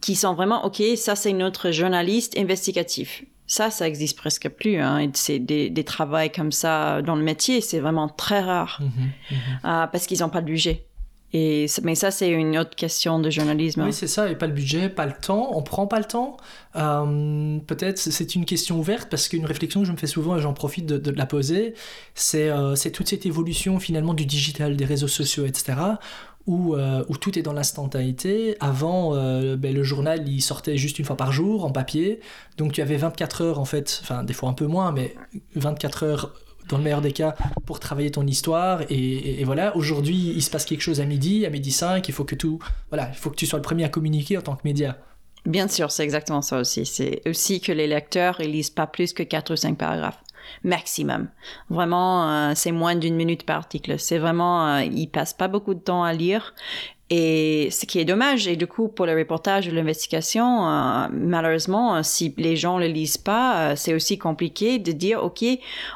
qui 0.00 0.16
sont 0.16 0.34
vraiment 0.34 0.64
ok 0.66 0.82
ça 0.96 1.14
c'est 1.14 1.32
notre 1.32 1.70
journaliste 1.70 2.36
investigatif 2.36 3.22
Ça, 3.48 3.70
ça 3.70 3.86
existe 3.86 4.18
presque 4.18 4.48
plus. 4.48 4.80
Hein. 4.80 5.08
C'est 5.14 5.38
des, 5.38 5.70
des 5.70 5.84
travails 5.84 6.32
comme 6.32 6.50
ça 6.50 7.00
dans 7.02 7.14
le 7.14 7.22
métier, 7.22 7.60
c'est 7.60 7.78
vraiment 7.78 8.08
très 8.08 8.40
rare 8.40 8.80
Mhm, 8.80 8.88
mhm. 9.30 9.38
Ah, 9.62 9.88
parce 9.92 10.06
qu'ils 10.06 10.20
n'ont 10.22 10.30
pas 10.30 10.40
de 10.40 10.46
budget. 10.46 10.84
Et 11.32 11.66
mais 11.82 11.94
ça, 11.94 12.10
c'est 12.10 12.30
une 12.30 12.56
autre 12.58 12.74
question 12.76 13.18
de 13.20 13.30
journalisme. 13.30 13.82
Oui, 13.84 13.92
c'est 13.92 14.08
ça, 14.08 14.30
et 14.30 14.36
pas 14.36 14.46
le 14.46 14.52
budget, 14.52 14.88
pas 14.88 15.06
le 15.06 15.12
temps, 15.12 15.50
on 15.56 15.62
prend 15.62 15.86
pas 15.86 15.98
le 15.98 16.04
temps. 16.06 16.36
Euh, 16.76 17.58
Peut-être 17.66 17.98
c'est 17.98 18.34
une 18.34 18.44
question 18.46 18.78
ouverte 18.78 19.08
parce 19.10 19.28
qu'une 19.28 19.44
réflexion 19.46 19.80
que 19.80 19.86
je 19.86 19.92
me 19.92 19.96
fais 19.96 20.06
souvent 20.06 20.36
et 20.36 20.40
j'en 20.40 20.54
profite 20.54 20.86
de, 20.86 20.98
de 20.98 21.10
la 21.10 21.26
poser, 21.26 21.74
c'est 22.14 22.48
euh, 22.48 22.74
c'est 22.74 22.90
toute 22.90 23.08
cette 23.08 23.26
évolution 23.26 23.78
finalement 23.80 24.14
du 24.14 24.24
digital, 24.26 24.76
des 24.76 24.84
réseaux 24.86 25.08
sociaux, 25.20 25.46
etc. 25.46 25.74
Où, 26.46 26.76
euh, 26.76 27.04
où 27.08 27.16
tout 27.16 27.36
est 27.36 27.42
dans 27.42 27.52
l'instantanéité. 27.52 28.56
Avant, 28.60 29.16
euh, 29.16 29.56
ben, 29.56 29.74
le 29.74 29.82
journal, 29.82 30.28
il 30.28 30.40
sortait 30.40 30.76
juste 30.76 31.00
une 31.00 31.04
fois 31.04 31.16
par 31.16 31.32
jour 31.32 31.64
en 31.64 31.72
papier. 31.72 32.20
Donc 32.56 32.72
tu 32.72 32.82
avais 32.82 32.96
24 32.96 33.42
heures 33.42 33.58
en 33.58 33.64
fait, 33.64 33.98
enfin 34.02 34.22
des 34.22 34.32
fois 34.32 34.48
un 34.48 34.52
peu 34.52 34.66
moins, 34.66 34.92
mais 34.92 35.16
24 35.56 36.04
heures 36.04 36.32
dans 36.68 36.78
le 36.78 36.84
meilleur 36.84 37.00
des 37.00 37.12
cas 37.12 37.34
pour 37.64 37.80
travailler 37.80 38.10
ton 38.10 38.26
histoire. 38.26 38.82
Et, 38.90 39.42
voilà, 39.44 39.76
aujourd'hui, 39.76 40.32
il 40.34 40.42
se 40.42 40.50
passe 40.50 40.64
quelque 40.64 40.80
chose 40.80 41.00
à 41.00 41.04
midi, 41.04 41.46
à 41.46 41.50
midi 41.50 41.72
5, 41.72 42.06
il 42.08 42.12
faut 42.12 42.24
que 42.24 42.34
tout, 42.34 42.58
voilà, 42.90 43.08
il 43.12 43.16
faut 43.16 43.30
que 43.30 43.36
tu 43.36 43.46
sois 43.46 43.58
le 43.58 43.62
premier 43.62 43.84
à 43.84 43.88
communiquer 43.88 44.38
en 44.38 44.42
tant 44.42 44.56
que 44.56 44.62
média. 44.64 44.98
Bien 45.44 45.68
sûr, 45.68 45.92
c'est 45.92 46.02
exactement 46.02 46.42
ça 46.42 46.58
aussi. 46.58 46.84
C'est 46.86 47.22
aussi 47.26 47.60
que 47.60 47.70
les 47.70 47.86
lecteurs, 47.86 48.40
ils 48.40 48.50
lisent 48.50 48.70
pas 48.70 48.88
plus 48.88 49.12
que 49.12 49.22
quatre 49.22 49.52
ou 49.52 49.56
cinq 49.56 49.78
paragraphes. 49.78 50.20
Maximum. 50.64 51.28
Vraiment, 51.70 52.30
euh, 52.30 52.52
c'est 52.54 52.72
moins 52.72 52.94
d'une 52.94 53.16
minute 53.16 53.44
par 53.44 53.56
article. 53.56 53.98
C'est 53.98 54.18
vraiment, 54.18 54.66
euh, 54.66 54.82
ils 54.82 55.08
passent 55.08 55.34
pas 55.34 55.48
beaucoup 55.48 55.74
de 55.74 55.80
temps 55.80 56.04
à 56.04 56.12
lire. 56.12 56.54
Et 57.08 57.68
ce 57.70 57.86
qui 57.86 58.00
est 58.00 58.04
dommage, 58.04 58.48
et 58.48 58.56
du 58.56 58.66
coup, 58.66 58.88
pour 58.88 59.06
le 59.06 59.16
reportage 59.16 59.68
ou 59.68 59.70
l'investigation, 59.70 60.68
euh, 60.68 61.06
malheureusement, 61.12 61.96
euh, 61.96 62.00
si 62.02 62.34
les 62.36 62.56
gens 62.56 62.78
le 62.78 62.86
lisent 62.86 63.18
pas, 63.18 63.76
c'est 63.76 63.94
aussi 63.94 64.18
compliqué 64.18 64.80
de 64.80 64.90
dire, 64.90 65.22
OK, 65.22 65.44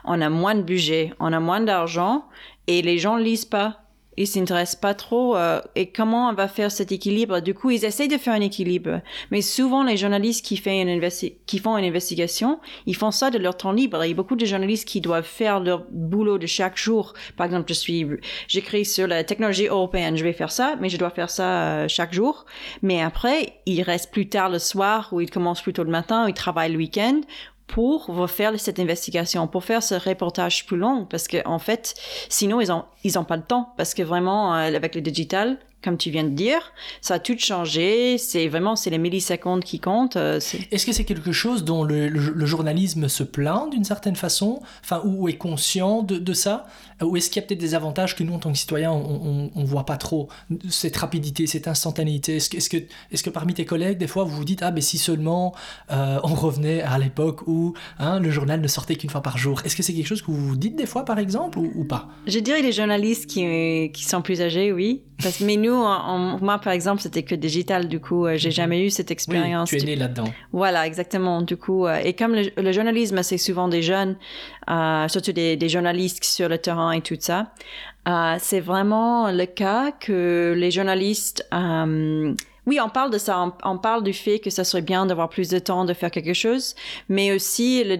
on 0.04 0.20
a 0.20 0.28
moins 0.28 0.54
de 0.54 0.62
budget, 0.62 1.12
on 1.18 1.32
a 1.32 1.40
moins 1.40 1.60
d'argent, 1.60 2.24
et 2.68 2.82
les 2.82 2.98
gens 2.98 3.16
lisent 3.16 3.44
pas. 3.44 3.80
Ils 4.16 4.26
s'intéressent 4.26 4.80
pas 4.80 4.94
trop. 4.94 5.36
euh, 5.36 5.60
et 5.76 5.86
comment 5.86 6.28
on 6.28 6.34
va 6.34 6.48
faire 6.48 6.70
cet 6.70 6.92
équilibre? 6.92 7.40
Du 7.40 7.54
coup, 7.54 7.70
ils 7.70 7.84
essayent 7.84 8.08
de 8.08 8.18
faire 8.18 8.34
un 8.34 8.40
équilibre. 8.40 9.00
Mais 9.30 9.40
souvent, 9.40 9.84
les 9.84 9.96
journalistes 9.96 10.44
qui, 10.44 10.56
font 10.56 11.76
une 11.78 11.84
investigation, 11.84 12.60
ils 12.86 12.96
font 12.96 13.10
ça 13.10 13.30
de 13.30 13.38
leur 13.38 13.56
temps 13.56 13.72
libre. 13.72 14.04
Il 14.04 14.08
y 14.08 14.12
a 14.12 14.14
beaucoup 14.14 14.36
de 14.36 14.44
journalistes 14.44 14.86
qui 14.86 15.00
doivent 15.00 15.24
faire 15.24 15.60
leur 15.60 15.84
boulot 15.90 16.38
de 16.38 16.46
chaque 16.46 16.76
jour. 16.76 17.14
Par 17.36 17.46
exemple, 17.46 17.66
je 17.68 17.74
suis, 17.74 18.06
j'écris 18.48 18.84
sur 18.84 19.06
la 19.06 19.24
technologie 19.24 19.66
européenne, 19.66 20.16
je 20.16 20.24
vais 20.24 20.32
faire 20.32 20.52
ça, 20.52 20.76
mais 20.80 20.88
je 20.88 20.96
dois 20.96 21.10
faire 21.10 21.30
ça 21.30 21.62
euh, 21.62 21.88
chaque 21.88 22.12
jour. 22.12 22.46
Mais 22.82 23.00
après, 23.00 23.60
ils 23.66 23.82
restent 23.82 24.10
plus 24.10 24.28
tard 24.28 24.50
le 24.50 24.58
soir 24.58 25.08
ou 25.12 25.20
ils 25.20 25.30
commencent 25.30 25.62
plus 25.62 25.72
tôt 25.72 25.84
le 25.84 25.90
matin 25.90 26.24
ou 26.24 26.28
ils 26.28 26.34
travaillent 26.34 26.72
le 26.72 26.78
week-end 26.78 27.20
pour 27.70 28.28
faire 28.28 28.58
cette 28.58 28.80
investigation, 28.80 29.46
pour 29.46 29.64
faire 29.64 29.82
ce 29.82 29.94
reportage 29.94 30.66
plus 30.66 30.76
long, 30.76 31.06
parce 31.08 31.28
que 31.28 31.46
en 31.46 31.60
fait, 31.60 31.94
sinon 32.28 32.60
ils 32.60 32.72
ont 32.72 32.84
ils 33.04 33.18
ont 33.18 33.24
pas 33.24 33.36
le 33.36 33.42
temps, 33.42 33.72
parce 33.76 33.94
que 33.94 34.02
vraiment 34.02 34.54
euh, 34.54 34.74
avec 34.74 34.96
le 34.96 35.00
digital, 35.00 35.56
comme 35.82 35.96
tu 35.96 36.10
viens 36.10 36.24
de 36.24 36.30
dire, 36.30 36.72
ça 37.00 37.14
a 37.14 37.18
tout 37.20 37.38
changé. 37.38 38.18
C'est 38.18 38.48
vraiment 38.48 38.74
c'est 38.74 38.90
les 38.90 38.98
millisecondes 38.98 39.62
qui 39.62 39.78
comptent. 39.78 40.16
euh, 40.16 40.40
Est-ce 40.72 40.84
que 40.84 40.92
c'est 40.92 41.04
quelque 41.04 41.32
chose 41.32 41.64
dont 41.64 41.84
le, 41.84 42.44
journalisme 42.44 43.08
se 43.08 43.22
plaint 43.22 43.70
d'une 43.70 43.84
certaine 43.84 44.16
façon, 44.16 44.60
enfin, 44.82 45.00
ou 45.04 45.28
est 45.28 45.38
conscient 45.38 46.02
de 46.02 46.32
ça? 46.34 46.66
Ou 47.02 47.16
est-ce 47.16 47.30
qu'il 47.30 47.40
y 47.40 47.44
a 47.44 47.46
peut-être 47.48 47.60
des 47.60 47.74
avantages 47.74 48.14
que 48.16 48.22
nous, 48.22 48.34
en 48.34 48.38
tant 48.38 48.52
que 48.52 48.58
citoyens, 48.58 48.92
on 48.92 49.50
ne 49.54 49.64
voit 49.66 49.86
pas 49.86 49.96
trop 49.96 50.28
Cette 50.68 50.96
rapidité, 50.96 51.46
cette 51.46 51.68
instantanéité? 51.68 52.36
Est-ce 52.36 52.50
que, 52.68 52.76
que, 52.78 52.84
est-ce 53.12 53.22
que 53.22 53.30
parmi 53.30 53.54
tes 53.54 53.64
collègues, 53.64 53.98
des 53.98 54.06
fois, 54.06 54.24
vous 54.24 54.36
vous 54.36 54.44
dites 54.44 54.62
Ah, 54.62 54.70
mais 54.70 54.80
si 54.80 54.98
seulement 54.98 55.54
euh, 55.90 56.18
on 56.24 56.34
revenait 56.34 56.82
à 56.82 56.98
l'époque 56.98 57.46
où 57.46 57.74
hein, 57.98 58.20
le 58.20 58.30
journal 58.30 58.60
ne 58.60 58.68
sortait 58.68 58.96
qu'une 58.96 59.10
fois 59.10 59.22
par 59.22 59.38
jour 59.38 59.62
Est-ce 59.64 59.76
que 59.76 59.82
c'est 59.82 59.94
quelque 59.94 60.06
chose 60.06 60.22
que 60.22 60.30
vous 60.30 60.46
vous 60.48 60.56
dites 60.56 60.76
des 60.76 60.86
fois, 60.86 61.04
par 61.04 61.18
exemple, 61.18 61.58
ou, 61.58 61.70
ou 61.74 61.84
pas? 61.84 62.08
Je 62.26 62.38
dirais 62.38 62.62
les 62.62 62.72
journalistes 62.72 63.26
qui, 63.26 63.90
qui 63.92 64.04
sont 64.04 64.22
plus 64.22 64.40
âgés, 64.42 64.72
oui. 64.72 65.02
Parce 65.22 65.40
mais 65.40 65.56
nous, 65.56 65.74
on- 65.74 66.38
moi 66.40 66.58
par 66.58 66.72
exemple, 66.72 67.02
c'était 67.02 67.22
que 67.22 67.34
digital. 67.34 67.88
Du 67.88 68.00
coup, 68.00 68.24
euh, 68.24 68.38
j'ai 68.38 68.50
jamais 68.50 68.86
eu 68.86 68.88
cette 68.88 69.10
Oui, 69.10 69.12
expérience. 69.12 69.68
tu 69.68 69.76
es 69.76 69.80
du- 69.80 69.84
né 69.86 69.96
là-dedans. 69.96 70.24
Voilà, 70.52 70.86
exactement. 70.86 71.42
Du 71.42 71.58
coup, 71.58 71.86
euh, 71.86 71.96
et 72.02 72.14
comme 72.14 72.34
le, 72.34 72.50
le 72.56 72.72
journalisme, 72.72 73.22
c'est 73.22 73.36
souvent 73.36 73.68
des 73.68 73.82
jeunes, 73.82 74.16
euh, 74.70 75.08
surtout 75.08 75.32
des, 75.32 75.58
des 75.58 75.68
journalistes 75.68 76.24
sur 76.24 76.48
le 76.48 76.56
terrain 76.56 76.89
et 76.92 77.00
tout 77.00 77.16
ça, 77.18 77.52
euh, 78.08 78.36
c'est 78.38 78.60
vraiment 78.60 79.30
le 79.30 79.46
cas 79.46 79.92
que 79.92 80.54
les 80.56 80.70
journalistes... 80.70 81.46
euh, 81.52 82.34
oui, 82.66 82.78
on 82.80 82.88
parle 82.88 83.10
de 83.10 83.18
ça. 83.18 83.40
On, 83.40 83.52
on 83.64 83.78
parle 83.78 84.02
du 84.02 84.12
fait 84.12 84.38
que 84.38 84.50
ça 84.50 84.64
serait 84.64 84.82
bien 84.82 85.06
d'avoir 85.06 85.28
plus 85.28 85.48
de 85.48 85.58
temps 85.58 85.84
de 85.84 85.94
faire 85.94 86.10
quelque 86.10 86.34
chose, 86.34 86.74
mais 87.08 87.32
aussi 87.32 87.84
le 87.84 87.98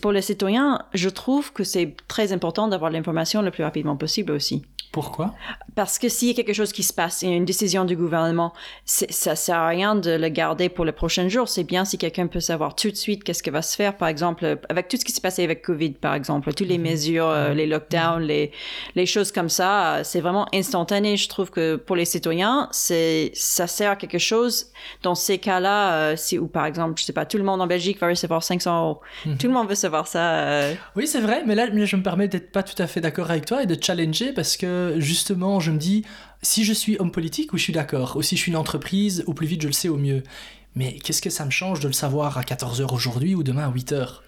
pour 0.00 0.12
les 0.12 0.22
citoyens, 0.22 0.82
je 0.94 1.08
trouve 1.08 1.52
que 1.52 1.64
c'est 1.64 1.94
très 2.08 2.32
important 2.32 2.68
d'avoir 2.68 2.90
l'information 2.90 3.42
le 3.42 3.50
plus 3.50 3.64
rapidement 3.64 3.96
possible 3.96 4.32
aussi. 4.32 4.62
Pourquoi? 4.92 5.34
Parce 5.76 6.00
que 6.00 6.08
s'il 6.08 6.28
y 6.28 6.30
a 6.32 6.34
quelque 6.34 6.52
chose 6.52 6.72
qui 6.72 6.82
se 6.82 6.92
passe, 6.92 7.22
il 7.22 7.30
y 7.30 7.32
a 7.32 7.36
une 7.36 7.44
décision 7.44 7.84
du 7.84 7.94
gouvernement, 7.94 8.52
ça 8.84 9.36
sert 9.36 9.56
à 9.56 9.68
rien 9.68 9.94
de 9.94 10.10
le 10.10 10.28
garder 10.28 10.68
pour 10.68 10.84
les 10.84 10.90
prochains 10.90 11.28
jours. 11.28 11.48
C'est 11.48 11.62
bien 11.62 11.84
si 11.84 11.96
quelqu'un 11.96 12.26
peut 12.26 12.40
savoir 12.40 12.74
tout 12.74 12.90
de 12.90 12.96
suite 12.96 13.22
qu'est-ce 13.22 13.44
qui 13.44 13.50
va 13.50 13.62
se 13.62 13.76
faire, 13.76 13.96
par 13.96 14.08
exemple, 14.08 14.58
avec 14.68 14.88
tout 14.88 14.96
ce 14.96 15.04
qui 15.04 15.12
s'est 15.12 15.20
passé 15.20 15.44
avec 15.44 15.62
Covid, 15.62 15.92
par 15.92 16.14
exemple, 16.14 16.52
toutes 16.54 16.66
les 16.66 16.78
mesures, 16.78 17.28
euh, 17.28 17.54
les 17.54 17.68
lockdowns, 17.68 18.24
les, 18.24 18.50
les 18.96 19.06
choses 19.06 19.30
comme 19.30 19.48
ça, 19.48 19.98
euh, 19.98 20.00
c'est 20.02 20.20
vraiment 20.20 20.48
instantané. 20.52 21.16
Je 21.16 21.28
trouve 21.28 21.50
que 21.50 21.76
pour 21.76 21.94
les 21.94 22.04
citoyens, 22.04 22.68
c'est, 22.72 23.30
ça 23.34 23.68
sert 23.68 23.92
à 23.92 23.96
quelque 24.00 24.18
chose. 24.18 24.66
Dans 25.02 25.14
ces 25.14 25.38
cas-là, 25.38 25.92
euh, 25.94 26.16
si, 26.16 26.38
ou 26.38 26.46
par 26.48 26.66
exemple, 26.66 26.98
je 26.98 27.04
sais 27.04 27.12
pas, 27.12 27.26
tout 27.26 27.36
le 27.36 27.44
monde 27.44 27.60
en 27.60 27.66
Belgique 27.66 28.00
va 28.00 28.08
recevoir 28.08 28.42
500 28.42 28.82
euros. 28.82 29.00
Tout 29.38 29.46
le 29.46 29.52
monde 29.52 29.68
veut 29.68 29.74
savoir 29.74 30.06
ça. 30.06 30.32
euh, 30.40 30.74
Oui, 30.96 31.06
c'est 31.06 31.20
vrai, 31.20 31.42
mais 31.46 31.54
là, 31.54 31.66
je 31.84 31.96
me 31.96 32.02
permets 32.02 32.26
d'être 32.28 32.50
pas 32.50 32.62
tout 32.62 32.80
à 32.82 32.86
fait 32.86 33.00
d'accord 33.00 33.30
avec 33.30 33.46
toi 33.46 33.62
et 33.62 33.66
de 33.66 33.76
challenger 33.80 34.32
parce 34.32 34.56
que 34.56 34.94
justement, 34.98 35.60
je 35.60 35.70
me 35.70 35.78
dis, 35.78 36.04
si 36.42 36.64
je 36.64 36.72
suis 36.72 36.96
homme 36.98 37.12
politique, 37.12 37.52
oui, 37.52 37.58
je 37.58 37.64
suis 37.64 37.72
d'accord. 37.72 38.16
Ou 38.16 38.22
si 38.22 38.36
je 38.36 38.40
suis 38.42 38.50
une 38.50 38.56
entreprise, 38.56 39.22
au 39.26 39.34
plus 39.34 39.46
vite 39.46 39.62
je 39.62 39.66
le 39.66 39.72
sais, 39.72 39.88
au 39.88 39.96
mieux. 39.96 40.22
Mais 40.74 40.92
qu'est-ce 40.94 41.20
que 41.22 41.30
ça 41.30 41.44
me 41.44 41.50
change 41.50 41.80
de 41.80 41.88
le 41.88 41.92
savoir 41.92 42.38
à 42.38 42.42
14h 42.42 42.94
aujourd'hui 42.94 43.34
ou 43.34 43.42
demain 43.42 43.64
à 43.68 43.70
8h 43.70 44.20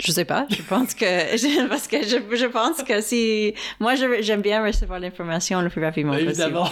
Je 0.00 0.12
sais 0.12 0.24
pas, 0.24 0.46
je 0.50 0.62
pense 0.62 0.94
que 0.94 1.68
parce 1.68 1.86
que 1.86 2.02
je, 2.02 2.36
je 2.36 2.46
pense 2.46 2.82
que 2.82 3.00
si 3.00 3.54
moi 3.78 3.94
j'aime 3.94 4.40
bien 4.40 4.64
recevoir 4.64 4.98
l'information 4.98 5.60
le 5.60 5.68
plus 5.68 5.84
rapidement 5.84 6.14
Évidemment. 6.14 6.68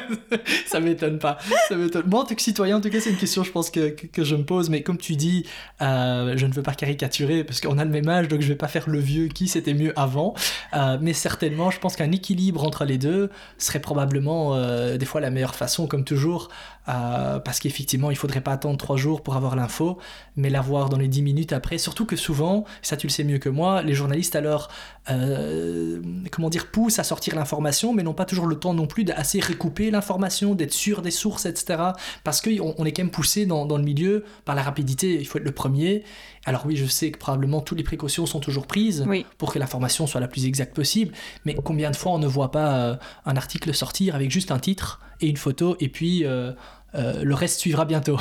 ça 0.66 0.80
m'étonne 0.80 1.18
pas. 1.18 1.38
Ça 1.68 1.76
m'étonne. 1.76 2.04
Moi, 2.06 2.20
en 2.20 2.24
tant 2.24 2.34
que 2.34 2.42
citoyen, 2.42 2.76
en 2.76 2.80
tout 2.80 2.90
cas, 2.90 3.00
c'est 3.00 3.10
une 3.10 3.16
question, 3.16 3.44
je 3.44 3.50
pense, 3.50 3.70
que 3.70 3.94
je 4.16 4.36
me 4.36 4.44
pose. 4.44 4.70
Mais 4.70 4.82
comme 4.82 4.98
tu 4.98 5.16
dis, 5.16 5.46
euh, 5.82 6.34
je 6.36 6.46
ne 6.46 6.52
veux 6.52 6.62
pas 6.62 6.74
caricaturer 6.74 7.44
parce 7.44 7.60
qu'on 7.60 7.78
a 7.78 7.84
le 7.84 7.90
même 7.90 8.08
âge, 8.08 8.28
donc 8.28 8.40
je 8.40 8.48
vais 8.48 8.54
pas 8.54 8.68
faire 8.68 8.88
le 8.88 8.98
vieux 8.98 9.28
qui 9.28 9.48
c'était 9.48 9.74
mieux 9.74 9.92
avant. 9.98 10.34
Euh, 10.74 10.98
mais 11.00 11.12
certainement, 11.12 11.70
je 11.70 11.78
pense 11.78 11.96
qu'un 11.96 12.12
équilibre 12.12 12.64
entre 12.64 12.84
les 12.84 12.98
deux 12.98 13.30
serait 13.58 13.80
probablement 13.80 14.54
euh, 14.54 14.96
des 14.96 15.06
fois 15.06 15.20
la 15.20 15.30
meilleure 15.30 15.54
façon, 15.54 15.86
comme 15.86 16.04
toujours. 16.04 16.48
Euh, 16.88 17.38
parce 17.38 17.60
qu'effectivement, 17.60 18.10
il 18.10 18.16
faudrait 18.16 18.40
pas 18.40 18.52
attendre 18.52 18.76
trois 18.76 18.96
jours 18.96 19.22
pour 19.22 19.36
avoir 19.36 19.56
l'info, 19.56 19.98
mais 20.36 20.50
l'avoir 20.50 20.88
dans 20.88 20.98
les 20.98 21.08
dix 21.08 21.22
minutes 21.22 21.52
après. 21.52 21.78
Surtout 21.78 22.04
que 22.04 22.16
souvent, 22.16 22.64
ça 22.82 22.96
tu 22.96 23.06
le 23.06 23.12
sais 23.12 23.24
mieux 23.24 23.38
que 23.38 23.48
moi, 23.48 23.82
les 23.82 23.94
journalistes 23.94 24.36
alors, 24.36 24.68
euh, 25.10 26.02
comment 26.30 26.50
dire, 26.50 26.70
poussent 26.70 26.98
à 26.98 27.04
sortir 27.04 27.34
l'information, 27.34 27.94
mais 27.94 28.02
n'ont 28.02 28.14
pas 28.14 28.26
toujours 28.26 28.46
le 28.46 28.56
temps 28.56 28.74
non 28.74 28.86
plus 28.86 29.04
d'assez 29.04 29.40
recouper 29.40 29.90
l'information, 29.90 30.54
d'être 30.54 30.72
sûr 30.72 31.02
des 31.02 31.10
sources, 31.10 31.46
etc. 31.46 31.82
Parce 32.22 32.40
qu'on 32.40 32.74
on 32.76 32.84
est 32.84 32.92
quand 32.92 33.02
même 33.02 33.10
poussé 33.10 33.46
dans, 33.46 33.66
dans 33.66 33.78
le 33.78 33.84
milieu 33.84 34.24
par 34.44 34.54
la 34.54 34.62
rapidité, 34.62 35.14
il 35.14 35.26
faut 35.26 35.38
être 35.38 35.44
le 35.44 35.52
premier. 35.52 36.04
Alors 36.46 36.66
oui, 36.66 36.76
je 36.76 36.84
sais 36.86 37.10
que 37.10 37.18
probablement 37.18 37.60
toutes 37.60 37.78
les 37.78 37.84
précautions 37.84 38.26
sont 38.26 38.40
toujours 38.40 38.66
prises 38.66 39.04
Oui. 39.08 39.24
pour 39.38 39.52
que 39.52 39.58
l'information 39.58 40.06
soit 40.06 40.20
la 40.20 40.28
plus 40.28 40.44
exacte 40.46 40.74
possible, 40.74 41.12
mais 41.44 41.54
combien 41.54 41.90
de 41.90 41.96
fois 41.96 42.12
on 42.12 42.18
ne 42.18 42.26
voit 42.26 42.50
pas 42.50 42.74
euh, 42.76 42.96
un 43.24 43.36
article 43.36 43.72
sortir 43.72 44.14
avec 44.14 44.30
juste 44.30 44.50
un 44.50 44.58
titre 44.58 45.00
et 45.20 45.28
une 45.28 45.36
photo, 45.36 45.76
et 45.80 45.88
puis 45.88 46.24
euh, 46.24 46.52
euh, 46.94 47.24
le 47.24 47.34
reste 47.34 47.60
suivra 47.60 47.84
bientôt? 47.84 48.18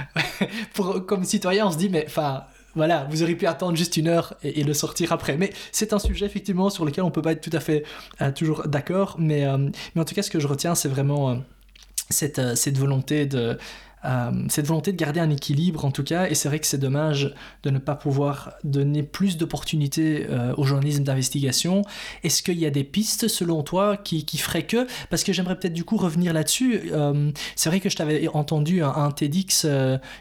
pour, 0.74 1.06
comme 1.06 1.24
citoyen, 1.24 1.66
on 1.66 1.70
se 1.70 1.78
dit, 1.78 1.88
mais 1.88 2.04
enfin, 2.06 2.44
voilà, 2.74 3.06
vous 3.10 3.22
auriez 3.22 3.36
pu 3.36 3.46
attendre 3.46 3.76
juste 3.76 3.96
une 3.96 4.08
heure 4.08 4.34
et, 4.42 4.60
et 4.60 4.64
le 4.64 4.74
sortir 4.74 5.12
après. 5.12 5.36
Mais 5.36 5.52
c'est 5.72 5.92
un 5.92 5.98
sujet 5.98 6.26
effectivement 6.26 6.70
sur 6.70 6.84
lequel 6.84 7.04
on 7.04 7.10
peut 7.10 7.22
pas 7.22 7.32
être 7.32 7.42
tout 7.42 7.54
à 7.56 7.60
fait 7.60 7.84
euh, 8.20 8.32
toujours 8.32 8.66
d'accord. 8.66 9.16
Mais, 9.18 9.44
euh, 9.44 9.58
mais 9.94 10.00
en 10.00 10.04
tout 10.04 10.14
cas, 10.14 10.22
ce 10.22 10.30
que 10.30 10.40
je 10.40 10.46
retiens, 10.48 10.74
c'est 10.74 10.88
vraiment 10.88 11.30
euh, 11.30 11.34
cette, 12.08 12.56
cette 12.56 12.78
volonté 12.78 13.26
de 13.26 13.58
euh, 14.04 14.30
cette 14.48 14.66
volonté 14.66 14.92
de 14.92 14.96
garder 14.96 15.20
un 15.20 15.30
équilibre 15.30 15.84
en 15.84 15.90
tout 15.90 16.02
cas, 16.02 16.28
et 16.28 16.34
c'est 16.34 16.48
vrai 16.48 16.58
que 16.58 16.66
c'est 16.66 16.78
dommage 16.78 17.34
de 17.62 17.70
ne 17.70 17.78
pas 17.78 17.94
pouvoir 17.94 18.54
donner 18.64 19.02
plus 19.02 19.36
d'opportunités 19.36 20.26
euh, 20.28 20.54
au 20.56 20.64
journalisme 20.64 21.04
d'investigation. 21.04 21.82
Est-ce 22.22 22.42
qu'il 22.42 22.58
y 22.58 22.66
a 22.66 22.70
des 22.70 22.84
pistes 22.84 23.28
selon 23.28 23.62
toi 23.62 23.96
qui, 23.96 24.24
qui 24.24 24.38
feraient 24.38 24.66
que? 24.66 24.86
Parce 25.10 25.24
que 25.24 25.32
j'aimerais 25.32 25.58
peut-être 25.58 25.72
du 25.72 25.84
coup 25.84 25.96
revenir 25.96 26.32
là-dessus. 26.32 26.90
Euh, 26.92 27.30
c'est 27.56 27.68
vrai 27.68 27.80
que 27.80 27.88
je 27.88 27.96
t'avais 27.96 28.28
entendu 28.28 28.82
un, 28.82 28.92
un 28.92 29.10
TEDx, 29.10 29.66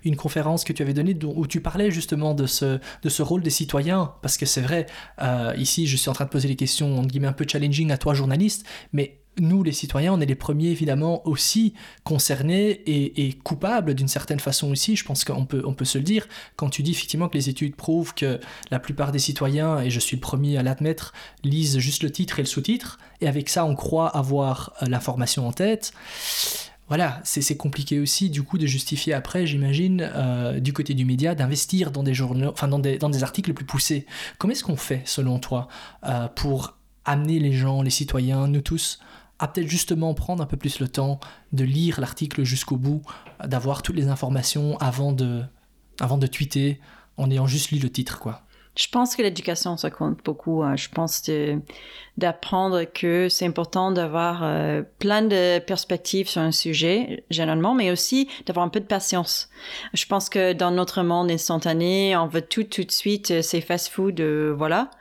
une 0.04 0.16
conférence 0.16 0.64
que 0.64 0.74
tu 0.74 0.82
avais 0.82 0.94
donnée 0.94 1.18
où 1.24 1.48
tu 1.48 1.62
parlais 1.62 1.92
justement 1.92 2.34
de 2.34 2.46
ce, 2.46 2.80
de 3.04 3.10
ce 3.10 3.22
rôle 3.22 3.42
des 3.42 3.50
citoyens, 3.50 4.14
parce 4.22 4.38
que 4.38 4.46
c'est 4.46 4.62
vrai, 4.62 4.86
ici 5.58 5.88
je 5.88 5.98
suis 5.98 6.10
en 6.10 6.14
train 6.14 6.26
de 6.26 6.30
poser 6.30 6.48
des 6.48 6.56
questions 6.56 7.00
entre 7.00 7.08
guillemets 7.08 7.28
un 7.28 7.34
peu 7.34 7.46
challenging 7.48 7.92
à 7.92 7.98
toi 7.98 8.14
journaliste, 8.14 8.66
mais 8.94 9.21
nous, 9.40 9.64
les 9.64 9.72
citoyens, 9.72 10.14
on 10.14 10.20
est 10.20 10.26
les 10.26 10.36
premiers 10.36 10.70
évidemment 10.70 11.26
aussi 11.28 11.74
concernés 12.04 12.82
et, 12.86 13.34
coupables 13.44 13.94
d'une 13.94 14.08
certaine 14.08 14.40
façon 14.40 14.72
aussi. 14.72 14.96
Je 14.96 15.06
pense 15.06 15.24
qu'on 15.24 15.46
peut, 15.46 15.64
on 15.66 15.74
peut 15.74 15.86
se 15.86 15.98
le 15.98 16.04
dire. 16.04 16.28
Quand 16.58 16.70
tu 16.70 16.84
dis 16.84 16.92
effectivement 16.92 17.30
que 17.30 17.38
les 17.38 17.50
études 17.50 17.76
prouvent 17.76 18.14
que 18.14 18.40
la 18.72 18.80
plupart 18.80 19.12
des 19.12 19.20
citoyens, 19.20 19.80
et 19.80 19.90
je 19.90 20.00
suis 20.00 20.18
le 20.18 20.22
premier 20.22 20.58
à 20.58 20.64
l'admettre, 20.64 21.14
lisent 21.44 21.80
juste 21.80 22.04
le 22.04 22.12
titre 22.12 22.40
et 22.40 22.42
le 22.42 22.48
sous-titre, 22.48 23.00
et 23.22 23.28
avec 23.28 23.50
ça 23.50 23.66
on 23.66 23.76
croit 23.76 24.10
avoir 24.10 24.74
euh, 24.82 24.88
l'information 24.88 25.48
en 25.48 25.54
tête. 25.54 25.94
Voilà, 26.92 27.22
c'est 27.24 27.56
compliqué 27.56 28.02
aussi 28.02 28.30
du 28.30 28.44
coup 28.44 28.58
de 28.58 28.66
justifier 28.66 29.14
après, 29.14 29.48
j'imagine, 29.48 30.12
euh, 30.14 30.60
du 30.60 30.74
côté 30.74 30.94
du 30.94 31.06
média, 31.06 31.36
d'investir 31.36 31.90
dans 31.90 32.04
des 32.04 32.14
journaux, 32.14 32.50
enfin 32.52 32.68
dans 32.68 32.80
des, 32.80 32.98
dans 32.98 33.10
des 33.10 33.24
articles 33.24 33.54
plus 33.54 33.64
poussés. 33.64 34.06
Comment 34.38 34.52
est-ce 34.52 34.66
qu'on 34.66 34.76
fait, 34.76 35.02
selon 35.06 35.40
toi, 35.40 35.70
euh, 36.04 36.28
pour 36.28 36.76
amener 37.06 37.40
les 37.40 37.54
gens, 37.54 37.82
les 37.82 37.92
citoyens, 37.92 38.46
nous 38.48 38.60
tous, 38.60 39.00
à 39.42 39.48
peut-être 39.48 39.68
justement 39.68 40.14
prendre 40.14 40.42
un 40.42 40.46
peu 40.46 40.56
plus 40.56 40.80
le 40.80 40.88
temps 40.88 41.20
de 41.52 41.64
lire 41.64 42.00
l'article 42.00 42.44
jusqu'au 42.44 42.78
bout, 42.78 43.02
d'avoir 43.44 43.82
toutes 43.82 43.96
les 43.96 44.08
informations 44.08 44.78
avant 44.78 45.12
de, 45.12 45.42
avant 46.00 46.20
de 46.20 46.28
tweeter 46.28 46.80
en 47.18 47.30
ayant 47.32 47.48
juste 47.48 47.72
lu 47.72 47.80
le 47.80 47.90
titre, 47.90 48.20
quoi. 48.20 48.44
Je 48.78 48.88
pense 48.88 49.16
que 49.16 49.22
l'éducation, 49.22 49.76
ça 49.76 49.90
compte 49.90 50.24
beaucoup. 50.24 50.64
Hein. 50.64 50.78
Je 50.78 50.88
pense 50.88 51.22
d'apprendre 52.22 52.84
que 52.84 53.28
c'est 53.30 53.46
important 53.46 53.92
d'avoir 53.92 54.42
euh, 54.44 54.84
plein 55.00 55.24
de 55.24 55.60
perspectives 55.60 56.30
sur 56.30 56.42
un 56.42 56.52
sujet, 56.52 57.24
généralement, 57.30 57.74
mais 57.74 57.92
aussi 57.92 58.30
d'avoir 58.46 58.66
un 58.66 58.70
peu 58.70 58.80
de 58.80 58.86
patience. 58.86 59.50
Je 59.94 60.06
pense 60.06 60.30
que 60.30 60.54
dans 60.54 60.72
notre 60.72 61.02
monde 61.02 61.32
instantané, 61.32 62.16
on 62.16 62.28
veut 62.28 62.42
tout 62.42 62.64
tout 62.64 62.84
de 62.84 62.92
suite, 62.92 63.32
euh, 63.32 63.42
c'est 63.42 63.60
fast-food, 63.60 64.20
euh, 64.22 64.54
voilà. 64.56 64.92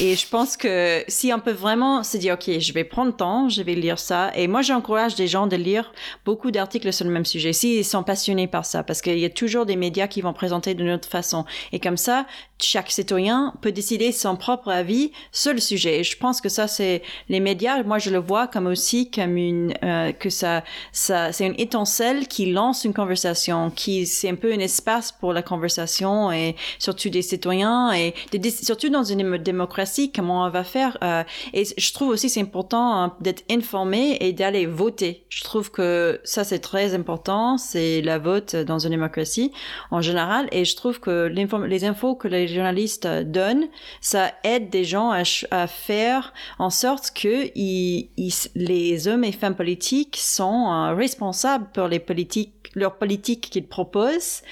Et 0.00 0.16
je 0.16 0.26
pense 0.26 0.56
que 0.56 1.04
si 1.06 1.32
on 1.32 1.38
peut 1.38 1.52
vraiment 1.52 2.02
se 2.02 2.16
dire, 2.16 2.34
OK, 2.34 2.58
je 2.58 2.72
vais 2.72 2.84
prendre 2.84 3.10
le 3.10 3.16
temps, 3.16 3.48
je 3.48 3.62
vais 3.62 3.74
lire 3.74 3.98
ça. 3.98 4.32
Et 4.34 4.48
moi, 4.48 4.62
j'encourage 4.62 5.14
des 5.14 5.28
gens 5.28 5.46
de 5.46 5.56
lire 5.56 5.92
beaucoup 6.24 6.50
d'articles 6.50 6.92
sur 6.92 7.04
le 7.04 7.12
même 7.12 7.26
sujet, 7.26 7.52
s'ils 7.52 7.84
sont 7.84 8.02
passionnés 8.02 8.48
par 8.48 8.64
ça, 8.64 8.82
parce 8.82 9.02
qu'il 9.02 9.18
y 9.18 9.24
a 9.24 9.30
toujours 9.30 9.66
des 9.66 9.76
médias 9.76 10.08
qui 10.08 10.22
vont 10.22 10.32
présenter 10.32 10.74
d'une 10.74 10.90
autre 10.90 11.08
façon. 11.08 11.44
Et 11.72 11.78
comme 11.78 11.98
ça, 11.98 12.26
chaque 12.58 12.90
citoyen 12.90 13.54
peut 13.60 13.72
décider 13.72 14.12
son 14.12 14.36
propre 14.36 14.70
avis 14.70 15.12
sur 15.32 15.52
le 15.52 15.60
sujet. 15.60 16.00
Et 16.00 16.04
je 16.04 16.16
pense 16.16 16.40
que 16.40 16.48
ça, 16.48 16.68
c'est 16.70 17.02
les 17.28 17.40
médias. 17.40 17.82
Moi, 17.82 17.98
je 17.98 18.10
le 18.10 18.18
vois 18.18 18.46
comme 18.46 18.66
aussi 18.66 19.10
comme 19.10 19.36
une 19.36 19.74
euh, 19.82 20.12
que 20.12 20.30
ça, 20.30 20.64
ça, 20.92 21.32
c'est 21.32 21.46
une 21.46 21.58
étincelle 21.58 22.28
qui 22.28 22.52
lance 22.52 22.84
une 22.84 22.94
conversation, 22.94 23.70
qui 23.70 24.06
c'est 24.06 24.30
un 24.30 24.34
peu 24.34 24.52
un 24.52 24.58
espace 24.58 25.12
pour 25.12 25.32
la 25.32 25.42
conversation 25.42 26.32
et 26.32 26.56
surtout 26.78 27.10
des 27.10 27.22
citoyens 27.22 27.92
et 27.92 28.14
surtout 28.62 28.88
dans 28.88 29.04
une 29.04 29.36
démocratie, 29.38 30.12
comment 30.12 30.44
on 30.44 30.50
va 30.50 30.64
faire. 30.64 30.96
Euh, 31.04 31.22
et 31.52 31.64
je 31.76 31.92
trouve 31.92 32.08
aussi 32.10 32.28
c'est 32.28 32.40
important 32.40 32.94
hein, 32.94 33.16
d'être 33.20 33.44
informé 33.50 34.16
et 34.20 34.32
d'aller 34.32 34.66
voter. 34.66 35.24
Je 35.28 35.44
trouve 35.44 35.70
que 35.70 36.20
ça 36.24 36.44
c'est 36.44 36.60
très 36.60 36.94
important. 36.94 37.58
C'est 37.58 38.00
la 38.02 38.18
vote 38.18 38.56
dans 38.56 38.78
une 38.78 38.90
démocratie 38.90 39.52
en 39.90 40.00
général. 40.00 40.48
Et 40.52 40.64
je 40.64 40.76
trouve 40.76 41.00
que 41.00 41.26
les 41.26 41.84
infos 41.84 42.14
que 42.14 42.28
les 42.28 42.48
journalistes 42.48 43.06
donnent, 43.06 43.68
ça 44.00 44.32
aide 44.44 44.70
des 44.70 44.84
gens 44.84 45.10
à 45.10 45.66
faire 45.66 46.32
en 46.60 46.68
sorte 46.68 47.12
que 47.12 47.48
les 47.56 49.08
hommes 49.08 49.24
et 49.24 49.32
femmes 49.32 49.54
politiques 49.54 50.18
sont 50.20 50.70
euh, 50.70 50.94
responsables 50.94 51.66
pour 51.72 51.88
les 51.88 52.00
politiques, 52.00 52.52
leurs 52.74 52.96
politiques 52.96 53.48
qu'ils 53.50 53.66
proposent 53.66 54.42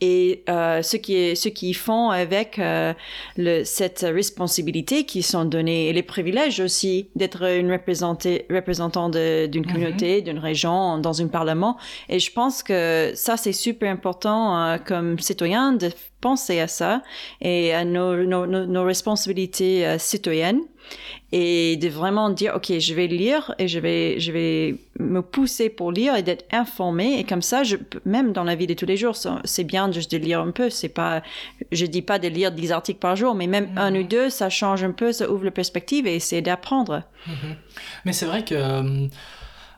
et 0.00 0.44
euh, 0.48 0.80
ce 0.80 0.96
qui 0.96 1.36
ce 1.36 1.50
qu'ils 1.50 1.76
font 1.76 2.08
avec 2.08 2.58
euh, 2.58 2.94
le, 3.36 3.64
cette 3.64 4.00
responsabilité 4.00 5.04
qui 5.04 5.22
sont 5.22 5.44
donnés 5.44 5.88
et 5.88 5.92
les 5.92 6.02
privilèges 6.02 6.58
aussi 6.58 7.10
d'être 7.16 7.42
une 7.42 7.70
représentant 7.70 8.14
d'une 9.10 9.18
mm-hmm. 9.50 9.70
communauté, 9.70 10.22
d'une 10.22 10.38
région, 10.38 10.96
dans 10.96 11.20
un 11.20 11.28
parlement. 11.28 11.76
Et 12.08 12.18
je 12.18 12.32
pense 12.32 12.62
que 12.62 13.12
ça 13.14 13.36
c'est 13.36 13.52
super 13.52 13.92
important 13.92 14.78
comme 14.86 15.18
citoyen 15.18 15.74
de 15.74 15.90
penser 16.22 16.60
à 16.60 16.66
ça 16.66 17.02
et 17.42 17.74
à 17.74 17.84
nos, 17.84 18.24
nos, 18.24 18.46
nos 18.46 18.84
responsabilités 18.84 19.98
citoyennes 19.98 20.62
et 21.32 21.76
de 21.76 21.88
vraiment 21.88 22.30
dire 22.30 22.54
ok 22.56 22.78
je 22.78 22.94
vais 22.94 23.06
lire 23.06 23.54
et 23.58 23.68
je 23.68 23.78
vais 23.78 24.18
je 24.18 24.32
vais 24.32 24.76
me 24.98 25.20
pousser 25.20 25.68
pour 25.68 25.92
lire 25.92 26.16
et 26.16 26.22
d'être 26.22 26.44
informé. 26.52 27.18
Et 27.18 27.24
comme 27.24 27.42
ça 27.42 27.62
je 27.62 27.76
même 28.04 28.32
dans 28.32 28.44
la 28.44 28.54
vie 28.54 28.66
de 28.66 28.74
tous 28.74 28.86
les 28.86 28.96
jours 28.96 29.16
c'est 29.44 29.64
bien 29.64 29.90
juste 29.92 30.10
de 30.10 30.18
lire 30.18 30.40
un 30.40 30.50
peu. 30.50 30.70
C'est 30.70 30.88
pas 30.88 31.22
je 31.72 31.86
dis 31.86 32.02
pas 32.02 32.18
de 32.18 32.28
lire 32.28 32.52
10 32.52 32.72
articles 32.72 33.00
par 33.00 33.16
jour 33.16 33.34
mais 33.34 33.46
même 33.46 33.70
un 33.76 33.94
ou 33.94 34.02
deux 34.02 34.30
ça 34.30 34.48
change 34.48 34.82
un 34.84 34.92
peu 34.92 35.12
ça 35.12 35.30
ouvre 35.30 35.44
la 35.44 35.50
perspective 35.50 36.06
et 36.06 36.20
c'est 36.20 36.40
d'apprendre. 36.40 37.02
Mm-hmm. 37.26 37.54
mais 38.04 38.12
c'est 38.12 38.26
vrai 38.26 38.44
que 38.44 39.08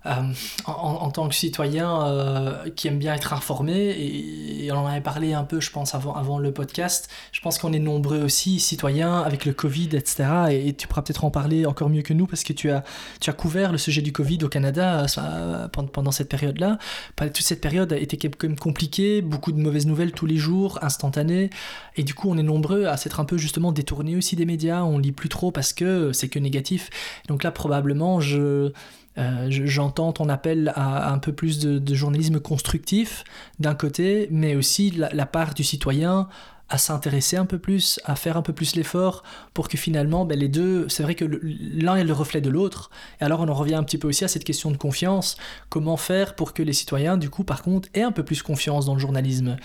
euh, 0.06 0.32
en, 0.66 1.10
tant 1.10 1.28
que 1.28 1.34
citoyen 1.34 2.06
euh, 2.06 2.70
qui 2.70 2.88
aime 2.88 2.98
bien 2.98 3.14
être 3.14 3.32
informé, 3.32 3.74
et, 3.74 4.72
on 4.72 4.76
en 4.76 4.86
avait 4.86 5.00
parlé 5.00 5.32
un 5.32 5.44
peu, 5.44 5.60
je 5.60 5.70
pense, 5.70 5.94
avant, 5.94 6.14
avant 6.14 6.38
le 6.38 6.52
podcast, 6.52 7.10
je 7.32 7.40
pense 7.40 7.58
qu'on 7.58 7.72
est 7.72 7.80
nombreux 7.80 8.22
aussi, 8.22 8.60
citoyens, 8.60 9.20
avec 9.20 9.44
le 9.44 9.52
Covid, 9.52 9.90
etc. 9.92 10.24
Et, 10.50 10.74
tu 10.74 10.86
pourras 10.86 11.02
peut-être 11.02 11.24
en 11.24 11.30
parler 11.30 11.66
encore 11.66 11.90
mieux 11.90 12.02
que 12.02 12.14
nous, 12.14 12.26
parce 12.26 12.44
que 12.44 12.52
tu 12.52 12.70
as, 12.70 12.84
tu 13.20 13.30
as 13.30 13.32
couvert 13.32 13.72
le 13.72 13.78
sujet 13.78 14.02
du 14.02 14.12
Covid 14.12 14.38
au 14.44 14.48
Canada 14.48 15.06
euh, 15.18 15.68
pendant 15.68 16.12
cette 16.12 16.28
période-là. 16.28 16.78
Toute 17.16 17.42
cette 17.42 17.60
période 17.60 17.92
a 17.92 17.96
été 17.96 18.16
quand 18.16 18.42
même 18.44 18.58
compliquée, 18.58 19.22
beaucoup 19.22 19.52
de 19.52 19.58
mauvaises 19.58 19.86
nouvelles 19.86 20.12
tous 20.12 20.26
les 20.26 20.36
jours, 20.36 20.78
instantanées, 20.82 21.50
et 21.96 22.02
du 22.02 22.14
coup 22.14 22.30
on 22.30 22.38
est 22.38 22.42
nombreux 22.42 22.86
à 22.86 22.96
s'être 22.96 23.20
un 23.20 23.24
peu 23.24 23.36
justement 23.36 23.72
détournés 23.72 24.16
aussi 24.16 24.36
des 24.36 24.46
médias, 24.46 24.82
on 24.82 24.98
lit 24.98 25.12
plus 25.12 25.28
trop 25.28 25.50
parce 25.50 25.72
que 25.72 26.12
c'est 26.12 26.28
que 26.28 26.38
négatif. 26.38 26.90
Donc 27.28 27.42
là 27.42 27.50
probablement 27.50 28.20
je 28.20 28.72
euh, 29.18 29.46
j'entends 29.48 30.12
ton 30.12 30.28
appel 30.28 30.72
à, 30.74 31.12
un 31.12 31.18
peu 31.18 31.32
plus 31.32 31.58
de, 31.58 31.94
journalisme 31.94 32.40
constructif 32.40 33.24
d'un 33.58 33.74
côté, 33.74 34.28
mais 34.30 34.54
aussi 34.54 34.90
la, 34.90 35.26
part 35.26 35.54
du 35.54 35.64
citoyen 35.64 36.28
à 36.72 36.78
s'intéresser 36.78 37.36
un 37.36 37.46
peu 37.46 37.58
plus, 37.58 37.98
à 38.04 38.14
faire 38.14 38.36
un 38.36 38.42
peu 38.42 38.52
plus 38.52 38.76
l'effort 38.76 39.24
pour 39.54 39.68
que 39.68 39.76
finalement 39.76 40.24
ben, 40.24 40.38
les 40.38 40.48
deux, 40.48 40.88
c'est 40.88 41.02
vrai 41.02 41.16
que 41.16 41.24
l'un 41.24 41.96
est 41.96 42.04
le 42.04 42.12
reflet 42.12 42.40
de 42.40 42.48
l'autre. 42.48 42.90
Et 43.20 43.24
alors 43.24 43.40
on 43.40 43.48
en 43.48 43.54
revient 43.54 43.74
un 43.74 43.82
petit 43.82 43.98
peu 43.98 44.06
aussi 44.06 44.24
à 44.24 44.28
cette 44.28 44.44
question 44.44 44.70
de 44.70 44.76
confiance. 44.76 45.36
Comment 45.68 45.96
faire 45.96 46.36
pour 46.36 46.54
que 46.54 46.62
les 46.62 46.72
citoyens, 46.72 47.16
du 47.16 47.28
coup, 47.28 47.42
par 47.42 47.62
contre, 47.62 47.88
aient 47.94 48.02
un 48.02 48.12
peu 48.12 48.22
plus 48.22 48.42
confiance 48.42 48.86
dans 48.86 48.94
le 48.94 49.00
journalisme? 49.00 49.56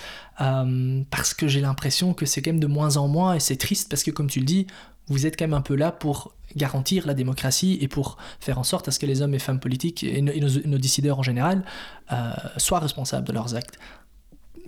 Euh, 0.41 1.03
Parce 1.11 1.35
que 1.35 1.47
j'ai 1.47 1.61
l'impression 1.61 2.15
que 2.15 2.25
c'est 2.25 2.41
quand 2.41 2.51
même 2.51 2.59
de 2.59 2.67
moins 2.67 2.97
en 2.97 3.07
moins 3.07 3.35
et 3.35 3.39
c'est 3.39 3.57
triste 3.57 3.87
parce 3.87 4.03
que 4.03 4.09
comme 4.09 4.27
tu 4.27 4.39
le 4.39 4.45
dis, 4.45 4.65
vous 5.07 5.25
êtes 5.25 5.37
quand 5.37 5.45
même 5.45 5.53
un 5.53 5.61
peu 5.61 5.75
là 5.75 5.91
pour 5.91 6.33
garantir 6.55 7.05
la 7.05 7.13
démocratie 7.13 7.77
et 7.81 7.87
pour 7.87 8.17
faire 8.39 8.57
en 8.57 8.63
sorte 8.63 8.87
à 8.87 8.91
ce 8.91 8.99
que 8.99 9.05
les 9.05 9.21
hommes 9.21 9.33
et 9.33 9.39
femmes 9.39 9.59
politiques 9.59 10.03
et 10.03 10.21
nos, 10.21 10.77
décideurs 10.77 11.19
en 11.19 11.23
général 11.23 11.63
euh, 12.11 12.31
soient 12.57 12.79
responsables 12.79 13.27
de 13.27 13.33
leurs 13.33 13.55
actes. 13.55 13.77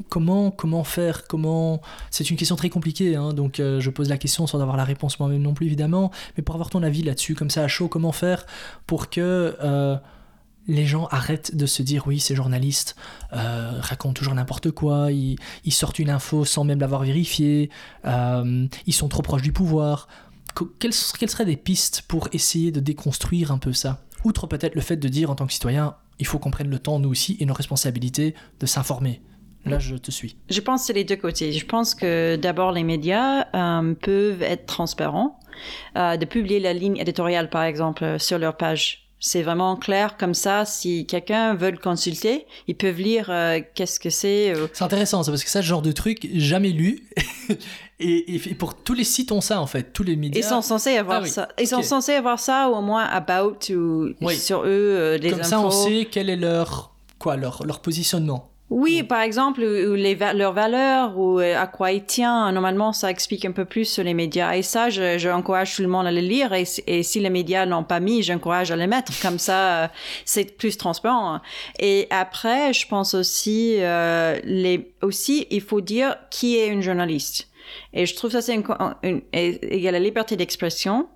Comment, 0.10 0.52
comment 0.52 0.84
faire? 0.84 1.26
Comment? 1.28 1.82
C'est 2.12 2.30
une 2.30 2.38
question 2.38 2.56
très 2.56 2.70
compliquée, 2.70 3.16
hein, 3.16 3.34
donc 3.34 3.60
euh, 3.60 3.80
je 3.80 3.90
pose 3.90 4.10
la 4.10 4.18
question 4.18 4.46
sans 4.46 4.62
avoir 4.62 4.78
la 4.78 4.84
réponse 4.84 5.20
moi-même 5.20 5.42
non 5.42 5.56
plus 5.56 5.66
évidemment, 5.66 6.12
mais 6.36 6.44
pour 6.44 6.54
avoir 6.54 6.70
ton 6.70 6.84
avis 6.84 7.02
là-dessus, 7.02 7.34
comme 7.34 7.50
ça 7.50 7.64
à 7.64 7.68
chaud, 7.68 7.88
comment 7.88 8.12
faire 8.12 8.46
pour 8.86 9.10
que 9.10 9.56
euh, 9.64 9.98
les 10.68 10.86
gens 10.86 11.08
arrêtent 11.08 11.56
de 11.56 11.66
se 11.66 11.82
dire 11.82 12.06
oui, 12.06 12.20
ces 12.20 12.36
journalistes 12.36 12.96
racontent 13.32 14.14
toujours 14.14 14.36
n'importe 14.36 14.70
quoi, 14.70 15.12
ils, 15.12 15.38
ils, 15.64 15.72
sortent 15.72 15.98
une 15.98 16.10
info 16.10 16.44
sans 16.44 16.66
même 16.66 16.80
l'avoir 16.82 17.04
vérifiée, 17.04 17.72
ils 18.04 18.94
sont 18.94 19.08
trop 19.08 19.22
proches 19.22 19.44
du 19.44 19.54
pouvoir 19.54 20.10
quelles, 20.66 20.94
seraient 20.94 21.46
des 21.46 21.58
pistes 21.58 22.04
pour 22.08 22.30
essayer 22.32 22.72
de 22.72 22.80
déconstruire 22.80 23.52
un 23.52 23.58
peu 23.58 23.74
ça? 23.74 24.04
Outre 24.24 24.48
peut-être 24.48 24.76
le 24.76 24.82
fait 24.82 24.98
de 24.98 25.08
dire 25.08 25.30
en 25.30 25.36
tant 25.36 25.46
que 25.46 25.54
citoyen, 25.54 25.96
il 26.20 26.26
faut 26.26 26.40
qu'on 26.40 26.52
prenne 26.52 26.70
le 26.70 26.80
temps, 26.80 27.00
nous 27.00 27.10
aussi, 27.10 27.38
et 27.40 27.46
nos 27.46 27.54
responsabilités, 27.54 28.34
de 28.60 28.66
s'informer. 28.66 29.22
Là, 29.66 29.80
je 29.80 29.96
te 29.96 30.12
suis. 30.12 30.38
Je 30.50 30.62
pense 30.62 30.82
que 30.82 30.88
c'est 30.88 30.94
les 30.94 31.04
deux 31.04 31.18
côtés. 31.18 31.52
Je 31.52 31.66
pense 31.66 31.94
que 31.94 32.38
d'abord, 32.38 32.72
les 32.72 32.84
médias 32.84 33.48
euh, 33.54 33.94
peuvent 33.96 34.42
être 34.42 34.66
transparents, 34.66 35.40
euh, 35.98 36.16
de 36.16 36.26
publier 36.26 36.62
la 36.62 36.72
ligne 36.72 36.98
éditoriale, 36.98 37.50
par 37.50 37.64
exemple, 37.64 38.18
sur 38.18 38.40
leur 38.40 38.56
page 38.56 39.08
c'est 39.20 39.42
vraiment 39.42 39.76
clair 39.76 40.18
comme 40.18 40.34
ça. 40.34 40.66
Si 40.66 41.06
quelqu'un 41.06 41.56
veut 41.56 41.72
le 41.72 41.78
consulter, 41.78 42.46
ils 42.68 42.76
peuvent 42.76 43.00
lire 43.00 43.30
euh, 43.30 43.60
qu'est-ce 43.74 44.00
que 44.00 44.10
c'est. 44.10 44.56
Euh. 44.56 44.68
C'est 44.74 44.84
intéressant 44.84 45.24
ça 45.24 45.32
parce 45.32 45.44
que 45.44 45.50
ça, 45.50 45.62
ce 45.62 45.68
genre 45.68 45.82
de 45.82 45.92
truc, 45.92 46.28
jamais 46.34 46.70
lu. 46.70 47.08
et, 48.00 48.40
pour 48.58 48.76
tous 48.76 48.94
les 48.94 49.04
sites 49.04 49.32
ont 49.32 49.42
ça 49.42 49.60
en 49.62 49.68
fait, 49.68 49.92
tous 49.94 50.04
les 50.04 50.16
médias. 50.16 50.40
Ils 50.40 50.48
sont 50.48 50.62
censés 50.62 50.98
avoir 50.98 51.24
ah 51.24 51.28
ça. 51.28 51.48
Ils 51.60 51.68
sont 51.68 51.82
censés 51.82 52.14
avoir 52.14 52.40
ça 52.40 52.70
ou 52.70 52.76
au 52.76 52.82
moins 52.82 53.06
about 53.06 53.58
ou 53.72 54.14
sur 54.32 54.62
eux 54.62 54.66
euh, 54.68 55.30
Comme 55.30 55.44
ça, 55.44 55.60
on 55.60 55.72
sait 55.72 56.08
quel 56.10 56.30
est 56.30 56.36
leur 56.36 56.92
quoi 57.20 57.36
leur 57.36 57.66
leur 57.66 57.80
positionnement. 57.80 58.52
Oui, 58.70 59.02
par 59.02 59.22
exemple, 59.22 59.62
ou 59.62 59.94
les 59.94 60.16
leurs 60.16 60.52
valeurs 60.52 61.18
ou 61.18 61.40
euh, 61.40 61.58
à 61.58 61.68
quoi 61.68 61.94
ils 61.94 62.04
tiennent. 62.04 62.52
Normalement, 62.54 62.92
ça 62.92 63.10
explique 63.10 63.46
un 63.46 63.54
peu 63.54 63.64
plus 63.64 63.86
sur 63.86 64.04
les 64.04 64.14
médias. 64.14 64.58
Et 64.58 64.62
ça, 64.62 64.90
j'encourage 64.90 65.78
tout 65.78 65.82
le 65.82 65.88
monde 65.88 66.06
à 66.06 66.12
le 66.12 66.20
lire. 66.20 66.52
Et, 66.52 66.66
si 66.66 67.20
les 67.22 67.30
médias 67.30 67.66
n'ont 67.66 67.86
pas 67.86 68.02
mis, 68.02 68.24
j'encourage 68.24 68.70
à 68.72 68.76
les 68.76 68.88
mettre. 68.88 69.14
Comme 69.22 69.40
ça, 69.40 69.84
euh, 69.84 69.88
c'est 70.26 70.58
plus 70.58 70.76
transparent. 70.76 71.40
Et 71.80 72.08
après, 72.10 72.74
je 72.74 72.86
pense 72.88 73.14
aussi, 73.14 73.78
euh, 73.80 74.38
les, 74.44 74.92
aussi, 75.02 75.48
il 75.50 75.62
faut 75.62 75.80
dire 75.80 76.18
qui 76.30 76.58
est 76.58 76.68
une 76.68 76.82
journaliste. 76.82 77.48
Et 77.94 78.06
je 78.06 78.16
trouve 78.16 78.32
ça, 78.32 78.42
c'est 78.42 78.56
une, 78.56 79.22
il 79.34 79.80
y 79.80 79.88
a 79.88 79.92
la 79.92 80.00
liberté 80.00 80.36
d'expression. 80.36 81.10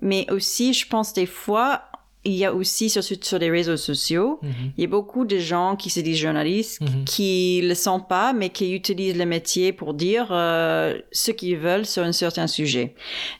Mais 0.00 0.30
aussi, 0.30 0.72
je 0.74 0.86
pense 0.86 1.12
des 1.12 1.26
fois, 1.26 1.82
il 2.24 2.34
y 2.34 2.44
a 2.44 2.52
aussi 2.52 2.90
sur, 2.90 3.02
sur 3.02 3.38
les 3.38 3.50
réseaux 3.50 3.76
sociaux, 3.76 4.38
Mhm. 4.42 4.50
il 4.76 4.80
y 4.82 4.84
a 4.84 4.88
beaucoup 4.88 5.24
de 5.24 5.38
gens 5.38 5.76
qui 5.76 5.88
se 5.88 6.00
disent 6.00 6.18
journalistes, 6.18 6.80
Mhm. 6.80 7.04
qui 7.04 7.60
le 7.62 7.74
sont 7.74 8.00
pas, 8.00 8.32
mais 8.32 8.50
qui 8.50 8.74
utilisent 8.74 9.16
le 9.16 9.24
métier 9.24 9.72
pour 9.72 9.94
dire 9.94 10.28
euh, 10.30 10.98
ce 11.12 11.30
qu'ils 11.30 11.56
veulent 11.56 11.86
sur 11.86 12.02
un 12.02 12.12
certain 12.12 12.46
sujet. 12.46 12.94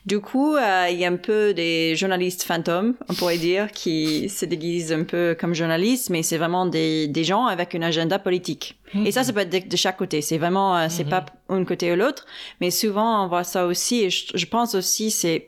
Du 0.06 0.20
coup, 0.20 0.54
euh, 0.56 0.86
il 0.90 0.98
y 0.98 1.04
a 1.04 1.08
un 1.10 1.16
peu 1.16 1.52
des 1.54 1.96
journalistes 1.96 2.44
fantômes, 2.44 2.94
on 3.08 3.14
pourrait 3.14 3.38
dire, 3.38 3.70
qui 3.72 4.28
se 4.28 4.44
déguisent 4.46 4.92
un 4.92 5.04
peu 5.04 5.36
comme 5.38 5.54
journalistes, 5.54 6.08
mais 6.10 6.22
c'est 6.22 6.38
vraiment 6.38 6.64
des, 6.66 7.08
des 7.08 7.24
gens 7.24 7.46
avec 7.46 7.74
un 7.74 7.82
agenda 7.82 8.18
politique. 8.18 8.76
Et 9.04 9.12
ça, 9.12 9.22
ça 9.22 9.34
peut 9.34 9.40
être 9.40 9.52
de, 9.52 9.68
de 9.68 9.76
chaque 9.76 9.98
côté. 9.98 10.22
C'est 10.22 10.38
vraiment, 10.38 10.74
euh, 10.74 10.86
c'est 10.88 11.04
Mhm. 11.04 11.10
pas 11.10 11.26
un 11.50 11.62
côté 11.64 11.92
ou 11.92 11.96
l'autre, 11.96 12.24
mais 12.60 12.70
souvent 12.70 13.22
on 13.22 13.28
voit 13.28 13.44
ça 13.44 13.66
aussi. 13.66 13.96
Et 14.04 14.08
je, 14.10 14.24
je 14.34 14.46
pense 14.46 14.74
aussi, 14.74 15.10
c'est 15.10 15.46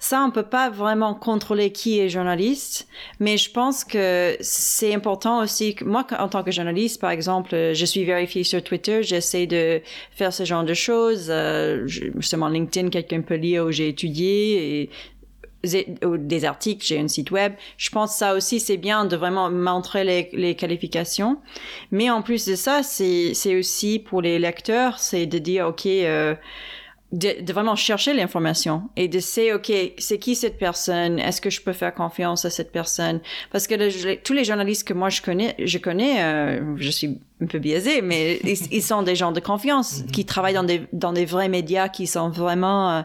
ça, 0.00 0.24
on 0.26 0.32
peut 0.32 0.42
pas 0.42 0.70
vraiment 0.70 1.14
contrôler 1.14 1.70
qui 1.70 2.00
est 2.00 2.08
journaliste, 2.08 2.69
mais 3.18 3.36
je 3.36 3.50
pense 3.50 3.84
que 3.84 4.36
c'est 4.40 4.94
important 4.94 5.42
aussi. 5.42 5.76
Moi, 5.84 6.06
en 6.18 6.28
tant 6.28 6.42
que 6.42 6.50
journaliste, 6.50 7.00
par 7.00 7.10
exemple, 7.10 7.50
je 7.74 7.84
suis 7.84 8.04
vérifiée 8.04 8.44
sur 8.44 8.62
Twitter, 8.62 9.02
j'essaie 9.02 9.46
de 9.46 9.80
faire 10.12 10.32
ce 10.32 10.44
genre 10.44 10.64
de 10.64 10.74
choses. 10.74 11.26
Euh, 11.28 11.86
justement, 11.86 12.48
LinkedIn, 12.48 12.90
quelqu'un 12.90 13.20
peut 13.22 13.36
lire 13.36 13.64
où 13.66 13.70
j'ai 13.70 13.88
étudié 13.88 14.82
et 14.82 14.90
des 15.62 16.44
articles, 16.44 16.84
j'ai 16.86 16.98
un 16.98 17.08
site 17.08 17.30
web. 17.30 17.52
Je 17.76 17.90
pense 17.90 18.12
que 18.12 18.18
ça 18.18 18.34
aussi, 18.34 18.60
c'est 18.60 18.76
bien 18.76 19.04
de 19.04 19.16
vraiment 19.16 19.50
montrer 19.50 20.28
les, 20.32 20.54
qualifications. 20.54 21.38
Mais 21.90 22.10
en 22.10 22.22
plus 22.22 22.46
de 22.46 22.54
ça, 22.54 22.82
c'est 22.82 23.58
aussi 23.58 23.98
pour 23.98 24.22
les 24.22 24.38
lecteurs, 24.38 24.98
c'est 24.98 25.26
de 25.26 25.38
dire, 25.38 25.68
OK, 25.68 25.86
euh, 25.86 26.34
de, 27.12 27.42
de 27.42 27.52
vraiment 27.52 27.76
chercher 27.76 28.14
l'information 28.14 28.82
et 28.96 29.08
de 29.08 29.20
savoir, 29.20 29.56
OK, 29.56 29.72
c'est 29.98 30.18
qui 30.18 30.34
cette 30.34 30.58
personne? 30.58 31.18
Est-ce 31.18 31.40
que 31.40 31.50
je 31.50 31.60
peux 31.60 31.72
faire 31.72 31.94
confiance 31.94 32.44
à 32.44 32.50
cette 32.50 32.72
personne? 32.72 33.20
Parce 33.50 33.66
que 33.66 34.14
tous 34.22 34.32
les 34.32 34.44
journalistes 34.44 34.86
que 34.86 34.94
moi 34.94 35.08
je 35.08 35.22
connais, 35.22 35.54
je 35.58 35.78
connais, 35.78 36.22
euh, 36.22 36.76
je 36.76 36.90
suis 36.90 37.20
un 37.40 37.46
peu 37.46 37.58
biaisée, 37.58 38.02
mais 38.02 38.38
ils, 38.44 38.72
ils 38.72 38.82
sont 38.82 39.02
des 39.02 39.16
gens 39.16 39.32
de 39.32 39.40
confiance 39.40 40.04
qui 40.12 40.24
travaillent 40.24 40.54
dans 40.54 40.64
des, 40.64 40.82
dans 40.92 41.12
des 41.12 41.24
vrais 41.24 41.48
médias 41.48 41.88
qui 41.88 42.06
sont 42.06 42.28
vraiment 42.28 42.90
euh, 42.90 43.02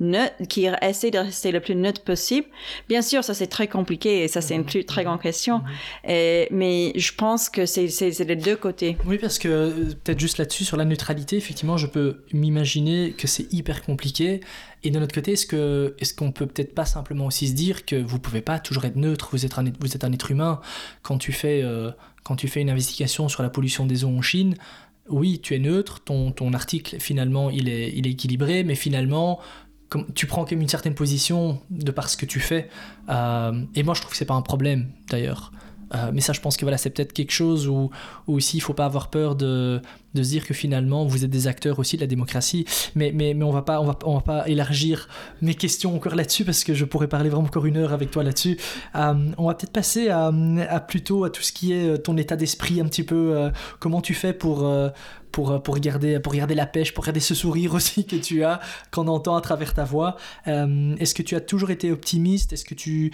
neutres, 0.00 0.34
qui 0.48 0.68
essaient 0.82 1.10
de 1.10 1.18
rester 1.18 1.52
le 1.52 1.60
plus 1.60 1.74
neutre 1.74 2.02
possible. 2.02 2.46
Bien 2.88 3.02
sûr, 3.02 3.24
ça 3.24 3.34
c'est 3.34 3.46
très 3.46 3.68
compliqué 3.68 4.22
et 4.24 4.28
ça 4.28 4.40
c'est 4.40 4.54
une 4.54 4.64
plus, 4.64 4.84
très 4.84 5.04
grande 5.04 5.20
question. 5.20 5.62
Et, 6.06 6.48
mais 6.50 6.92
je 6.96 7.12
pense 7.12 7.48
que 7.48 7.66
c'est 7.66 7.88
les 8.20 8.36
deux 8.36 8.56
côtés. 8.56 8.96
Oui, 9.06 9.18
parce 9.18 9.38
que 9.38 9.48
euh, 9.48 9.70
peut-être 10.04 10.20
juste 10.20 10.38
là-dessus, 10.38 10.64
sur 10.64 10.76
la 10.76 10.84
neutralité, 10.84 11.36
effectivement, 11.36 11.76
je 11.76 11.86
peux 11.86 12.22
m'imaginer 12.32 13.12
que 13.16 13.26
c'est 13.26 13.52
hyper 13.52 13.82
compliqué. 13.82 14.40
Et 14.84 14.90
de 14.90 14.98
notre 14.98 15.14
côté, 15.14 15.32
est-ce 15.32 16.14
qu'on 16.14 16.32
peut 16.32 16.46
peut-être 16.46 16.74
pas 16.74 16.84
simplement 16.84 17.26
aussi 17.26 17.48
se 17.48 17.54
dire 17.54 17.84
que 17.84 17.96
vous 17.96 18.20
pouvez 18.20 18.42
pas 18.42 18.60
toujours 18.60 18.84
être 18.84 18.96
neutre, 18.96 19.28
vous 19.32 19.44
êtes 19.44 19.58
un, 19.58 19.64
vous 19.80 19.96
êtes 19.96 20.04
un 20.04 20.12
être 20.12 20.30
humain. 20.30 20.60
Quand 21.02 21.18
tu 21.18 21.32
fais, 21.32 21.62
euh, 21.62 21.90
quand 22.28 22.36
tu 22.36 22.46
fais 22.46 22.60
une 22.60 22.68
investigation 22.68 23.30
sur 23.30 23.42
la 23.42 23.48
pollution 23.48 23.86
des 23.86 24.04
eaux 24.04 24.10
en 24.10 24.20
Chine, 24.20 24.54
oui, 25.08 25.40
tu 25.42 25.54
es 25.54 25.58
neutre, 25.58 26.00
ton, 26.00 26.52
article, 26.52 27.00
finalement, 27.00 27.48
il 27.48 27.70
est, 27.70 27.90
il 27.96 28.06
est 28.06 28.10
équilibré, 28.10 28.64
mais 28.64 28.74
finalement, 28.74 29.40
comme, 29.88 30.04
tu 30.12 30.26
prends 30.26 30.44
quand 30.44 30.52
même 30.52 30.60
une 30.60 30.68
certaine 30.68 30.94
position 30.94 31.62
de 31.70 31.90
par 31.90 32.10
ce 32.10 32.18
que 32.18 32.26
tu 32.26 32.38
fais. 32.38 32.68
Euh, 33.08 33.62
et 33.74 33.82
moi, 33.82 33.94
je 33.94 34.02
trouve 34.02 34.10
que 34.12 34.18
c'est 34.18 34.26
pas 34.26 34.34
un 34.34 34.42
problème, 34.42 34.90
d'ailleurs. 35.08 35.52
Euh, 35.94 36.10
mais 36.12 36.20
ça, 36.20 36.32
je 36.32 36.40
pense 36.40 36.56
que 36.56 36.64
voilà, 36.64 36.78
c'est 36.78 36.90
peut-être 36.90 37.12
quelque 37.12 37.32
chose 37.32 37.68
où, 37.68 37.90
où 38.26 38.34
aussi 38.34 38.56
il 38.56 38.60
faut 38.60 38.74
pas 38.74 38.84
avoir 38.84 39.08
peur 39.08 39.36
de, 39.36 39.80
de 40.14 40.22
se 40.22 40.30
dire 40.30 40.46
que 40.46 40.54
finalement 40.54 41.04
vous 41.04 41.24
êtes 41.24 41.30
des 41.30 41.46
acteurs 41.46 41.78
aussi 41.78 41.96
de 41.96 42.02
la 42.02 42.06
démocratie. 42.06 42.64
Mais, 42.94 43.12
mais, 43.12 43.34
mais 43.34 43.44
on 43.44 43.52
va 43.52 43.62
pas 43.62 43.80
on 43.80 43.84
va, 43.84 43.98
on 44.04 44.14
va 44.14 44.20
pas 44.20 44.48
élargir 44.48 45.08
mes 45.42 45.54
questions 45.54 45.94
encore 45.94 46.14
là-dessus 46.14 46.44
parce 46.44 46.64
que 46.64 46.74
je 46.74 46.84
pourrais 46.84 47.08
parler 47.08 47.28
vraiment 47.30 47.46
encore 47.46 47.66
une 47.66 47.76
heure 47.76 47.92
avec 47.92 48.10
toi 48.10 48.22
là-dessus. 48.22 48.58
Euh, 48.94 49.14
on 49.38 49.46
va 49.46 49.54
peut-être 49.54 49.72
passer 49.72 50.08
à, 50.08 50.30
à 50.68 50.80
plutôt 50.80 51.24
à 51.24 51.30
tout 51.30 51.42
ce 51.42 51.52
qui 51.52 51.72
est 51.72 51.88
euh, 51.88 51.96
ton 51.96 52.16
état 52.16 52.36
d'esprit 52.36 52.80
un 52.80 52.86
petit 52.86 53.02
peu. 53.02 53.50
comment 53.78 54.00
tu 54.00 54.14
fais 54.14 54.32
pour 54.32 54.68
pour, 55.32 55.62
pour, 55.62 55.78
garder, 55.78 56.18
pour 56.20 56.32
garder 56.32 56.54
la 56.54 56.66
pêche, 56.66 56.94
pour 56.94 57.04
garder 57.04 57.20
ce 57.20 57.34
sourire 57.34 57.74
aussi 57.78 58.06
que 58.06 58.16
tu 58.16 58.44
as, 58.44 58.60
qu'on 58.90 59.06
entend 59.08 59.36
à 59.36 59.40
travers 59.40 59.74
ta 59.74 59.84
voix. 59.84 60.16
Est-ce 60.46 61.14
que 61.14 61.22
tu 61.22 61.36
as 61.36 61.40
toujours 61.40 61.70
été 61.70 61.92
optimiste? 61.92 62.52
Est-ce 62.52 62.64
que 62.64 62.74
tu, 62.74 63.12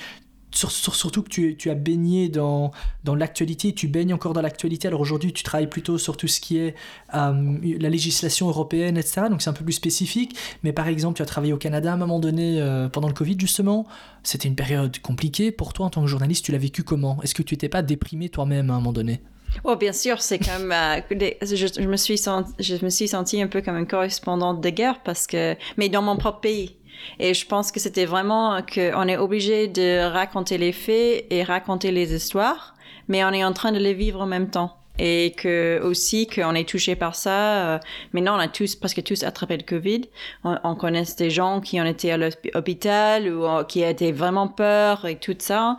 surtout 0.54 1.22
que 1.22 1.28
tu, 1.28 1.70
as 1.70 1.74
baigné 1.74 2.28
dans, 2.28 2.72
l'actualité, 3.06 3.74
tu 3.74 3.88
baignes 3.88 4.14
encore 4.14 4.32
dans 4.32 4.42
l'actualité. 4.42 4.88
Alors 4.88 5.00
aujourd'hui, 5.00 5.32
tu 5.32 5.42
travailles 5.42 5.68
plutôt 5.68 5.98
sur 5.98 6.16
tout 6.16 6.28
ce 6.28 6.40
qui 6.40 6.58
est 6.58 6.74
euh, 7.14 7.58
la 7.62 7.88
législation 7.88 8.48
européenne, 8.48 8.96
etc. 8.96 9.22
Donc 9.30 9.42
c'est 9.42 9.50
un 9.50 9.54
peu 9.54 9.64
plus 9.64 9.72
spécifique. 9.72 10.36
Mais 10.62 10.72
par 10.72 10.88
exemple, 10.88 11.16
tu 11.16 11.22
as 11.22 11.26
travaillé 11.26 11.52
au 11.52 11.58
Canada 11.58 11.90
à 11.90 11.94
un 11.94 11.98
moment 11.98 12.20
donné 12.20 12.60
euh, 12.60 12.88
pendant 12.88 13.08
le 13.08 13.14
Covid, 13.14 13.36
justement. 13.38 13.86
C'était 14.22 14.48
une 14.48 14.56
période 14.56 14.98
compliquée 15.00 15.52
pour 15.52 15.72
toi 15.72 15.86
en 15.86 15.90
tant 15.90 16.02
que 16.02 16.08
journaliste. 16.08 16.44
Tu 16.44 16.52
l'as 16.52 16.58
vécu 16.58 16.82
comment? 16.82 17.18
Est-ce 17.22 17.34
que 17.34 17.42
tu 17.42 17.54
n'étais 17.54 17.68
pas 17.68 17.82
déprimé 17.82 18.28
toi-même 18.28 18.70
à 18.70 18.74
un 18.74 18.76
moment 18.76 18.92
donné? 18.92 19.20
Oh, 19.62 19.76
bien 19.76 19.92
sûr, 19.92 20.20
c'est 20.20 20.38
comme 20.38 20.72
euh, 20.72 21.00
je, 21.10 21.86
me 21.86 22.90
suis 22.90 23.08
sentie 23.08 23.40
un 23.40 23.46
peu 23.46 23.62
comme 23.62 23.76
une 23.76 23.86
correspondante 23.86 24.60
de 24.60 24.70
guerre 24.70 25.00
parce 25.04 25.26
que, 25.26 25.56
mais 25.76 25.88
dans 25.88 26.02
mon 26.02 26.16
propre 26.16 26.40
pays. 26.40 26.76
Et 27.18 27.34
je 27.34 27.46
pense 27.46 27.70
que 27.72 27.80
c'était 27.80 28.06
vraiment 28.06 28.60
qu'on 28.62 29.08
est 29.08 29.16
obligé 29.16 29.68
de 29.68 30.10
raconter 30.10 30.58
les 30.58 30.72
faits 30.72 31.26
et 31.30 31.42
raconter 31.42 31.90
les 31.90 32.14
histoires, 32.14 32.74
mais 33.08 33.24
on 33.24 33.30
est 33.30 33.44
en 33.44 33.52
train 33.52 33.72
de 33.72 33.78
les 33.78 33.94
vivre 33.94 34.20
en 34.20 34.26
même 34.26 34.50
temps. 34.50 34.78
Et 34.96 35.34
que 35.36 35.80
aussi 35.82 36.28
qu'on 36.28 36.54
est 36.54 36.68
touché 36.68 36.94
par 36.94 37.16
ça. 37.16 37.74
euh, 37.74 37.78
maintenant, 38.12 38.36
on 38.36 38.38
a 38.38 38.46
tous 38.46 38.76
presque 38.76 39.02
tous 39.02 39.24
attrapé 39.24 39.56
le 39.56 39.64
Covid. 39.64 40.02
On, 40.44 40.56
on 40.62 40.76
connaît 40.76 41.02
des 41.18 41.30
gens 41.30 41.60
qui 41.60 41.80
ont 41.80 41.84
été 41.84 42.12
à 42.12 42.16
l'hôpital 42.16 43.28
ou 43.28 43.44
euh, 43.44 43.64
qui 43.64 43.82
étaient 43.82 44.12
vraiment 44.12 44.46
peur 44.46 45.04
et 45.04 45.16
tout 45.18 45.34
ça. 45.40 45.78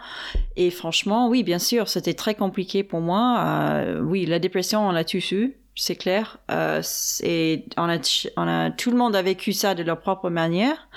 Et 0.57 0.69
franchement, 0.69 1.29
oui, 1.29 1.43
bien 1.43 1.59
sûr, 1.59 1.87
c'était 1.87 2.13
très 2.13 2.35
compliqué 2.35 2.83
pour 2.83 2.99
moi. 2.99 3.37
Euh, 3.39 4.01
oui, 4.01 4.25
la 4.25 4.39
dépression, 4.39 4.85
on 4.85 4.91
l'a 4.91 5.05
tous 5.05 5.31
eu, 5.31 5.55
c'est 5.75 5.95
clair. 5.95 6.37
Euh, 6.49 6.81
et 7.21 7.65
on 7.77 7.89
a, 7.89 7.97
on 8.37 8.47
a, 8.47 8.71
tout 8.71 8.91
le 8.91 8.97
monde 8.97 9.15
a 9.15 9.21
vécu 9.21 9.53
ça 9.53 9.75
de 9.75 9.83
leur 9.83 9.99
propre 9.99 10.29
manière. 10.29 10.87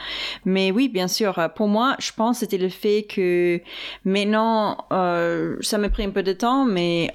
Mais 0.45 0.71
oui, 0.71 0.89
bien 0.89 1.09
sûr, 1.09 1.39
euh, 1.39 1.49
pour 1.49 1.69
moi, 1.69 1.97
je 1.99 2.13
pense 2.13 2.37
que 2.37 2.41
c'était 2.41 2.59
le 2.59 2.69
fait 2.69 3.03
que 3.03 3.61
maintenant, 4.05 4.87
euh, 4.93 5.57
ça 5.61 5.79
m'a 5.79 5.89
pris 5.89 6.05
un 6.05 6.11
peu 6.11 6.23
de 6.23 6.33
temps, 6.33 6.65
mais 6.65 7.11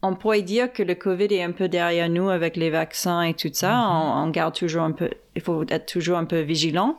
on 0.00 0.16
pourrait 0.16 0.42
dire 0.42 0.72
que 0.72 0.82
le 0.82 0.94
Covid 0.94 1.32
est 1.32 1.42
un 1.42 1.52
peu 1.52 1.68
derrière 1.68 2.08
nous 2.08 2.28
avec 2.28 2.56
les 2.56 2.70
vaccins 2.70 3.22
et 3.22 3.34
tout 3.34 3.50
ça. 3.52 3.86
on, 3.88 4.24
on 4.24 4.28
garde 4.30 4.54
toujours 4.54 4.82
un 4.82 4.92
peu, 4.92 5.10
il 5.36 5.42
faut 5.42 5.64
être 5.68 5.86
toujours 5.86 6.18
un 6.18 6.24
peu 6.24 6.40
vigilant 6.40 6.96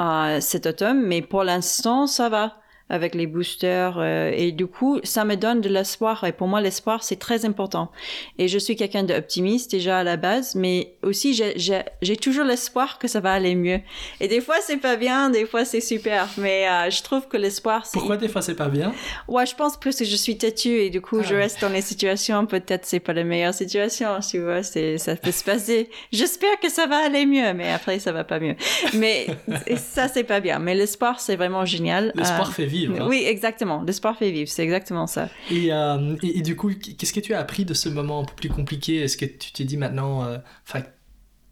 euh, 0.00 0.40
cet 0.40 0.66
automne, 0.66 1.00
mais 1.06 1.22
pour 1.22 1.44
l'instant, 1.44 2.06
ça 2.06 2.28
va 2.28 2.56
avec 2.90 3.14
les 3.14 3.26
boosters 3.26 3.96
euh, 3.98 4.30
et 4.34 4.52
du 4.52 4.66
coup 4.66 5.00
ça 5.04 5.24
me 5.24 5.36
donne 5.36 5.62
de 5.62 5.70
l'espoir 5.70 6.22
et 6.24 6.32
pour 6.32 6.48
moi 6.48 6.60
l'espoir 6.60 7.02
c'est 7.02 7.16
très 7.18 7.46
important. 7.46 7.90
Et 8.38 8.46
je 8.46 8.58
suis 8.58 8.76
quelqu'un 8.76 9.04
d'optimiste 9.04 9.70
déjà 9.70 9.98
à 10.00 10.04
la 10.04 10.16
base 10.18 10.54
mais 10.54 10.94
aussi 11.02 11.32
j'ai- 11.34 12.16
toujours 12.18 12.44
l'espoir 12.44 12.98
que 12.98 13.08
ça 13.08 13.20
va 13.20 13.32
aller 13.32 13.54
mieux. 13.54 13.80
Et 14.20 14.28
des 14.28 14.40
fois 14.42 14.56
c'est 14.60 14.76
pas 14.76 14.96
bien 14.96 15.30
des 15.30 15.46
fois 15.46 15.64
c'est 15.64 15.80
super 15.80 16.28
mais 16.36 16.68
euh, 16.68 16.90
je 16.90 17.02
trouve 17.02 17.26
que 17.26 17.38
l'espoir 17.38 17.86
c'est 17.86 17.98
Pourquoi 17.98 18.18
des 18.18 18.28
fois 18.28 18.42
c'est 18.42 18.54
pas 18.54 18.68
bien? 18.68 18.92
Ouais 19.28 19.46
je 19.46 19.54
pense 19.54 19.78
plus 19.78 19.96
que 19.96 20.04
je 20.04 20.16
suis 20.16 20.36
têtue 20.36 20.68
et 20.80 20.90
du 20.90 21.00
coup 21.00 21.22
je 21.22 21.34
Ah. 21.34 21.38
reste 21.38 21.62
dans 21.62 21.70
les 21.70 21.80
situations. 21.82 22.44
Peut-être 22.46 22.84
c'est 22.84 23.00
pas 23.00 23.14
la 23.14 23.24
meilleure 23.24 23.54
situation 23.54 24.10
tu 24.20 24.40
vois 24.40 24.62
c'est 24.62 24.98
ça 24.98 25.16
peut 25.16 25.32
se 25.32 25.42
passer. 25.42 25.88
J'espère 26.12 26.60
que 26.60 26.68
ça 26.70 26.86
va 26.86 26.98
aller 27.06 27.24
mieux 27.24 27.54
mais 27.54 27.72
après 27.72 27.98
ça 27.98 28.12
va 28.12 28.24
pas 28.24 28.40
mieux. 28.40 28.56
Mais 28.92 29.26
ça 29.78 30.06
c'est 30.08 30.24
pas 30.24 30.40
bien. 30.40 30.58
Mais 30.58 30.74
l'espoir 30.74 31.18
c'est 31.20 31.36
vraiment 31.36 31.64
génial. 31.64 32.12
L'espoir 32.14 32.48
Euh, 32.50 32.52
fait 32.52 32.66
vivre. 32.66 32.73
Hein. 32.82 33.06
oui, 33.08 33.24
exactement. 33.26 33.82
L'espoir 33.82 34.16
fait 34.16 34.30
vivre, 34.30 34.50
c'est 34.50 34.62
exactement 34.62 35.06
ça. 35.06 35.28
Et, 35.50 35.72
euh, 35.72 36.16
et, 36.22 36.38
et 36.38 36.42
du 36.42 36.56
coup, 36.56 36.70
qu'est-ce 36.70 37.12
que 37.12 37.20
tu 37.20 37.34
as 37.34 37.40
appris 37.40 37.64
de 37.64 37.74
ce 37.74 37.88
moment 37.88 38.20
un 38.20 38.24
peu 38.24 38.34
plus 38.34 38.48
compliqué? 38.48 38.96
Est-ce 39.02 39.16
que 39.16 39.26
tu 39.26 39.52
t'es 39.52 39.64
dit 39.64 39.76
maintenant, 39.76 40.24
euh, 40.24 40.38
enfin, 40.66 40.82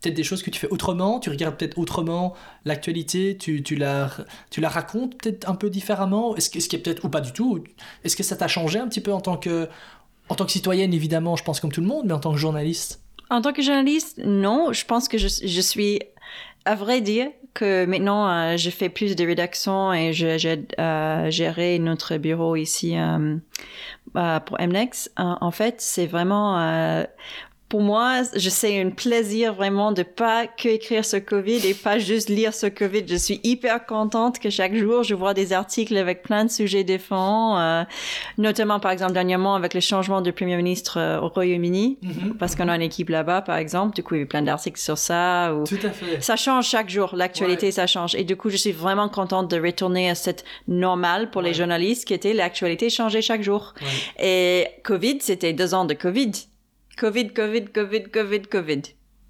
peut-être 0.01 0.15
des 0.15 0.25
choses 0.25 0.43
que 0.43 0.51
tu 0.51 0.59
fais 0.59 0.69
autrement, 0.69 1.21
tu 1.21 1.31
regardes 1.31 1.57
peut-être 1.57 1.79
autrement 1.79 2.35
l'actualité, 2.65 3.37
tu, 3.39 3.63
tu, 3.63 3.77
la, 3.77 4.11
tu 4.51 4.61
la 4.61 4.69
racontes 4.69 5.17
peut-être 5.23 5.49
un 5.49 5.55
peu 5.55 5.71
différemment? 5.71 6.37
Est-ce 6.37 6.51
qu'il 6.51 6.61
y 6.61 6.77
a 6.77 6.79
peut-être, 6.85 7.05
ou 7.05 7.09
pas 7.09 7.21
du 7.21 7.33
tout, 7.33 7.63
est-ce 8.05 8.17
que 8.17 8.23
ça 8.23 8.37
t'a 8.37 8.49
changé 8.49 8.79
un 8.79 8.89
petit 8.89 9.01
peu 9.01 9.13
en 9.13 9.21
tant 9.21 9.37
que, 9.37 9.69
en 10.29 10.35
tant 10.35 10.45
que 10.45 10.53
citoyenne, 10.53 10.93
évidemment, 10.93 11.37
je 11.37 11.45
pense 11.45 11.61
comme 11.61 11.73
tout 11.73 11.81
le 11.81 11.87
monde, 11.87 12.05
mais 12.07 12.13
en 12.13 12.21
tant 12.21 12.33
que 12.33 12.39
journaliste? 12.39 13.01
En 13.31 13.41
tant 13.41 13.53
que 13.53 13.63
journaliste, 13.63 14.21
non. 14.25 14.73
Je 14.73 14.85
pense 14.85 15.09
que 15.09 15.19
je, 15.19 15.29
je 15.29 15.61
suis, 15.61 16.01
à 16.65 16.75
vrai 16.75 17.01
dire, 17.01 17.29
que 17.55 17.85
maintenant, 17.85 18.29
euh, 18.29 18.57
je 18.57 18.71
fais 18.71 18.89
plus 18.89 19.17
de 19.17 19.27
rédaction 19.27 19.93
et 19.93 20.13
j'aide 20.13 20.75
à 20.79 21.31
gérer 21.31 21.79
notre 21.79 22.17
bureau 22.17 22.57
ici 22.57 22.97
euh, 22.97 23.37
euh, 24.17 24.41
pour 24.41 24.59
MNEX. 24.61 25.11
Euh, 25.19 25.35
en 25.41 25.51
fait, 25.51 25.81
c'est 25.81 26.07
vraiment... 26.07 27.05
pour 27.73 27.81
moi, 27.81 28.21
je 28.37 28.51
sais 28.51 28.79
un 28.83 28.91
plaisir 28.91 29.55
vraiment 29.55 29.93
de 29.93 30.03
pas 30.03 30.47
que 30.47 30.69
écrire 30.69 31.07
ce 31.07 31.17
Covid 31.17 31.67
et 31.67 31.73
pas 31.73 31.99
juste 31.99 32.29
lire 32.29 32.53
ce 32.53 32.67
Covid. 32.67 33.05
Je 33.09 33.17
suis 33.17 33.41
hyper 33.45 33.87
contente 33.87 34.39
que 34.39 34.51
chaque 34.51 34.75
jour 34.77 35.05
je 35.05 35.15
vois 35.15 35.33
des 35.33 35.55
articles 35.55 35.97
avec 35.97 36.23
plein 36.23 36.45
de 36.45 36.51
sujets 36.51 36.85
différents, 36.85 37.59
euh, 37.59 37.85
notamment 38.37 38.79
par 38.79 38.91
exemple 38.91 39.15
dernièrement 39.15 39.55
avec 39.55 39.73
le 39.73 39.81
changement 39.81 40.21
du 40.21 40.35
premier 40.35 40.59
ministre 40.59 40.99
euh, 40.99 41.19
au 41.23 41.29
Royaume-Uni, 41.29 41.97
Mhm. 42.03 42.35
parce 42.39 42.55
qu'on 42.57 42.69
a 42.69 42.77
une 42.77 42.83
équipe 42.83 43.09
là-bas 43.09 43.41
par 43.41 43.57
exemple. 43.57 43.97
Du 43.97 44.03
coup, 44.03 44.17
il 44.17 44.21
y 44.21 44.25
a 44.25 44.27
plein 44.27 44.43
d'articles 44.43 44.79
sur 44.79 44.99
ça. 44.99 45.55
Ou... 45.55 45.65
Tout 45.65 45.79
à 45.83 45.89
fait. 45.89 46.21
Ça 46.21 46.37
change 46.37 46.67
chaque 46.67 46.91
jour, 46.91 47.17
l'actualité 47.17 47.71
ça 47.71 47.87
change. 47.87 48.15
Et 48.17 48.25
du 48.25 48.37
coup, 48.37 48.51
je 48.51 48.59
suis 48.59 48.73
vraiment 48.73 49.09
contente 49.09 49.51
de 49.51 49.59
retourner 49.59 50.11
à 50.11 50.15
cette 50.15 50.45
normale 50.69 51.31
pour 51.31 51.41
les 51.41 51.55
journalistes 51.55 52.07
qui 52.07 52.13
était 52.13 52.35
l'actualité 52.35 52.91
changeait 52.91 53.23
chaque 53.23 53.43
jour. 53.43 53.73
Ouais. 53.81 54.27
Et 54.27 54.67
Covid, 54.85 55.21
c'était 55.23 55.55
deux 55.55 55.73
ans 55.73 55.87
de 55.87 55.95
Covid. 55.95 56.33
Covid, 56.99 57.29
Covid, 57.31 57.65
Covid, 57.67 58.05
Covid, 58.05 58.43
Covid. 58.43 58.83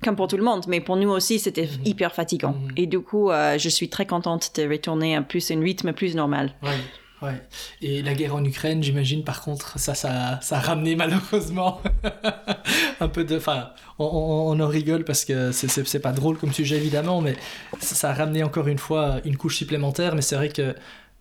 Comme 0.04 0.16
pour 0.16 0.26
tout 0.26 0.36
le 0.36 0.42
monde, 0.42 0.64
mais 0.66 0.80
pour 0.80 0.96
nous 0.96 1.10
aussi, 1.10 1.38
c'était 1.38 1.68
hyper 1.84 2.12
fatigant. 2.14 2.52
Mhm. 2.54 2.72
Et 2.76 2.86
du 2.86 2.98
coup, 3.00 3.30
euh, 3.30 3.56
je 3.58 3.68
suis 3.68 3.88
très 3.88 4.04
contente 4.06 4.50
de 4.56 4.68
retourner 4.68 5.14
à 5.16 5.22
plus 5.22 5.50
un 5.52 5.60
rythme 5.60 5.92
plus 5.92 6.16
normal. 6.16 6.54
Ouais, 6.60 7.28
ouais. 7.28 7.40
Et 7.82 8.02
la 8.02 8.14
guerre 8.14 8.34
en 8.34 8.44
Ukraine, 8.44 8.82
j'imagine, 8.82 9.22
par 9.22 9.42
contre, 9.42 9.78
ça, 9.78 9.94
ça, 9.94 10.40
ça 10.42 10.56
a 10.56 10.60
ramené 10.60 10.96
malheureusement 10.96 11.80
un 13.00 13.08
peu 13.08 13.22
de. 13.24 13.36
Enfin, 13.36 13.70
on, 14.00 14.04
on- 14.06 14.50
on 14.56 14.60
en 14.60 14.66
rigole 14.68 15.04
parce 15.04 15.24
que 15.24 15.52
c'est- 15.52 15.98
pas 16.00 16.12
drôle 16.12 16.36
comme 16.36 16.52
sujet 16.52 16.76
évidemment, 16.76 17.20
mais 17.20 17.36
ça 17.78 18.10
a 18.10 18.12
ramené 18.14 18.42
encore 18.42 18.66
une 18.66 18.78
fois 18.78 19.20
une 19.24 19.36
couche 19.36 19.56
supplémentaire. 19.58 20.16
Mais 20.16 20.22
c'est 20.22 20.34
vrai 20.36 20.48
que 20.48 20.74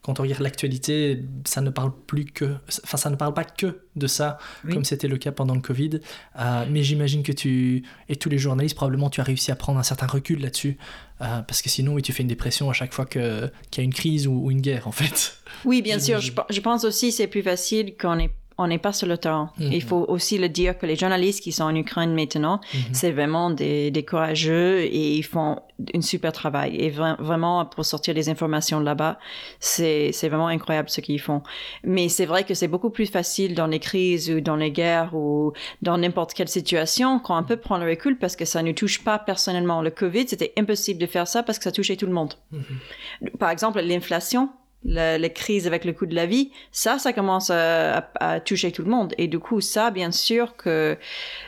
quand 0.03 0.19
on 0.19 0.23
regarde 0.23 0.41
l'actualité, 0.41 1.23
ça 1.45 1.61
ne 1.61 1.69
parle 1.69 1.91
plus 2.07 2.25
que. 2.25 2.55
Enfin, 2.83 2.97
ça 2.97 3.09
ne 3.11 3.15
parle 3.15 3.33
pas 3.35 3.43
que 3.43 3.81
de 3.95 4.07
ça, 4.07 4.39
Oui. 4.65 4.73
comme 4.73 4.83
c'était 4.83 5.07
le 5.07 5.17
cas 5.17 5.31
pendant 5.31 5.53
le 5.53 5.61
Covid. 5.61 5.99
Euh, 6.39 6.65
mais 6.69 6.81
j'imagine 6.83 7.21
que 7.23 7.31
tu. 7.31 7.83
Et 8.09 8.15
tous 8.15 8.29
les 8.29 8.39
journalistes, 8.39 8.75
probablement, 8.75 9.09
tu 9.11 9.21
as 9.21 9.23
réussi 9.23 9.51
à 9.51 9.55
prendre 9.55 9.77
un 9.79 9.83
certain 9.83 10.07
recul 10.07 10.41
là-dessus. 10.41 10.77
Euh, 11.21 11.41
parce 11.43 11.61
que 11.61 11.69
sinon, 11.69 11.93
oui, 11.93 12.01
tu 12.01 12.13
fais 12.13 12.23
une 12.23 12.29
dépression 12.29 12.69
à 12.69 12.73
chaque 12.73 12.93
fois 12.93 13.05
que- 13.05 13.51
qu'il 13.69 13.81
y 13.81 13.83
a 13.83 13.85
une 13.85 13.93
crise 13.93 14.25
ou, 14.27 14.33
ou 14.33 14.49
une 14.51 14.61
guerre, 14.61 14.87
en 14.87 14.91
fait. 14.91 15.37
Oui, 15.65 15.83
bien 15.83 15.99
sûr. 15.99 16.19
Je, 16.19 16.31
je 16.49 16.59
pense 16.61 16.83
aussi 16.83 17.11
c'est 17.11 17.27
plus 17.27 17.43
facile 17.43 17.93
quand 17.99 18.15
on 18.15 18.19
est 18.19 18.31
on 18.61 18.67
n'est 18.67 18.77
pas 18.77 18.93
sur 18.93 19.07
le 19.07 19.17
terrain. 19.17 19.51
Mhm. 19.57 19.71
Il 19.73 19.83
faut 19.83 20.05
aussi 20.07 20.37
le 20.37 20.49
dire 20.49 20.77
que 20.77 20.85
les 20.85 20.95
journalistes 20.95 21.41
qui 21.43 21.51
sont 21.51 21.63
en 21.65 21.75
Ukraine 21.75 22.13
maintenant, 22.13 22.59
Mhm. 22.73 22.79
c'est 22.93 23.11
vraiment 23.11 23.49
des, 23.49 23.91
des 23.91 24.05
courageux 24.05 24.79
et 24.81 25.15
ils 25.17 25.23
font 25.23 25.59
un 25.95 26.01
super 26.01 26.31
travail. 26.31 26.75
Et 26.75 26.91
vra- 26.91 27.15
vraiment, 27.19 27.65
pour 27.65 27.85
sortir 27.85 28.13
des 28.13 28.29
informations 28.29 28.79
là-bas, 28.79 29.17
c'est 29.59 30.11
c'est 30.13 30.29
vraiment 30.29 30.47
incroyable 30.47 30.89
ce 30.89 31.01
qu'ils 31.01 31.19
font. 31.19 31.41
Mais 31.83 32.07
c'est 32.09 32.25
vrai 32.25 32.43
que 32.43 32.53
c'est 32.53 32.67
beaucoup 32.67 32.89
plus 32.91 33.07
facile 33.07 33.55
dans 33.55 33.67
les 33.67 33.79
crises 33.79 34.29
ou 34.29 34.41
dans 34.41 34.55
les 34.55 34.71
guerres 34.71 35.13
ou 35.15 35.53
dans 35.81 35.97
n'importe 35.97 36.33
quelle 36.33 36.47
situation 36.47 37.19
quand 37.19 37.39
on 37.39 37.43
peut 37.43 37.57
prendre 37.57 37.83
le 37.83 37.89
recul 37.91 38.17
parce 38.17 38.35
que 38.35 38.45
ça 38.45 38.61
ne 38.61 38.71
touche 38.71 39.03
pas 39.03 39.17
personnellement. 39.19 39.81
Le 39.81 39.89
Covid, 39.91 40.27
c'était 40.27 40.53
impossible 40.57 40.99
de 41.01 41.07
faire 41.07 41.27
ça 41.27 41.41
parce 41.43 41.57
que 41.57 41.63
ça 41.63 41.71
touchait 41.71 41.95
tout 41.95 42.05
le 42.05 42.13
monde. 42.13 42.33
Mhm. 42.51 43.31
Par 43.39 43.49
exemple, 43.49 43.79
l'inflation, 43.81 44.49
la, 44.83 45.17
la 45.17 45.29
crise 45.29 45.67
avec 45.67 45.85
le 45.85 45.93
coût 45.93 46.05
de 46.07 46.15
la 46.15 46.25
vie, 46.25 46.51
ça, 46.71 46.97
ça 46.97 47.13
commence 47.13 47.49
à, 47.51 47.97
à- 47.97 48.33
à 48.33 48.39
toucher 48.39 48.71
tout 48.71 48.81
le 48.83 48.89
monde. 48.89 49.13
Et 49.17 49.27
du 49.27 49.39
coup, 49.39 49.61
ça, 49.61 49.91
bien 49.91 50.11
sûr 50.11 50.55
que 50.55 50.97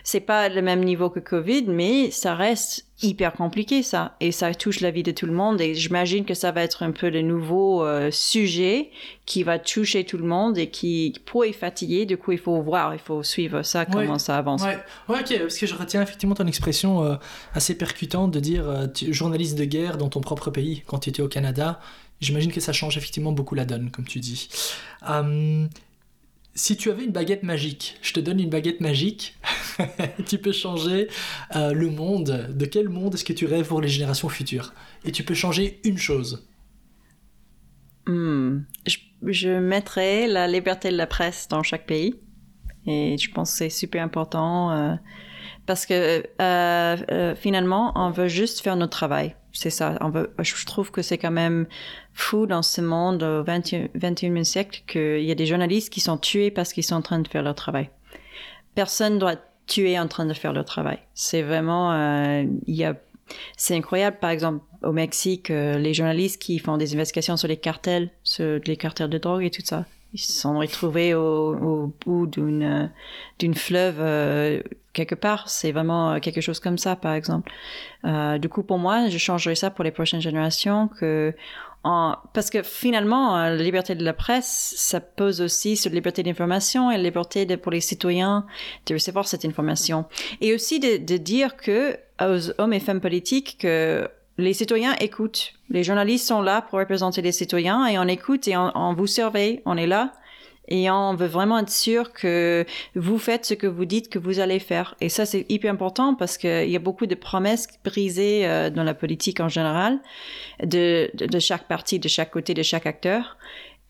c'est 0.03 0.19
pas 0.19 0.49
le 0.49 0.61
même 0.61 0.83
niveau 0.83 1.09
que 1.09 1.19
Covid, 1.19 1.63
mais 1.67 2.11
ça 2.11 2.35
reste 2.35 2.85
hyper 3.01 3.33
compliqué, 3.33 3.83
ça. 3.83 4.15
Et 4.21 4.31
ça 4.31 4.53
touche 4.53 4.79
la 4.79 4.89
vie 4.91 5.03
de 5.03 5.11
tout 5.11 5.25
le 5.25 5.33
monde. 5.33 5.59
Et 5.59 5.73
j'imagine 5.73 6.23
que 6.25 6.33
ça 6.35 6.51
va 6.51 6.61
être 6.61 6.83
un 6.83 6.91
peu 6.91 7.09
le 7.09 7.21
nouveau 7.21 7.83
euh, 7.83 8.11
sujet 8.11 8.91
qui 9.25 9.43
va 9.43 9.59
toucher 9.59 10.05
tout 10.05 10.17
le 10.17 10.23
monde 10.25 10.57
et 10.57 10.67
qui 10.69 11.13
pourrait 11.25 11.51
fatiguer. 11.53 12.05
Du 12.05 12.15
coup, 12.17 12.31
il 12.33 12.37
faut 12.37 12.61
voir, 12.61 12.93
il 12.93 12.99
faut 12.99 13.21
suivre 13.23 13.63
ça, 13.63 13.85
comment 13.85 14.13
Ouais. 14.13 14.19
ça 14.19 14.37
avance. 14.37 14.61
Ouais, 14.63 14.77
ouais, 15.09 15.19
ok, 15.19 15.39
parce 15.39 15.57
que 15.57 15.65
je 15.65 15.75
retiens 15.75 16.01
effectivement 16.01 16.35
ton 16.35 16.47
expression 16.47 17.03
euh, 17.03 17.15
assez 17.53 17.75
percutante 17.75 18.31
de 18.31 18.39
dire 18.39 18.69
euh, 18.69 18.87
tu- 18.87 19.11
journaliste 19.13 19.57
de 19.57 19.65
guerre 19.65 19.97
dans 19.97 20.09
ton 20.09 20.21
propre 20.21 20.49
pays 20.51 20.83
quand 20.85 20.99
tu 20.99 21.09
étais 21.09 21.21
au 21.21 21.27
Canada. 21.27 21.79
J'imagine 22.23 22.51
que 22.51 22.61
ça 22.61 22.73
change 22.73 22.97
effectivement 22.97 23.31
beaucoup 23.31 23.55
la 23.55 23.65
donne, 23.65 23.91
comme 23.91 24.05
tu 24.05 24.19
dis. 24.19 24.49
Hum, 25.07 25.69
si 26.55 26.77
tu 26.77 26.91
avais 26.91 27.03
une 27.03 27.11
baguette 27.11 27.43
magique, 27.43 27.97
je 28.01 28.13
te 28.13 28.19
donne 28.19 28.39
une 28.39 28.49
baguette 28.49 28.79
magique, 28.79 29.35
tu 30.25 30.37
peux 30.37 30.51
changer 30.51 31.07
euh, 31.55 31.73
le 31.73 31.89
monde. 31.89 32.47
De 32.55 32.65
quel 32.65 32.89
monde 32.89 33.15
est-ce 33.15 33.25
que 33.25 33.33
tu 33.33 33.45
rêves 33.45 33.67
pour 33.67 33.81
les 33.81 33.87
générations 33.87 34.29
futures? 34.29 34.73
Et 35.03 35.11
tu 35.11 35.23
peux 35.23 35.33
changer 35.33 35.79
une 35.83 35.97
chose. 35.97 36.47
Hmm. 38.05 38.59
Je, 38.85 38.97
je 39.27 39.49
mettrais 39.49 40.27
la 40.27 40.47
liberté 40.47 40.91
de 40.91 40.97
la 40.97 41.07
presse 41.07 41.47
dans 41.47 41.63
chaque 41.63 41.85
pays. 41.85 42.15
Et 42.85 43.17
je 43.17 43.31
pense 43.31 43.51
que 43.51 43.57
c'est 43.57 43.69
super 43.69 44.03
important 44.03 44.71
euh, 44.71 44.95
parce 45.65 45.85
que 45.85 46.23
euh, 46.41 46.97
euh, 47.11 47.35
finalement, 47.35 47.93
on 47.95 48.11
veut 48.11 48.27
juste 48.27 48.61
faire 48.61 48.75
notre 48.75 48.91
travail. 48.91 49.35
C'est 49.53 49.69
ça. 49.69 49.97
Je 50.39 50.65
trouve 50.65 50.91
que 50.91 51.01
c'est 51.01 51.17
quand 51.17 51.31
même 51.31 51.67
fou 52.13 52.47
dans 52.47 52.63
ce 52.63 52.81
monde 52.81 53.23
au 53.23 53.43
20 53.43 53.71
21e 53.95 54.43
siècle 54.43 54.83
qu'il 54.87 55.23
y 55.23 55.31
a 55.31 55.35
des 55.35 55.45
journalistes 55.45 55.93
qui 55.93 56.01
sont 56.01 56.17
tués 56.17 56.51
parce 56.51 56.73
qu'ils 56.73 56.83
sont 56.83 56.95
en 56.95 57.01
train 57.01 57.19
de 57.19 57.27
faire 57.27 57.43
leur 57.43 57.55
travail. 57.55 57.89
Personne 58.75 59.19
doit 59.19 59.33
être 59.33 59.47
tué 59.67 59.97
en 59.99 60.07
train 60.07 60.25
de 60.25 60.33
faire 60.33 60.53
leur 60.53 60.65
travail. 60.65 60.99
C'est 61.13 61.43
vraiment, 61.43 61.93
euh, 61.93 62.43
il 62.65 62.75
y 62.75 62.83
a 62.83 62.95
c'est 63.57 63.75
incroyable, 63.75 64.17
par 64.19 64.29
exemple, 64.29 64.63
au 64.83 64.91
Mexique, 64.91 65.49
euh, 65.49 65.77
les 65.77 65.93
journalistes 65.93 66.41
qui 66.41 66.59
font 66.59 66.77
des 66.77 66.93
investigations 66.93 67.37
sur 67.37 67.47
les 67.47 67.57
cartels, 67.57 68.11
sur 68.23 68.59
les 68.65 68.77
cartels 68.77 69.09
de 69.09 69.17
drogue 69.17 69.43
et 69.43 69.49
tout 69.49 69.61
ça, 69.63 69.85
ils 70.13 70.19
se 70.19 70.31
sont 70.31 70.59
retrouvés 70.59 71.13
au, 71.13 71.55
au 71.55 71.93
bout 72.05 72.27
d'une 72.27 72.63
euh, 72.63 72.87
d'une 73.39 73.55
fleuve 73.55 73.97
euh, 73.99 74.61
quelque 74.93 75.15
part. 75.15 75.49
C'est 75.49 75.71
vraiment 75.71 76.13
euh, 76.13 76.19
quelque 76.19 76.41
chose 76.41 76.59
comme 76.59 76.77
ça, 76.77 76.95
par 76.95 77.13
exemple. 77.13 77.51
Euh, 78.05 78.37
du 78.37 78.49
coup, 78.49 78.63
pour 78.63 78.77
moi, 78.77 79.09
je 79.09 79.17
changerais 79.17 79.55
ça 79.55 79.69
pour 79.69 79.83
les 79.83 79.91
prochaines 79.91 80.21
générations 80.21 80.87
que 80.87 81.33
en, 81.83 82.15
parce 82.33 82.49
que 82.49 82.63
finalement, 82.63 83.37
euh, 83.37 83.55
la 83.55 83.63
liberté 83.63 83.95
de 83.95 84.05
la 84.05 84.13
presse, 84.13 84.73
ça 84.77 85.01
pose 85.01 85.41
aussi 85.41 85.75
sur 85.75 85.89
la 85.89 85.95
liberté 85.95 86.23
d'information 86.23 86.91
et 86.91 86.97
la 86.97 87.03
liberté 87.03 87.45
de, 87.45 87.57
pour 87.57 87.73
les 87.73 87.81
citoyens 87.81 88.45
de 88.85 88.93
recevoir 88.93 89.27
cette 89.27 89.43
information. 89.43 90.05
Et 90.39 90.53
aussi 90.53 90.79
de, 90.79 91.03
de 91.03 91.17
dire 91.17 91.57
que 91.57 91.97
aux 92.21 92.61
hommes 92.61 92.73
et 92.73 92.79
femmes 92.79 93.01
politiques 93.01 93.57
que 93.59 94.07
les 94.37 94.53
citoyens 94.53 94.95
écoutent. 94.99 95.53
Les 95.69 95.83
journalistes 95.83 96.27
sont 96.27 96.41
là 96.41 96.61
pour 96.61 96.79
représenter 96.79 97.21
les 97.21 97.31
citoyens 97.31 97.85
et 97.85 97.99
on 97.99 98.07
écoute 98.07 98.47
et 98.47 98.55
on 98.55 98.93
vous 98.93 99.07
surveille. 99.07 99.61
On 99.65 99.77
est 99.77 99.87
là 99.87 100.13
et 100.67 100.89
on 100.89 101.15
veut 101.15 101.27
vraiment 101.27 101.59
être 101.59 101.69
sûr 101.69 102.13
que 102.13 102.65
vous 102.95 103.17
faites 103.17 103.45
ce 103.45 103.53
que 103.53 103.67
vous 103.67 103.85
dites 103.85 104.09
que 104.09 104.19
vous 104.19 104.39
allez 104.39 104.59
faire. 104.59 104.95
Et 105.01 105.09
ça, 105.09 105.25
c'est 105.25 105.45
hyper 105.49 105.71
important 105.71 106.15
parce 106.15 106.37
qu'il 106.37 106.69
y 106.69 106.75
a 106.75 106.79
beaucoup 106.79 107.05
de 107.05 107.15
promesses 107.15 107.67
brisées 107.83 108.47
euh, 108.47 108.69
dans 108.69 108.83
la 108.83 108.93
politique 108.93 109.39
en 109.39 109.49
général, 109.49 109.99
de, 110.63 111.11
de, 111.13 111.39
chaque 111.39 111.67
parti, 111.67 111.99
de 111.99 112.07
chaque 112.07 112.31
côté, 112.31 112.53
de 112.53 112.63
chaque 112.63 112.85
acteur. 112.85 113.37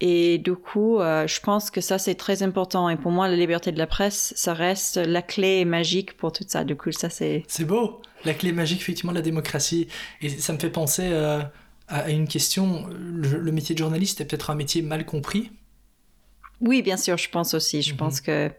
Et 0.01 0.39
du 0.39 0.55
coup, 0.55 0.99
euh, 0.99 1.28
je 1.28 1.39
pense 1.39 1.69
que 1.69 1.80
ça, 1.80 1.99
c'est 1.99 2.15
très 2.15 2.41
important. 2.41 2.89
Et 2.89 2.95
pour 2.95 3.11
moi, 3.11 3.28
la 3.28 3.36
liberté 3.36 3.71
de 3.71 3.78
la 3.78 3.88
presse, 3.88 4.34
ça 4.36 4.53
reste 4.53 4.97
la 4.97 5.21
clé 5.21 5.65
magique 5.65 6.17
pour 6.17 6.32
tout 6.32 6.43
ça. 6.47 6.63
Du 6.63 6.76
coup, 6.76 6.91
ça, 6.91 7.09
c'est... 7.09 7.43
C'est 7.47 7.65
beau, 7.65 8.01
la 8.26 8.34
clé 8.34 8.51
magique 8.51 8.82
effectivement 8.82 9.11
de 9.11 9.17
la 9.17 9.24
démocratie. 9.24 9.88
Et 10.21 10.30
ça 10.30 10.53
me 10.53 10.57
fait 10.57 10.71
penser 10.71 11.03
euh, 11.05 11.41
à 11.88 12.09
une 12.09 12.28
question. 12.28 12.88
Le 12.91 13.51
métier 13.51 13.76
de 13.76 13.80
journaliste 13.80 14.21
est 14.21 14.26
peut-être 14.26 14.49
un 14.49 14.55
métier 14.55 14.82
mal 14.82 15.05
compris. 15.05 15.51
Oui, 16.64 16.82
bien 16.82 16.97
sûr, 16.97 17.18
je 17.18 17.30
pense 17.30 17.53
aussi. 17.53 17.82
Je 17.82 17.91
Mhm. 17.91 17.97
pense 17.97 18.22
que... 18.22 18.49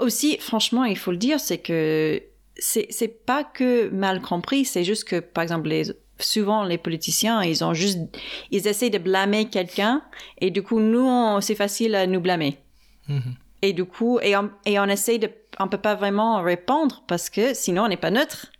Aussi, 0.00 0.36
franchement, 0.38 0.84
il 0.84 0.98
faut 0.98 1.12
le 1.12 1.16
dire, 1.16 1.38
c'est 1.40 1.58
que 1.58 2.22
c'est 2.58 3.24
pas 3.24 3.44
que 3.44 3.88
mal 3.88 4.20
compris, 4.20 4.64
c'est 4.66 4.84
juste 4.84 5.04
que, 5.04 5.20
par 5.20 5.42
exemple, 5.42 5.68
les 5.68 5.84
souvent 6.18 6.62
les 6.64 6.78
politiciens, 6.78 7.42
ils 7.42 7.64
ont 7.64 7.74
juste, 7.74 7.98
ils 8.52 8.68
essaient 8.68 8.90
de 8.90 8.98
blâmer 8.98 9.46
quelqu'un 9.48 10.02
et 10.40 10.50
du 10.52 10.62
coup 10.62 10.78
nous, 10.78 11.40
c'est 11.40 11.56
facile 11.56 11.96
à 11.96 12.06
nous 12.06 12.20
blâmer. 12.20 12.58
Mhm. 13.08 13.34
Et 13.62 13.72
du 13.72 13.84
coup, 13.84 14.20
et 14.20 14.36
on, 14.36 14.50
et 14.64 14.78
on 14.78 14.84
essaie 14.84 15.18
de, 15.18 15.30
on 15.58 15.66
peut 15.66 15.78
pas 15.80 15.96
vraiment 15.96 16.40
répondre 16.42 17.02
parce 17.08 17.28
que 17.28 17.54
sinon 17.54 17.84
on 17.84 17.88
n'est 17.88 17.96
pas 17.96 18.10
neutre, 18.12 18.52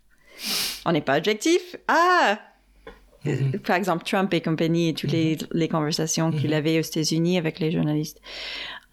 on 0.87 0.93
n'est 0.93 1.03
pas 1.03 1.19
objectif. 1.19 1.77
Ah, 1.87 2.41
Mhm. 3.25 3.61
par 3.61 3.77
exemple 3.77 4.03
Trump 4.05 4.35
et 4.35 4.41
compagnie 4.41 4.89
et 4.89 4.95
toutes 4.95 5.13
les, 5.13 5.39
les 5.53 5.69
conversations 5.69 6.33
qu'il 6.33 6.51
Mhm. 6.51 6.57
avait 6.57 6.79
aux 6.81 6.83
États-Unis 6.83 7.39
avec 7.39 7.61
les 7.61 7.71
journalistes, 7.71 8.21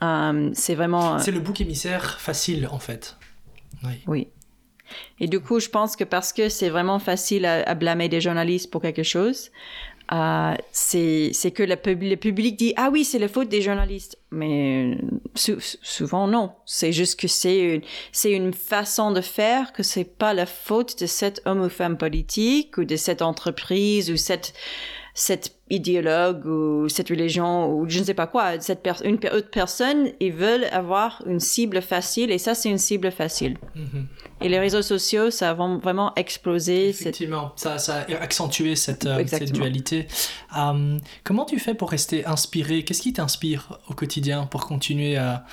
Euh, 0.04 0.50
c'est 0.54 0.76
vraiment. 0.76 1.20
C'est 1.20 1.32
le 1.32 1.40
bouc 1.40 1.60
émissaire 1.62 2.20
facile 2.20 2.68
en 2.72 2.80
fait. 2.80 3.18
Oui. 3.84 3.94
Oui. 4.08 4.28
Et 5.20 5.28
du 5.28 5.40
coup, 5.40 5.60
je 5.60 5.70
pense 5.70 5.96
que 5.96 6.04
parce 6.04 6.34
que 6.34 6.50
c'est 6.50 6.70
vraiment 6.70 7.00
facile 7.00 7.46
à, 7.46 7.62
à 7.64 7.76
blâmer 7.76 8.10
des 8.10 8.22
journalistes 8.22 8.72
pour 8.72 8.82
quelque 8.82 9.04
chose, 9.04 9.52
euh, 10.12 10.56
c'est 10.72 11.52
que 11.54 11.62
le, 11.62 11.76
pub- 11.76 12.02
le 12.02 12.16
public 12.16 12.56
dit 12.58 12.74
ah 12.76 12.90
oui 12.92 13.04
c'est 13.06 13.20
la 13.20 13.28
faute 13.28 13.50
des 13.50 13.62
journalistes, 13.62 14.18
mais 14.32 14.98
sou- 15.36 15.60
souvent 15.60 16.28
non. 16.28 16.54
C'est 16.66 16.92
juste 16.92 17.20
que 17.20 17.28
c'est 17.28 17.60
une 17.60 17.82
c'est 18.12 18.32
une 18.32 18.54
façon 18.54 19.12
de 19.12 19.22
faire 19.22 19.72
que 19.74 19.84
c'est 19.84 20.06
pas 20.06 20.34
la 20.34 20.48
faute 20.48 21.00
de 21.00 21.06
cet 21.06 21.42
homme 21.46 21.62
ou 21.62 21.70
femme 21.70 21.98
politique 21.98 22.78
ou 22.80 22.86
de 22.86 22.96
cette 22.96 23.22
entreprise 23.22 24.10
ou 24.10 24.18
cette 24.18 24.54
cet 25.20 25.52
idéologue 25.70 26.46
ou 26.46 26.88
cette 26.88 27.10
religion 27.10 27.70
ou 27.70 27.90
je 27.90 28.00
ne 28.00 28.06
sais 28.06 28.14
pas 28.14 28.26
quoi, 28.26 28.58
cette 28.62 28.88
une 29.04 29.16
autre 29.16 29.50
personne, 29.52 30.12
ils 30.22 30.32
veulent 30.32 30.64
avoir 30.72 31.22
une 31.26 31.42
cible 31.42 31.82
facile 31.82 32.32
et 32.32 32.38
ça, 32.38 32.56
c'est 32.56 32.70
une 32.70 32.78
cible 32.78 33.12
facile. 33.12 33.58
Mhm. 33.76 34.08
Et 34.40 34.48
les 34.48 34.60
réseaux 34.60 34.82
sociaux, 34.82 35.30
ça 35.30 35.50
a 35.50 35.54
vraiment 35.54 36.16
explosé. 36.16 36.88
Effectivement, 36.88 37.52
ça, 37.58 37.78
ça 37.80 38.06
a 38.10 38.22
accentué 38.22 38.78
cette, 38.78 39.06
euh, 39.06 39.22
cette 39.28 39.52
dualité. 39.52 40.08
Euh, 40.58 40.98
comment 41.26 41.44
tu 41.44 41.60
fais 41.60 41.74
pour 41.74 41.92
rester 41.92 42.26
inspiré? 42.26 42.86
Qu'est-ce 42.86 43.02
qui 43.02 43.12
t'inspire 43.12 43.78
au 43.90 43.94
quotidien 43.94 44.46
pour 44.46 44.66
continuer 44.66 45.18
à, 45.18 45.44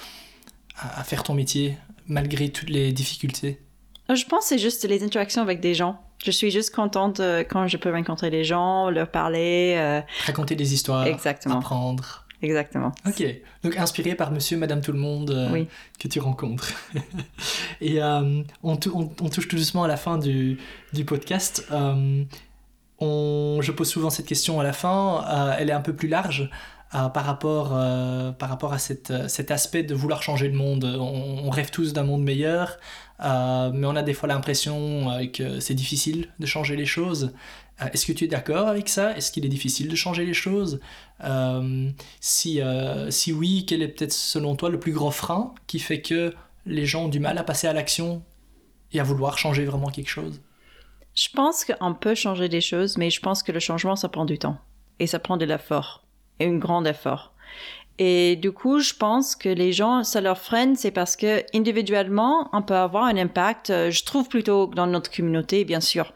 à, 0.79 1.03
faire 1.03 1.25
ton 1.25 1.35
métier 1.35 1.77
malgré 2.07 2.51
toutes 2.51 2.71
les 2.71 2.93
difficultés? 2.93 3.61
Je 4.09 4.25
pense 4.27 4.45
que 4.45 4.47
c'est 4.51 4.59
juste 4.59 4.85
les 4.85 5.03
interactions 5.03 5.43
avec 5.43 5.59
des 5.59 5.75
gens. 5.75 6.06
Je 6.25 6.31
suis 6.31 6.51
juste 6.51 6.75
contente 6.75 7.21
euh, 7.21 7.45
quand 7.49 7.67
je 7.69 7.77
peux 7.77 7.93
rencontrer 7.93 8.31
des 8.31 8.45
gens, 8.45 8.91
leur 8.91 9.09
parler. 9.09 10.03
Raconter 10.27 10.57
des 10.57 10.75
histoires. 10.75 11.07
Exactement. 11.07 11.59
Apprendre. 11.59 12.27
Exactement. 12.43 12.93
Ok, 13.07 13.25
donc 13.63 13.77
inspiré 13.77 14.15
par 14.15 14.31
monsieur, 14.31 14.59
madame, 14.59 14.83
tout 14.83 14.93
le 14.93 14.99
monde 14.99 15.31
euh, 15.31 15.65
que 15.99 16.07
tu 16.07 16.21
rencontres. 16.21 16.73
et 17.81 18.03
euh, 18.03 18.43
on, 18.63 18.77
touche 18.77 19.49
tout 19.49 19.57
doucement 19.57 19.85
à 19.85 19.89
la 19.89 19.97
fin 19.97 20.19
du, 20.19 20.59
du 20.93 21.05
podcast. 21.05 21.67
Euh, 21.71 22.25
on, 22.99 23.61
je 23.63 23.73
pose 23.73 23.89
souvent 23.89 24.11
cette 24.11 24.27
question 24.27 24.61
à 24.61 24.65
la 24.65 24.73
fin, 24.73 25.55
elle 25.59 25.71
est 25.71 25.75
un 25.75 25.81
peu 25.81 25.95
plus 25.95 26.09
large. 26.09 26.51
Par, 26.91 27.25
rapport, 27.25 27.71
par 28.39 28.49
rapport 28.49 28.73
à 28.73 28.79
cette, 28.79 29.29
cet 29.29 29.51
aspect 29.51 29.83
de 29.83 29.95
vouloir 29.95 30.23
changer 30.23 30.49
le 30.49 30.57
monde. 30.57 30.85
On, 30.85 31.51
rêve 31.51 31.71
tous 31.71 31.93
d'un 31.93 32.05
monde 32.05 32.23
meilleur, 32.23 32.79
mais 33.21 33.87
on 33.87 33.97
a 33.97 34.03
des 34.03 34.15
fois 34.15 34.29
l'impression 34.29 35.27
que 35.33 35.61
c'est 35.61 35.75
difficile 35.75 36.29
de 36.39 36.47
changer 36.47 36.77
les 36.77 36.87
choses. 36.87 37.33
Euh, 37.83 37.87
est-ce 37.93 38.07
que 38.07 38.13
tu 38.13 38.25
es 38.25 38.29
d'accord 38.29 38.69
avec 38.69 38.89
ça? 38.89 39.17
Est-ce 39.17 39.31
qu'il 39.31 39.45
est 39.45 39.51
difficile 39.51 39.89
de 39.89 39.97
changer 39.97 40.25
les 40.25 40.35
choses? 40.35 40.81
Euh, 41.25 41.91
si, 42.21 42.61
euh, 42.61 43.11
si 43.11 43.33
oui, 43.33 43.65
quel 43.67 43.83
est 43.83 43.89
peut-être 43.89 44.13
selon 44.13 44.57
toi 44.57 44.71
le 44.71 44.81
plus 44.81 44.93
gros 44.93 45.11
frein 45.11 45.55
qui 45.67 45.79
fait 45.79 46.01
que 46.01 46.35
les 46.65 46.87
gens 46.87 47.05
ont 47.05 47.09
du 47.09 47.21
mal 47.21 47.39
à 47.39 47.45
passer 47.45 47.67
à 47.67 47.73
l'action 47.73 48.23
et 48.93 49.01
à 49.01 49.03
vouloir 49.03 49.39
changer 49.39 49.65
vraiment 49.65 49.89
quelque 49.89 50.09
chose? 50.09 50.41
Je 51.15 51.29
pense 51.35 51.65
qu'on 51.65 51.95
peut 51.95 52.15
changer 52.15 52.49
des 52.49 52.61
choses, 52.61 52.99
mais 52.99 53.11
je 53.11 53.21
pense 53.21 53.43
que 53.43 53.53
le 53.53 53.61
changement, 53.61 53.97
ça 53.97 54.09
prend 54.09 54.25
du 54.25 54.39
temps. 54.39 54.59
Et 54.99 55.07
ça 55.07 55.19
prend 55.19 55.37
de 55.37 55.45
l'effort. 55.45 56.06
Un 56.41 56.59
grand 56.59 56.85
effort. 56.85 57.33
Et 57.99 58.37
du 58.37 58.53
coup, 58.53 58.79
je 58.81 58.93
pense 58.93 59.35
que 59.35 59.49
les 59.49 59.73
gens, 59.73 60.05
ça 60.05 60.21
leur 60.21 60.39
freine, 60.39 60.77
c'est 60.77 60.91
parce 60.91 61.17
que 61.17 61.43
individuellement, 61.55 62.51
on 62.53 62.61
peut 62.61 62.75
avoir 62.75 63.05
un 63.05 63.17
impact. 63.17 63.71
Euh, 63.71 63.91
je 63.91 64.05
trouve 64.05 64.29
plutôt 64.29 64.67
dans 64.67 64.87
notre 64.87 65.11
communauté, 65.11 65.65
bien 65.65 65.81
sûr. 65.81 66.13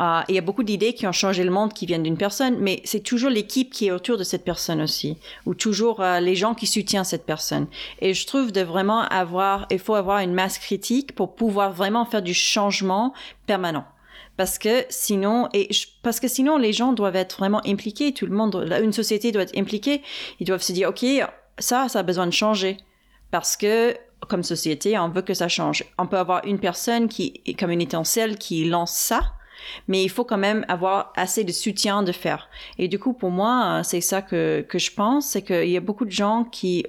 Euh, 0.00 0.20
il 0.28 0.34
y 0.34 0.38
a 0.38 0.42
beaucoup 0.42 0.64
d'idées 0.64 0.92
qui 0.92 1.06
ont 1.06 1.12
changé 1.12 1.42
le 1.42 1.50
monde 1.50 1.72
qui 1.72 1.86
viennent 1.86 2.02
d'une 2.02 2.18
personne, 2.18 2.58
mais 2.58 2.82
c'est 2.84 3.00
toujours 3.00 3.30
l'équipe 3.30 3.72
qui 3.72 3.86
est 3.86 3.90
autour 3.90 4.18
de 4.18 4.24
cette 4.24 4.44
personne 4.44 4.82
aussi, 4.82 5.16
ou 5.46 5.54
toujours 5.54 6.00
euh, 6.00 6.20
les 6.20 6.34
gens 6.34 6.54
qui 6.54 6.66
soutiennent 6.66 7.04
cette 7.04 7.24
personne. 7.24 7.68
Et 8.00 8.12
je 8.12 8.26
trouve 8.26 8.52
de 8.52 8.60
vraiment 8.60 9.02
avoir, 9.02 9.66
il 9.70 9.78
faut 9.78 9.94
avoir 9.94 10.18
une 10.18 10.34
masse 10.34 10.58
critique 10.58 11.14
pour 11.14 11.34
pouvoir 11.34 11.72
vraiment 11.72 12.04
faire 12.04 12.22
du 12.22 12.34
changement 12.34 13.14
permanent 13.46 13.86
parce 14.36 14.58
que 14.58 14.84
sinon 14.88 15.48
parce 16.02 16.20
que 16.20 16.28
sinon 16.28 16.56
les 16.56 16.72
gens 16.72 16.92
doivent 16.92 17.16
être 17.16 17.38
vraiment 17.38 17.60
impliqués 17.66 18.12
tout 18.12 18.26
le 18.26 18.34
monde 18.34 18.68
une 18.82 18.92
société 18.92 19.32
doit 19.32 19.42
être 19.42 19.56
impliquée. 19.56 20.02
Ils 20.40 20.46
doivent 20.46 20.62
se 20.62 20.72
dire 20.72 20.88
ok 20.88 21.04
ça 21.58 21.88
ça 21.88 22.00
a 22.00 22.02
besoin 22.02 22.26
de 22.26 22.32
changer. 22.32 22.78
Parce 23.30 23.56
que 23.56 23.94
comme 24.28 24.42
société 24.42 24.98
on 24.98 25.08
veut 25.08 25.22
que 25.22 25.34
ça 25.34 25.48
change. 25.48 25.84
On 25.98 26.06
peut 26.06 26.18
avoir 26.18 26.44
une 26.44 26.58
personne 26.58 27.08
qui 27.08 27.42
est 27.46 27.54
comme 27.54 27.70
une 27.70 27.82
étincelle 27.82 28.38
qui 28.38 28.64
lance 28.64 28.92
ça 28.92 29.22
mais 29.88 30.02
il 30.02 30.08
faut 30.08 30.24
quand 30.24 30.38
même 30.38 30.64
avoir 30.68 31.12
assez 31.16 31.44
de 31.44 31.52
soutien 31.52 32.02
de 32.02 32.12
faire. 32.12 32.48
Et 32.78 32.88
du 32.88 32.98
coup, 32.98 33.12
pour 33.14 33.30
moi, 33.30 33.82
c'est 33.82 34.00
ça 34.00 34.22
que, 34.22 34.64
que 34.68 34.78
je 34.78 34.92
pense, 34.92 35.26
c'est 35.26 35.42
qu'il 35.42 35.70
y 35.70 35.76
a 35.76 35.80
beaucoup 35.80 36.04
de 36.04 36.10
gens 36.10 36.44
qui, 36.44 36.84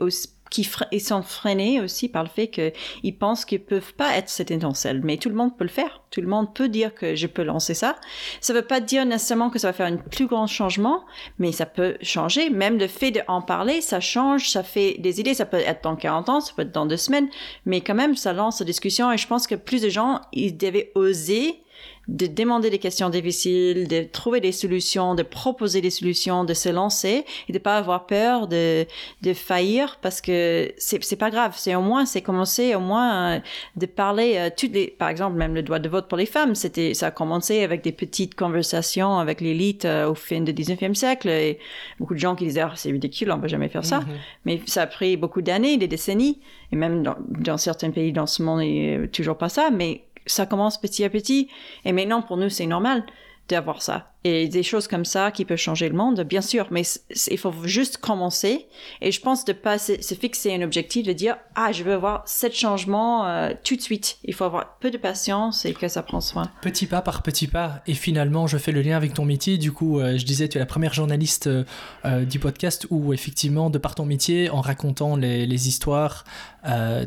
qui 0.50 0.70
ils 0.92 1.02
sont 1.02 1.24
freinés 1.24 1.82
aussi 1.82 2.08
par 2.08 2.24
le 2.24 2.30
fait 2.30 2.48
qu'ils 2.48 3.18
pensent 3.18 3.46
qu'ils 3.46 3.64
peuvent 3.64 3.94
pas 3.94 4.16
être 4.16 4.30
cette 4.30 4.52
étincelle. 4.52 5.02
Mais 5.04 5.18
tout 5.18 5.30
le 5.30 5.36
monde 5.36 5.58
peut 5.58 5.64
le 5.64 5.70
faire. 5.70 6.02
Tout 6.12 6.22
le 6.22 6.28
monde 6.28 6.54
peut 6.54 6.70
dire 6.70 6.94
que 6.94 7.16
je 7.16 7.28
peux 7.28 7.44
lancer 7.44 7.74
ça. 7.74 7.96
Ça 8.42 8.54
veut 8.54 8.62
pas 8.62 8.80
dire 8.80 9.06
nécessairement 9.06 9.50
que 9.50 9.60
ça 9.60 9.68
va 9.68 9.74
faire 9.74 9.88
un 9.88 9.98
plus 9.98 10.28
grand 10.28 10.48
changement, 10.48 11.04
mais 11.40 11.52
ça 11.52 11.66
peut 11.66 11.98
changer. 12.02 12.50
Même 12.50 12.78
le 12.78 12.88
fait 12.88 13.12
d'en 13.12 13.42
parler, 13.42 13.82
ça 13.82 14.00
change, 14.00 14.50
ça 14.50 14.64
fait 14.64 14.96
des 15.00 15.20
idées. 15.20 15.34
Ça 15.34 15.46
peut 15.46 15.58
être 15.58 15.84
dans 15.84 15.96
40 15.96 16.30
ans, 16.30 16.42
ça 16.42 16.54
peut 16.56 16.62
être 16.62 16.72
dans 16.72 16.86
deux 16.86 16.98
semaines, 16.98 17.28
mais 17.66 17.82
quand 17.82 17.96
même, 17.96 18.16
ça 18.16 18.34
lance 18.34 18.60
la 18.60 18.66
discussion 18.66 19.12
et 19.12 19.18
je 19.18 19.28
pense 19.28 19.48
que 19.48 19.56
plus 19.56 19.82
de 19.82 19.90
gens, 19.90 20.22
ils 20.32 20.56
devaient 20.56 20.92
oser 20.96 21.65
de 22.08 22.28
demander 22.28 22.70
des 22.70 22.78
questions 22.78 23.10
difficiles, 23.10 23.88
de 23.88 24.04
trouver 24.04 24.40
des 24.40 24.52
solutions, 24.52 25.16
de 25.16 25.24
proposer 25.24 25.82
des 25.82 25.90
solutions, 25.90 26.44
de 26.44 26.54
se 26.54 26.70
lancer 26.70 27.26
et 27.50 27.54
de 27.54 27.58
pas 27.58 27.78
avoir 27.78 28.06
peur 28.06 28.48
de, 28.48 28.86
de 29.24 29.34
faillir 29.34 29.98
parce 30.02 30.22
que 30.22 30.72
c'est, 30.78 31.04
c'est 31.04 31.16
pas 31.16 31.32
grave. 31.32 31.54
C'est 31.58 31.74
au 31.74 31.82
moins, 31.82 32.06
c'est 32.06 32.22
commencer 32.22 32.76
au 32.76 32.80
moins 32.80 33.36
euh, 33.36 33.40
de 33.76 33.86
parler, 33.86 34.36
euh, 34.38 34.50
toutes 34.56 34.74
les, 34.74 34.88
par 34.88 35.10
exemple, 35.10 35.38
même 35.38 35.56
le 35.56 35.64
droit 35.64 35.80
de 35.80 35.90
vote 35.90 36.08
pour 36.08 36.18
les 36.18 36.28
femmes, 36.28 36.54
c'était, 36.54 36.94
ça 36.94 37.08
a 37.08 37.12
commencé 37.12 37.64
avec 37.64 37.84
des 37.84 37.92
petites 37.92 38.36
conversations 38.36 39.18
avec 39.18 39.42
l'élite 39.42 39.86
euh, 39.86 40.10
au 40.10 40.16
fin 40.16 40.42
du 40.42 40.54
19e 40.54 40.94
siècle 40.94 41.30
et 41.30 41.60
beaucoup 42.00 42.14
de 42.14 42.20
gens 42.20 42.36
qui 42.36 42.46
disaient, 42.46 42.62
ah, 42.62 42.74
c'est 42.76 42.92
ridicule, 42.92 43.32
on 43.32 43.38
va 43.38 43.48
jamais 43.48 43.70
faire 43.70 43.86
ça. 43.86 44.00
Mm-hmm. 44.00 44.18
Mais 44.46 44.62
ça 44.68 44.84
a 44.84 44.88
pris 44.88 45.18
beaucoup 45.18 45.42
d'années, 45.42 45.78
des 45.78 45.88
décennies 45.88 46.40
et 46.72 46.76
même 46.76 47.02
dans, 47.02 47.16
dans 47.28 47.58
certains 47.58 47.90
pays 47.90 48.12
dans 48.12 48.28
ce 48.28 48.44
monde, 48.44 48.62
il 48.64 49.00
n'y 49.00 49.06
a 49.06 49.08
toujours 49.08 49.38
pas 49.38 49.50
ça, 49.50 49.70
mais 49.72 50.05
ça 50.26 50.46
commence 50.46 50.80
petit 50.80 51.04
à 51.04 51.10
petit. 51.10 51.50
Et 51.84 51.92
maintenant, 51.92 52.22
pour 52.22 52.38
nous, 52.38 52.50
c'est 52.50 52.66
normal 52.66 53.06
d'avoir 53.48 53.82
ça. 53.82 54.15
Et 54.28 54.48
des 54.48 54.64
choses 54.64 54.88
comme 54.88 55.06
ça 55.06 55.30
qui 55.30 55.46
peuvent 55.46 55.60
changer 55.60 55.88
le 55.88 55.96
monde, 55.96 56.22
bien 56.22 56.42
sûr, 56.42 56.66
mais 56.72 56.82
il 57.30 57.38
faut 57.38 57.54
juste 57.64 57.98
commencer. 57.98 58.66
Et 59.00 59.12
je 59.12 59.22
pense 59.22 59.46
de 59.46 59.54
pas 59.54 59.78
se, 59.78 59.94
fixer 60.20 60.52
un 60.56 60.64
objectif, 60.64 61.06
de 61.06 61.14
dire, 61.14 61.38
ah, 61.54 61.72
je 61.72 61.84
veux 61.84 61.94
avoir 61.94 62.24
cet 62.26 62.56
changement 62.56 63.28
euh, 63.28 63.52
tout 63.64 63.76
de 63.76 63.82
suite. 63.82 64.18
Il 64.24 64.34
faut 64.34 64.46
avoir 64.46 64.80
peu 64.80 64.90
de 64.90 64.98
patience 64.98 65.66
et 65.66 65.74
que 65.74 65.88
ça 65.88 66.02
prend 66.02 66.22
soin. 66.22 66.50
Petit 66.64 66.88
pas 66.88 67.04
par 67.04 67.22
petit 67.22 67.46
pas. 67.46 67.84
Et 67.86 67.94
finalement, 67.94 68.48
je 68.48 68.58
fais 68.58 68.72
le 68.72 68.82
lien 68.82 68.98
avec 68.98 69.14
ton 69.14 69.26
métier. 69.26 69.60
Du 69.60 69.72
coup, 69.72 70.00
euh, 70.00 70.18
je 70.18 70.26
disais, 70.26 70.50
tu 70.50 70.58
es 70.58 70.60
la 70.60 70.66
première 70.66 70.96
journaliste 70.96 71.46
euh, 71.46 72.26
du 72.26 72.40
podcast 72.40 72.88
où, 72.90 73.14
effectivement, 73.14 73.70
de 73.70 73.78
par 73.78 73.94
ton 73.94 74.06
métier, 74.06 74.50
en 74.50 74.62
racontant 74.62 75.18
les, 75.18 75.46
les 75.46 75.68
histoires, 75.68 76.24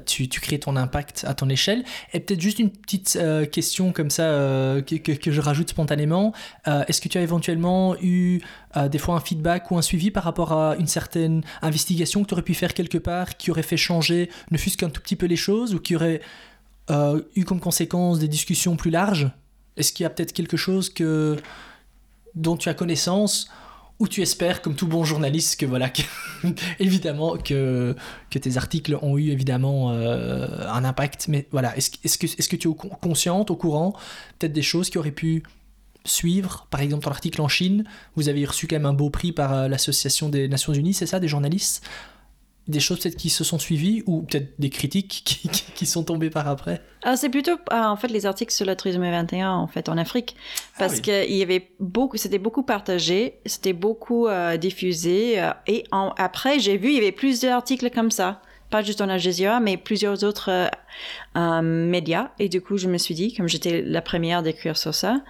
tu, 0.06 0.28
tu, 0.28 0.40
crées 0.40 0.60
ton 0.60 0.76
impact 0.76 1.24
à 1.26 1.34
ton 1.34 1.48
échelle. 1.48 1.82
Et 2.12 2.20
peut-être 2.20 2.40
juste 2.40 2.60
une 2.60 2.70
petite 2.70 3.18
question 3.50 3.90
comme 3.90 4.08
ça 4.08 4.22
que, 4.86 4.94
que, 4.94 5.10
que, 5.10 5.32
je 5.32 5.40
rajoute 5.40 5.70
spontanément. 5.70 6.32
Est-ce 6.64 7.00
que 7.00 7.07
tu 7.08 7.18
as 7.18 7.22
éventuellement 7.22 7.96
eu 8.00 8.40
euh, 8.76 8.88
des 8.88 8.98
fois 8.98 9.16
un 9.16 9.20
feedback 9.20 9.70
ou 9.70 9.78
un 9.78 9.82
suivi 9.82 10.10
par 10.10 10.24
rapport 10.24 10.52
à 10.52 10.76
une 10.76 10.86
certaine 10.86 11.42
investigation 11.62 12.22
que 12.22 12.28
tu 12.28 12.34
aurais 12.34 12.42
pu 12.42 12.54
faire 12.54 12.74
quelque 12.74 12.98
part, 12.98 13.36
qui 13.36 13.50
aurait 13.50 13.62
fait 13.62 13.76
changer 13.76 14.30
ne 14.50 14.58
fût-ce 14.58 14.76
qu'un 14.76 14.90
tout 14.90 15.00
petit 15.00 15.16
peu 15.16 15.26
les 15.26 15.36
choses, 15.36 15.74
ou 15.74 15.80
qui 15.80 15.96
aurait 15.96 16.20
euh, 16.90 17.22
eu 17.36 17.44
comme 17.44 17.60
conséquence 17.60 18.18
des 18.18 18.28
discussions 18.28 18.76
plus 18.76 18.90
larges? 18.90 19.30
Est-ce 19.76 19.92
qu'il 19.92 20.04
y 20.04 20.06
a 20.06 20.10
peut-être 20.10 20.32
quelque 20.32 20.56
chose 20.56 20.90
que, 20.90 21.36
dont 22.34 22.56
tu 22.56 22.68
as 22.68 22.74
connaissance 22.74 23.48
ou 24.00 24.06
tu 24.06 24.22
espères, 24.22 24.62
comme 24.62 24.76
tout 24.76 24.86
bon 24.86 25.04
journaliste, 25.04 25.58
que 25.58 25.66
voilà, 25.66 25.90
évidemment, 26.78 27.36
que, 27.36 27.96
que 28.30 28.38
tes 28.38 28.56
articles 28.56 28.96
ont 29.02 29.18
eu 29.18 29.30
évidemment 29.30 29.92
euh, 29.92 30.46
un 30.68 30.84
impact. 30.84 31.26
Mais 31.28 31.48
voilà, 31.50 31.76
est-ce 31.76 31.90
est 32.04 32.18
que, 32.18 32.48
que 32.48 32.56
tu 32.56 32.68
es 32.68 32.74
consciente, 33.00 33.50
au 33.50 33.56
courant, 33.56 33.94
peut-être 34.38 34.52
des 34.52 34.62
choses 34.62 34.88
qui 34.88 34.98
auraient 34.98 35.10
pu 35.10 35.42
suivre. 36.08 36.66
Par 36.70 36.80
exemple, 36.80 37.04
dans 37.04 37.10
l'article 37.10 37.40
en 37.40 37.48
Chine, 37.48 37.84
vous 38.16 38.28
avez 38.28 38.44
reçu 38.44 38.66
quand 38.66 38.76
même 38.76 38.86
un 38.86 38.92
beau 38.92 39.10
prix 39.10 39.32
par 39.32 39.52
euh, 39.52 39.68
l'Association 39.68 40.28
des 40.28 40.48
Nations 40.48 40.72
Unies, 40.72 40.94
c'est 40.94 41.06
ça, 41.06 41.20
des 41.20 41.28
journalistes? 41.28 41.84
Des 42.66 42.80
choses 42.80 43.00
peut-être 43.00 43.16
qui 43.16 43.30
se 43.30 43.44
sont 43.44 43.58
suivies 43.58 44.02
ou 44.06 44.22
peut-être 44.22 44.52
des 44.58 44.68
critiques 44.68 45.22
qui, 45.24 45.48
qui, 45.48 45.86
sont 45.86 46.04
tombées 46.04 46.28
par 46.28 46.48
après? 46.48 46.82
Ah, 47.02 47.16
C'est 47.16 47.30
plutôt 47.30 47.56
ah, 47.70 47.90
en 47.90 47.96
fait 47.96 48.08
les 48.08 48.26
articles 48.26 48.52
sur 48.52 48.66
le 48.66 48.76
tourisme 48.76 49.00
21 49.00 49.52
en 49.52 49.66
fait 49.66 49.88
en 49.88 49.96
Afrique. 49.96 50.36
Ah 50.36 50.80
parce 50.80 51.00
que 51.00 51.24
qu'il 51.24 51.36
y 51.36 51.42
avait 51.42 51.70
beaucoup, 51.80 52.18
c'était 52.18 52.38
beaucoup 52.38 52.62
partagé, 52.62 53.40
c'était 53.46 53.72
beaucoup 53.72 54.26
euh, 54.26 54.58
diffusé 54.58 55.40
euh, 55.40 55.50
et 55.66 55.84
après 55.90 56.58
j'ai 56.58 56.76
vu 56.76 56.88
il 56.88 56.94
y 56.94 56.98
avait 56.98 57.12
plus 57.12 57.40
d'articles 57.40 57.90
comme 57.90 58.10
ça 58.10 58.42
pas 58.70 58.82
juste 58.82 59.00
en 59.00 59.08
Al 59.08 59.18
Jazeera, 59.18 59.60
mais 59.60 59.76
plusieurs 59.76 60.24
autres 60.24 60.50
euh, 60.50 60.66
euh, 61.36 61.62
médias. 61.62 62.30
Et 62.38 62.48
du 62.48 62.60
coup, 62.60 62.76
je 62.76 62.88
me 62.88 62.98
suis 62.98 63.14
dit, 63.14 63.34
comme 63.34 63.48
j'étais 63.48 63.82
la 63.82 64.02
première 64.02 64.42
d'écrire 64.42 64.76
sur 64.76 64.94
ça, 64.94 65.20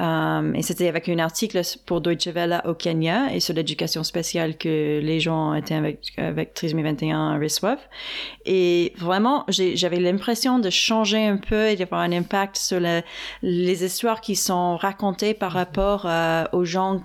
euh, 0.00 0.52
et 0.54 0.62
c'était 0.62 0.88
avec 0.88 1.08
un 1.08 1.18
article 1.18 1.60
pour 1.84 2.00
Deutsche 2.00 2.28
Welle 2.28 2.62
au 2.64 2.74
Kenya 2.74 3.34
et 3.34 3.40
sur 3.40 3.54
l'éducation 3.54 4.02
spéciale 4.02 4.56
que 4.56 5.00
les 5.02 5.20
gens 5.20 5.54
étaient 5.54 5.74
avec, 5.74 6.12
avec 6.16 6.54
Trisme 6.54 6.82
21 6.82 7.38
reçoivent. 7.38 7.86
Et 8.46 8.94
vraiment, 8.96 9.44
j'avais 9.48 10.00
l'impression 10.00 10.58
de 10.58 10.70
changer 10.70 11.26
un 11.26 11.36
peu 11.36 11.68
et 11.68 11.76
d'avoir 11.76 12.00
un 12.00 12.12
impact 12.12 12.56
sur 12.56 12.80
les 13.42 13.84
histoires 13.84 14.20
qui 14.20 14.36
sont 14.36 14.76
racontées 14.76 15.34
par 15.34 15.52
rapport 15.52 16.06
aux 16.52 16.64
gens 16.64 17.02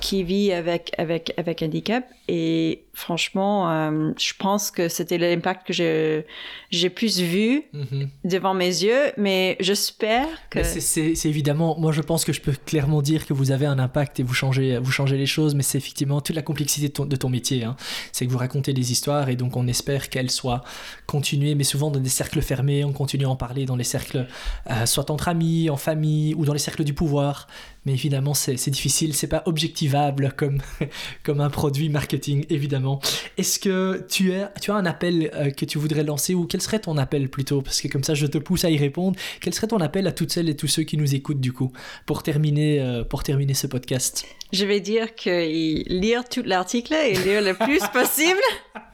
qui 0.00 0.22
vivent 0.24 0.52
avec, 0.52 0.92
avec, 0.98 1.34
avec 1.36 1.62
handicap. 1.62 2.04
Et 2.28 2.84
franchement, 2.94 3.90
je 4.16 4.32
pense 4.38 4.70
que 4.70 4.87
que 4.88 4.94
c'était 4.94 5.18
l'impact 5.18 5.66
que 5.66 5.72
j'ai, 5.72 6.26
j'ai 6.70 6.90
plus 6.90 7.20
vu 7.20 7.62
Mhm. 7.72 8.08
devant 8.24 8.54
mes 8.54 8.66
yeux, 8.66 9.12
mais 9.16 9.56
j'espère 9.60 10.26
que... 10.50 10.62
C'est- 10.62 11.26
évidemment, 11.26 11.78
moi 11.78 11.92
je 11.92 12.00
pense 12.02 12.24
que 12.24 12.32
je 12.32 12.40
peux 12.40 12.54
clairement 12.66 13.02
dire 13.02 13.26
que 13.26 13.32
vous 13.32 13.50
avez 13.50 13.66
un 13.66 13.78
impact 13.78 14.20
et 14.20 14.22
vous 14.22 14.34
changez, 14.34 14.78
vous 14.78 14.90
changez 14.90 15.16
les 15.16 15.26
choses, 15.26 15.54
mais 15.54 15.62
c'est 15.62 15.78
effectivement 15.78 16.20
toute 16.20 16.36
la 16.36 16.42
complexité 16.42 16.88
de 16.88 16.92
ton, 16.92 17.04
de 17.06 17.16
ton 17.16 17.28
métier. 17.28 17.64
hein. 17.64 17.76
C'est 18.12 18.26
que 18.26 18.30
vous 18.30 18.38
racontez 18.38 18.72
des 18.72 18.92
histoires 18.92 19.28
et 19.28 19.36
donc 19.36 19.56
on 19.56 19.66
espère 19.68 20.08
qu'elles 20.08 20.30
soient 20.30 20.62
continuées, 21.06 21.54
mais 21.54 21.64
souvent 21.64 21.90
dans 21.90 22.00
des 22.00 22.08
cercles 22.08 22.42
fermés, 22.42 22.84
on 22.84 22.92
continue 22.92 23.24
à 23.26 23.30
en 23.30 23.36
parler 23.36 23.64
dans 23.66 23.76
les 23.76 23.84
cercles, 23.84 24.26
euh, 24.70 24.86
soit 24.86 25.10
entre 25.10 25.28
amis, 25.28 25.70
en 25.70 25.76
famille 25.76 26.34
ou 26.34 26.44
dans 26.44 26.52
les 26.52 26.58
cercles 26.58 26.84
du 26.84 26.94
pouvoir. 26.94 27.46
Mais 27.84 27.92
évidemment, 27.92 28.34
c'est 28.34 28.70
difficile, 28.70 29.14
c'est 29.14 29.28
pas 29.28 29.42
objectivable 29.46 30.34
comme, 30.36 30.60
comme 31.22 31.40
un 31.40 31.50
produit 31.50 31.88
marketing, 31.88 32.44
évidemment. 32.50 33.00
Est-ce 33.36 33.58
que 33.58 34.04
tu 34.08 34.34
as, 34.34 34.52
tu 34.60 34.70
as 34.70 34.74
un 34.74 34.86
appel 34.86 35.30
euh, 35.34 35.50
que 35.50 35.64
tu 35.64 35.78
voudrais 35.78 36.04
lancer 36.04 36.34
ou 36.34 36.46
quel 36.46 36.60
serait 36.60 36.80
ton 36.80 36.98
appel 36.98 37.28
plutôt? 37.30 37.62
Parce 37.62 37.80
que 37.80 37.88
comme 37.88 38.04
ça, 38.04 38.14
je 38.14 38.26
te 38.26 38.38
pousse 38.38 38.64
à 38.64 38.70
y 38.70 38.76
répondre. 38.76 39.18
Quel 39.40 39.54
serait 39.54 39.68
ton 39.68 39.78
appel 39.80 40.06
à 40.06 40.12
toutes 40.12 40.32
celles 40.32 40.48
et 40.48 40.56
tous 40.56 40.66
ceux 40.68 40.82
qui 40.82 40.96
nous 40.96 41.14
écoutent 41.14 41.40
du 41.40 41.52
coup 41.52 41.72
pour 42.06 42.22
terminer, 42.22 42.80
euh, 42.80 43.04
pour 43.04 43.22
terminer 43.22 43.54
ce 43.54 43.66
podcast? 43.66 44.26
Je 44.52 44.64
vais 44.64 44.80
dire 44.80 45.14
que 45.14 45.46
lire 45.88 46.28
tout 46.28 46.42
l'article 46.44 46.94
et 46.94 47.14
lire 47.14 47.42
le 47.42 47.54
plus 47.54 47.80
possible, 47.92 48.40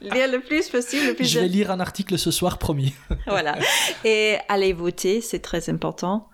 lire 0.01 0.29
le 0.29 0.41
plus 0.41 0.69
possible, 0.69 1.07
le 1.07 1.13
plus 1.13 1.25
Je 1.31 1.39
vais 1.39 1.47
lire 1.47 1.71
un 1.71 1.79
article 1.79 2.17
ce 2.17 2.31
soir, 2.31 2.57
promis. 2.57 2.93
voilà. 3.27 3.57
Et 4.03 4.37
aller 4.49 4.73
voter, 4.73 5.21
c'est 5.21 5.39
très 5.39 5.69
important. 5.69 6.29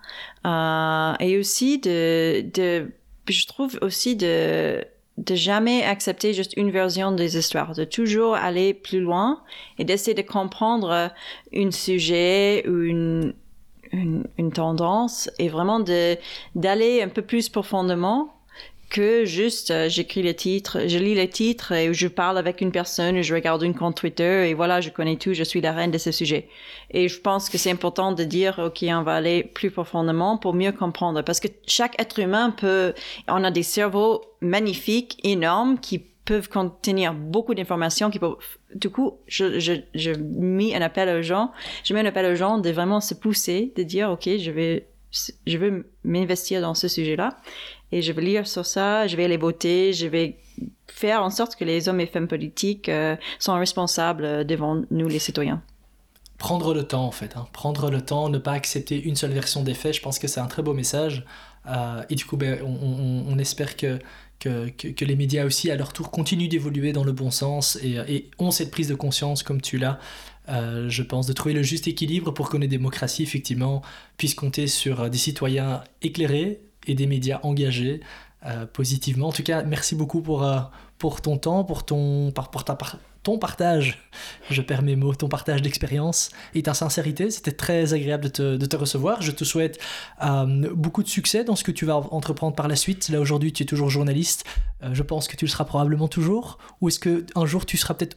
Euh, 0.46 1.14
et 1.20 1.38
aussi 1.38 1.78
de, 1.78 2.42
de, 2.52 2.90
je 3.28 3.46
trouve 3.46 3.78
aussi 3.80 4.16
de, 4.16 4.84
de 5.18 5.34
jamais 5.34 5.82
accepter 5.82 6.34
juste 6.34 6.54
une 6.56 6.70
version 6.70 7.12
des 7.12 7.36
histoires, 7.36 7.74
de 7.74 7.84
toujours 7.84 8.34
aller 8.34 8.74
plus 8.74 9.00
loin 9.00 9.42
et 9.78 9.84
d'essayer 9.84 10.14
de 10.14 10.26
comprendre 10.26 11.10
un 11.54 11.70
sujet 11.70 12.64
ou 12.66 12.80
une, 12.80 13.34
une, 13.92 14.24
une 14.38 14.52
tendance 14.52 15.30
et 15.38 15.48
vraiment 15.48 15.80
de, 15.80 16.16
d'aller 16.54 17.02
un 17.02 17.08
peu 17.08 17.22
plus 17.22 17.48
profondément 17.48 18.34
que 18.92 19.24
juste 19.24 19.70
euh, 19.70 19.88
j'écris 19.88 20.22
le 20.22 20.34
titre, 20.34 20.80
je 20.86 20.98
lis 20.98 21.14
le 21.14 21.26
titre 21.26 21.72
et 21.72 21.94
je 21.94 22.06
parle 22.06 22.36
avec 22.36 22.60
une 22.60 22.70
personne, 22.70 23.22
je 23.22 23.34
regarde 23.34 23.62
une 23.62 23.74
compte 23.74 23.96
Twitter 23.96 24.50
et 24.50 24.54
voilà, 24.54 24.82
je 24.82 24.90
connais 24.90 25.16
tout, 25.16 25.32
je 25.32 25.42
suis 25.42 25.62
la 25.62 25.72
reine 25.72 25.90
de 25.90 25.96
ce 25.96 26.12
sujet. 26.12 26.48
Et 26.90 27.08
je 27.08 27.18
pense 27.18 27.48
que 27.48 27.56
c'est 27.56 27.70
important 27.70 28.12
de 28.12 28.22
dire, 28.22 28.58
OK, 28.58 28.84
on 28.86 29.02
va 29.02 29.14
aller 29.14 29.44
plus 29.44 29.70
profondément 29.70 30.36
pour 30.36 30.52
mieux 30.52 30.72
comprendre. 30.72 31.22
Parce 31.22 31.40
que 31.40 31.48
chaque 31.66 31.98
être 31.98 32.18
humain 32.18 32.50
peut, 32.50 32.92
on 33.28 33.42
a 33.42 33.50
des 33.50 33.62
cerveaux 33.62 34.20
magnifiques, 34.42 35.18
énormes, 35.24 35.78
qui 35.80 35.98
peuvent 36.26 36.50
contenir 36.50 37.14
beaucoup 37.14 37.54
d'informations 37.54 38.10
qui 38.10 38.18
peuvent, 38.18 38.36
du 38.74 38.90
coup, 38.90 39.14
je, 39.26 39.58
je, 39.58 39.72
je 39.94 40.12
mets 40.12 40.74
un 40.74 40.82
appel 40.82 41.08
aux 41.08 41.22
gens, 41.22 41.50
je 41.82 41.94
mets 41.94 42.00
un 42.00 42.06
appel 42.06 42.30
aux 42.30 42.36
gens 42.36 42.58
de 42.58 42.70
vraiment 42.70 43.00
se 43.00 43.14
pousser, 43.14 43.72
de 43.74 43.82
dire, 43.82 44.10
OK, 44.10 44.28
je 44.38 44.50
vais, 44.50 44.86
je 45.46 45.58
veux 45.58 45.90
m'investir 46.04 46.60
dans 46.60 46.74
ce 46.74 46.88
sujet-là 46.88 47.36
et 47.92 48.00
je 48.02 48.12
vais 48.12 48.22
lire 48.22 48.46
sur 48.46 48.64
ça, 48.64 49.06
je 49.06 49.16
vais 49.16 49.24
aller 49.24 49.36
voter, 49.36 49.92
je 49.92 50.06
vais 50.06 50.38
faire 50.88 51.22
en 51.22 51.30
sorte 51.30 51.56
que 51.56 51.64
les 51.64 51.88
hommes 51.88 52.00
et 52.00 52.06
femmes 52.06 52.28
politiques 52.28 52.88
euh, 52.88 53.16
sont 53.38 53.54
responsables 53.54 54.24
euh, 54.24 54.44
devant 54.44 54.82
nous, 54.90 55.08
les 55.08 55.18
citoyens. 55.18 55.62
Prendre 56.38 56.74
le 56.74 56.84
temps 56.84 57.04
en 57.04 57.10
fait, 57.10 57.36
hein. 57.36 57.46
prendre 57.52 57.90
le 57.90 58.00
temps, 58.00 58.28
ne 58.28 58.38
pas 58.38 58.52
accepter 58.52 59.00
une 59.00 59.14
seule 59.14 59.32
version 59.32 59.62
des 59.62 59.74
faits, 59.74 59.94
je 59.94 60.02
pense 60.02 60.18
que 60.18 60.26
c'est 60.26 60.40
un 60.40 60.46
très 60.46 60.62
beau 60.62 60.72
message. 60.72 61.24
Euh, 61.66 62.02
et 62.10 62.14
du 62.16 62.24
coup, 62.24 62.36
ben, 62.36 62.60
on, 62.62 63.38
espère 63.38 63.76
que, 63.76 64.00
les 64.44 65.16
médias 65.16 65.44
aussi, 65.44 65.70
à 65.70 65.76
leur 65.76 65.92
tour, 65.92 66.10
continuent 66.10 66.48
d'évoluer 66.48 66.92
dans 66.92 67.04
le 67.04 67.12
bon 67.12 67.30
sens 67.30 67.78
et 67.80 68.30
ont 68.40 68.50
cette 68.50 68.72
prise 68.72 68.88
de 68.88 68.96
conscience 68.96 69.44
comme 69.44 69.60
tu 69.60 69.78
l'as. 69.78 70.00
Euh, 70.48 70.88
je 70.88 71.02
pense 71.02 71.26
de 71.26 71.32
trouver 71.32 71.54
le 71.54 71.62
juste 71.62 71.86
équilibre 71.86 72.32
pour 72.32 72.48
que 72.48 72.56
nos 72.56 72.66
démocraties, 72.66 73.22
effectivement, 73.22 73.82
puissent 74.16 74.34
compter 74.34 74.66
sur 74.66 75.02
euh, 75.02 75.08
des 75.08 75.18
citoyens 75.18 75.82
éclairés 76.02 76.60
et 76.86 76.94
des 76.94 77.06
médias 77.06 77.40
engagés 77.42 78.00
euh, 78.44 78.66
positivement. 78.66 79.28
En 79.28 79.32
tout 79.32 79.44
cas, 79.44 79.62
merci 79.62 79.94
beaucoup 79.94 80.20
pour, 80.20 80.48
pour 80.98 81.20
ton 81.20 81.38
temps, 81.38 81.62
pour 81.64 81.84
ton, 81.84 82.32
pour 82.32 82.64
ton 83.22 83.38
partage, 83.38 84.10
je 84.50 84.60
perds 84.62 84.82
mes 84.82 84.96
mots, 84.96 85.14
ton 85.14 85.28
partage 85.28 85.62
d'expérience 85.62 86.30
et 86.56 86.64
ta 86.64 86.74
sincérité. 86.74 87.30
C'était 87.30 87.52
très 87.52 87.94
agréable 87.94 88.24
de 88.32 88.66
te, 88.66 88.76
recevoir. 88.76 89.22
Je 89.22 89.30
te 89.30 89.44
souhaite 89.44 89.78
beaucoup 90.74 91.04
de 91.04 91.08
succès 91.08 91.44
dans 91.44 91.54
ce 91.54 91.62
que 91.62 91.70
tu 91.70 91.86
vas 91.86 91.94
entreprendre 91.94 92.56
par 92.56 92.66
la 92.66 92.74
suite. 92.74 93.10
Là, 93.10 93.20
aujourd'hui, 93.20 93.52
tu 93.52 93.62
es 93.62 93.66
toujours 93.66 93.90
journaliste. 93.90 94.44
Je 94.90 95.04
pense 95.04 95.28
que 95.28 95.36
tu 95.36 95.44
le 95.44 95.50
seras 95.50 95.64
probablement 95.64 96.08
toujours. 96.08 96.58
Ou 96.80 96.88
est-ce 96.88 96.98
qu'un 96.98 97.46
jour, 97.46 97.64
tu 97.64 97.76
seras 97.76 97.94
peut-être 97.94 98.16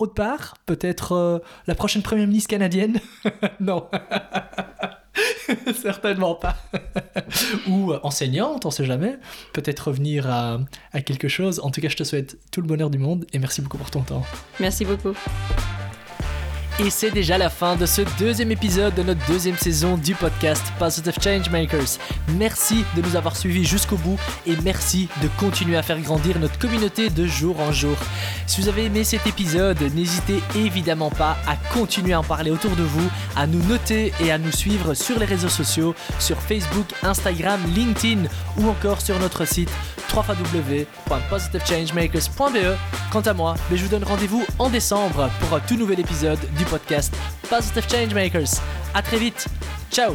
autre 0.00 0.14
part 0.14 0.54
Peut-être 0.66 1.12
euh, 1.12 1.38
la 1.66 1.74
prochaine 1.74 2.02
première 2.02 2.26
ministre 2.26 2.50
canadienne? 2.50 3.00
Non. 3.60 3.88
Certainement 5.74 6.34
pas. 6.34 6.56
Ou 7.68 7.92
euh, 7.92 8.00
enseignante, 8.02 8.64
on 8.64 8.70
sait 8.70 8.84
jamais. 8.84 9.18
Peut-être 9.52 9.88
revenir 9.88 10.30
à, 10.30 10.58
à 10.92 11.00
quelque 11.02 11.28
chose. 11.28 11.60
En 11.60 11.70
tout 11.70 11.80
cas, 11.80 11.88
je 11.88 11.96
te 11.96 12.04
souhaite 12.04 12.38
tout 12.50 12.60
le 12.60 12.66
bonheur 12.66 12.90
du 12.90 12.98
monde 12.98 13.26
et 13.32 13.38
merci 13.38 13.60
beaucoup 13.60 13.78
pour 13.78 13.90
ton 13.90 14.02
temps. 14.02 14.24
Merci 14.58 14.84
beaucoup. 14.84 15.14
Et 16.82 16.88
c'est 16.88 17.10
déjà 17.10 17.36
la 17.36 17.50
fin 17.50 17.76
de 17.76 17.84
ce 17.84 18.00
deuxième 18.18 18.52
épisode 18.52 18.94
de 18.94 19.02
notre 19.02 19.20
deuxième 19.26 19.58
saison 19.58 19.98
du 19.98 20.14
podcast 20.14 20.64
Positive 20.78 21.12
Changemakers. 21.22 21.98
Merci 22.38 22.86
de 22.96 23.02
nous 23.02 23.16
avoir 23.16 23.36
suivis 23.36 23.66
jusqu'au 23.66 23.98
bout 23.98 24.18
et 24.46 24.56
merci 24.64 25.06
de 25.22 25.28
continuer 25.38 25.76
à 25.76 25.82
faire 25.82 26.00
grandir 26.00 26.38
notre 26.38 26.58
communauté 26.58 27.10
de 27.10 27.26
jour 27.26 27.60
en 27.60 27.70
jour. 27.70 27.98
Si 28.46 28.62
vous 28.62 28.68
avez 28.68 28.86
aimé 28.86 29.04
cet 29.04 29.26
épisode, 29.26 29.78
n'hésitez 29.94 30.40
évidemment 30.56 31.10
pas 31.10 31.36
à 31.46 31.56
continuer 31.74 32.14
à 32.14 32.20
en 32.20 32.24
parler 32.24 32.50
autour 32.50 32.74
de 32.74 32.82
vous, 32.82 33.10
à 33.36 33.46
nous 33.46 33.62
noter 33.64 34.14
et 34.18 34.32
à 34.32 34.38
nous 34.38 34.50
suivre 34.50 34.94
sur 34.94 35.18
les 35.18 35.26
réseaux 35.26 35.50
sociaux, 35.50 35.94
sur 36.18 36.40
Facebook, 36.40 36.86
Instagram, 37.02 37.60
LinkedIn 37.74 38.22
ou 38.56 38.70
encore 38.70 39.02
sur 39.02 39.18
notre 39.18 39.44
site 39.44 39.68
www.positivechangemakers.be. 40.14 42.76
Quant 43.12 43.20
à 43.20 43.34
moi, 43.34 43.54
ben, 43.68 43.76
je 43.76 43.84
vous 43.84 43.90
donne 43.90 44.04
rendez-vous 44.04 44.46
en 44.58 44.70
décembre 44.70 45.28
pour 45.40 45.54
un 45.56 45.60
tout 45.60 45.76
nouvel 45.76 46.00
épisode 46.00 46.38
du 46.56 46.64
podcast 46.70 47.14
Positive 47.48 47.84
Changemakers. 47.90 48.60
À 48.94 49.02
très 49.02 49.18
vite. 49.18 49.46
Ciao 49.90 50.14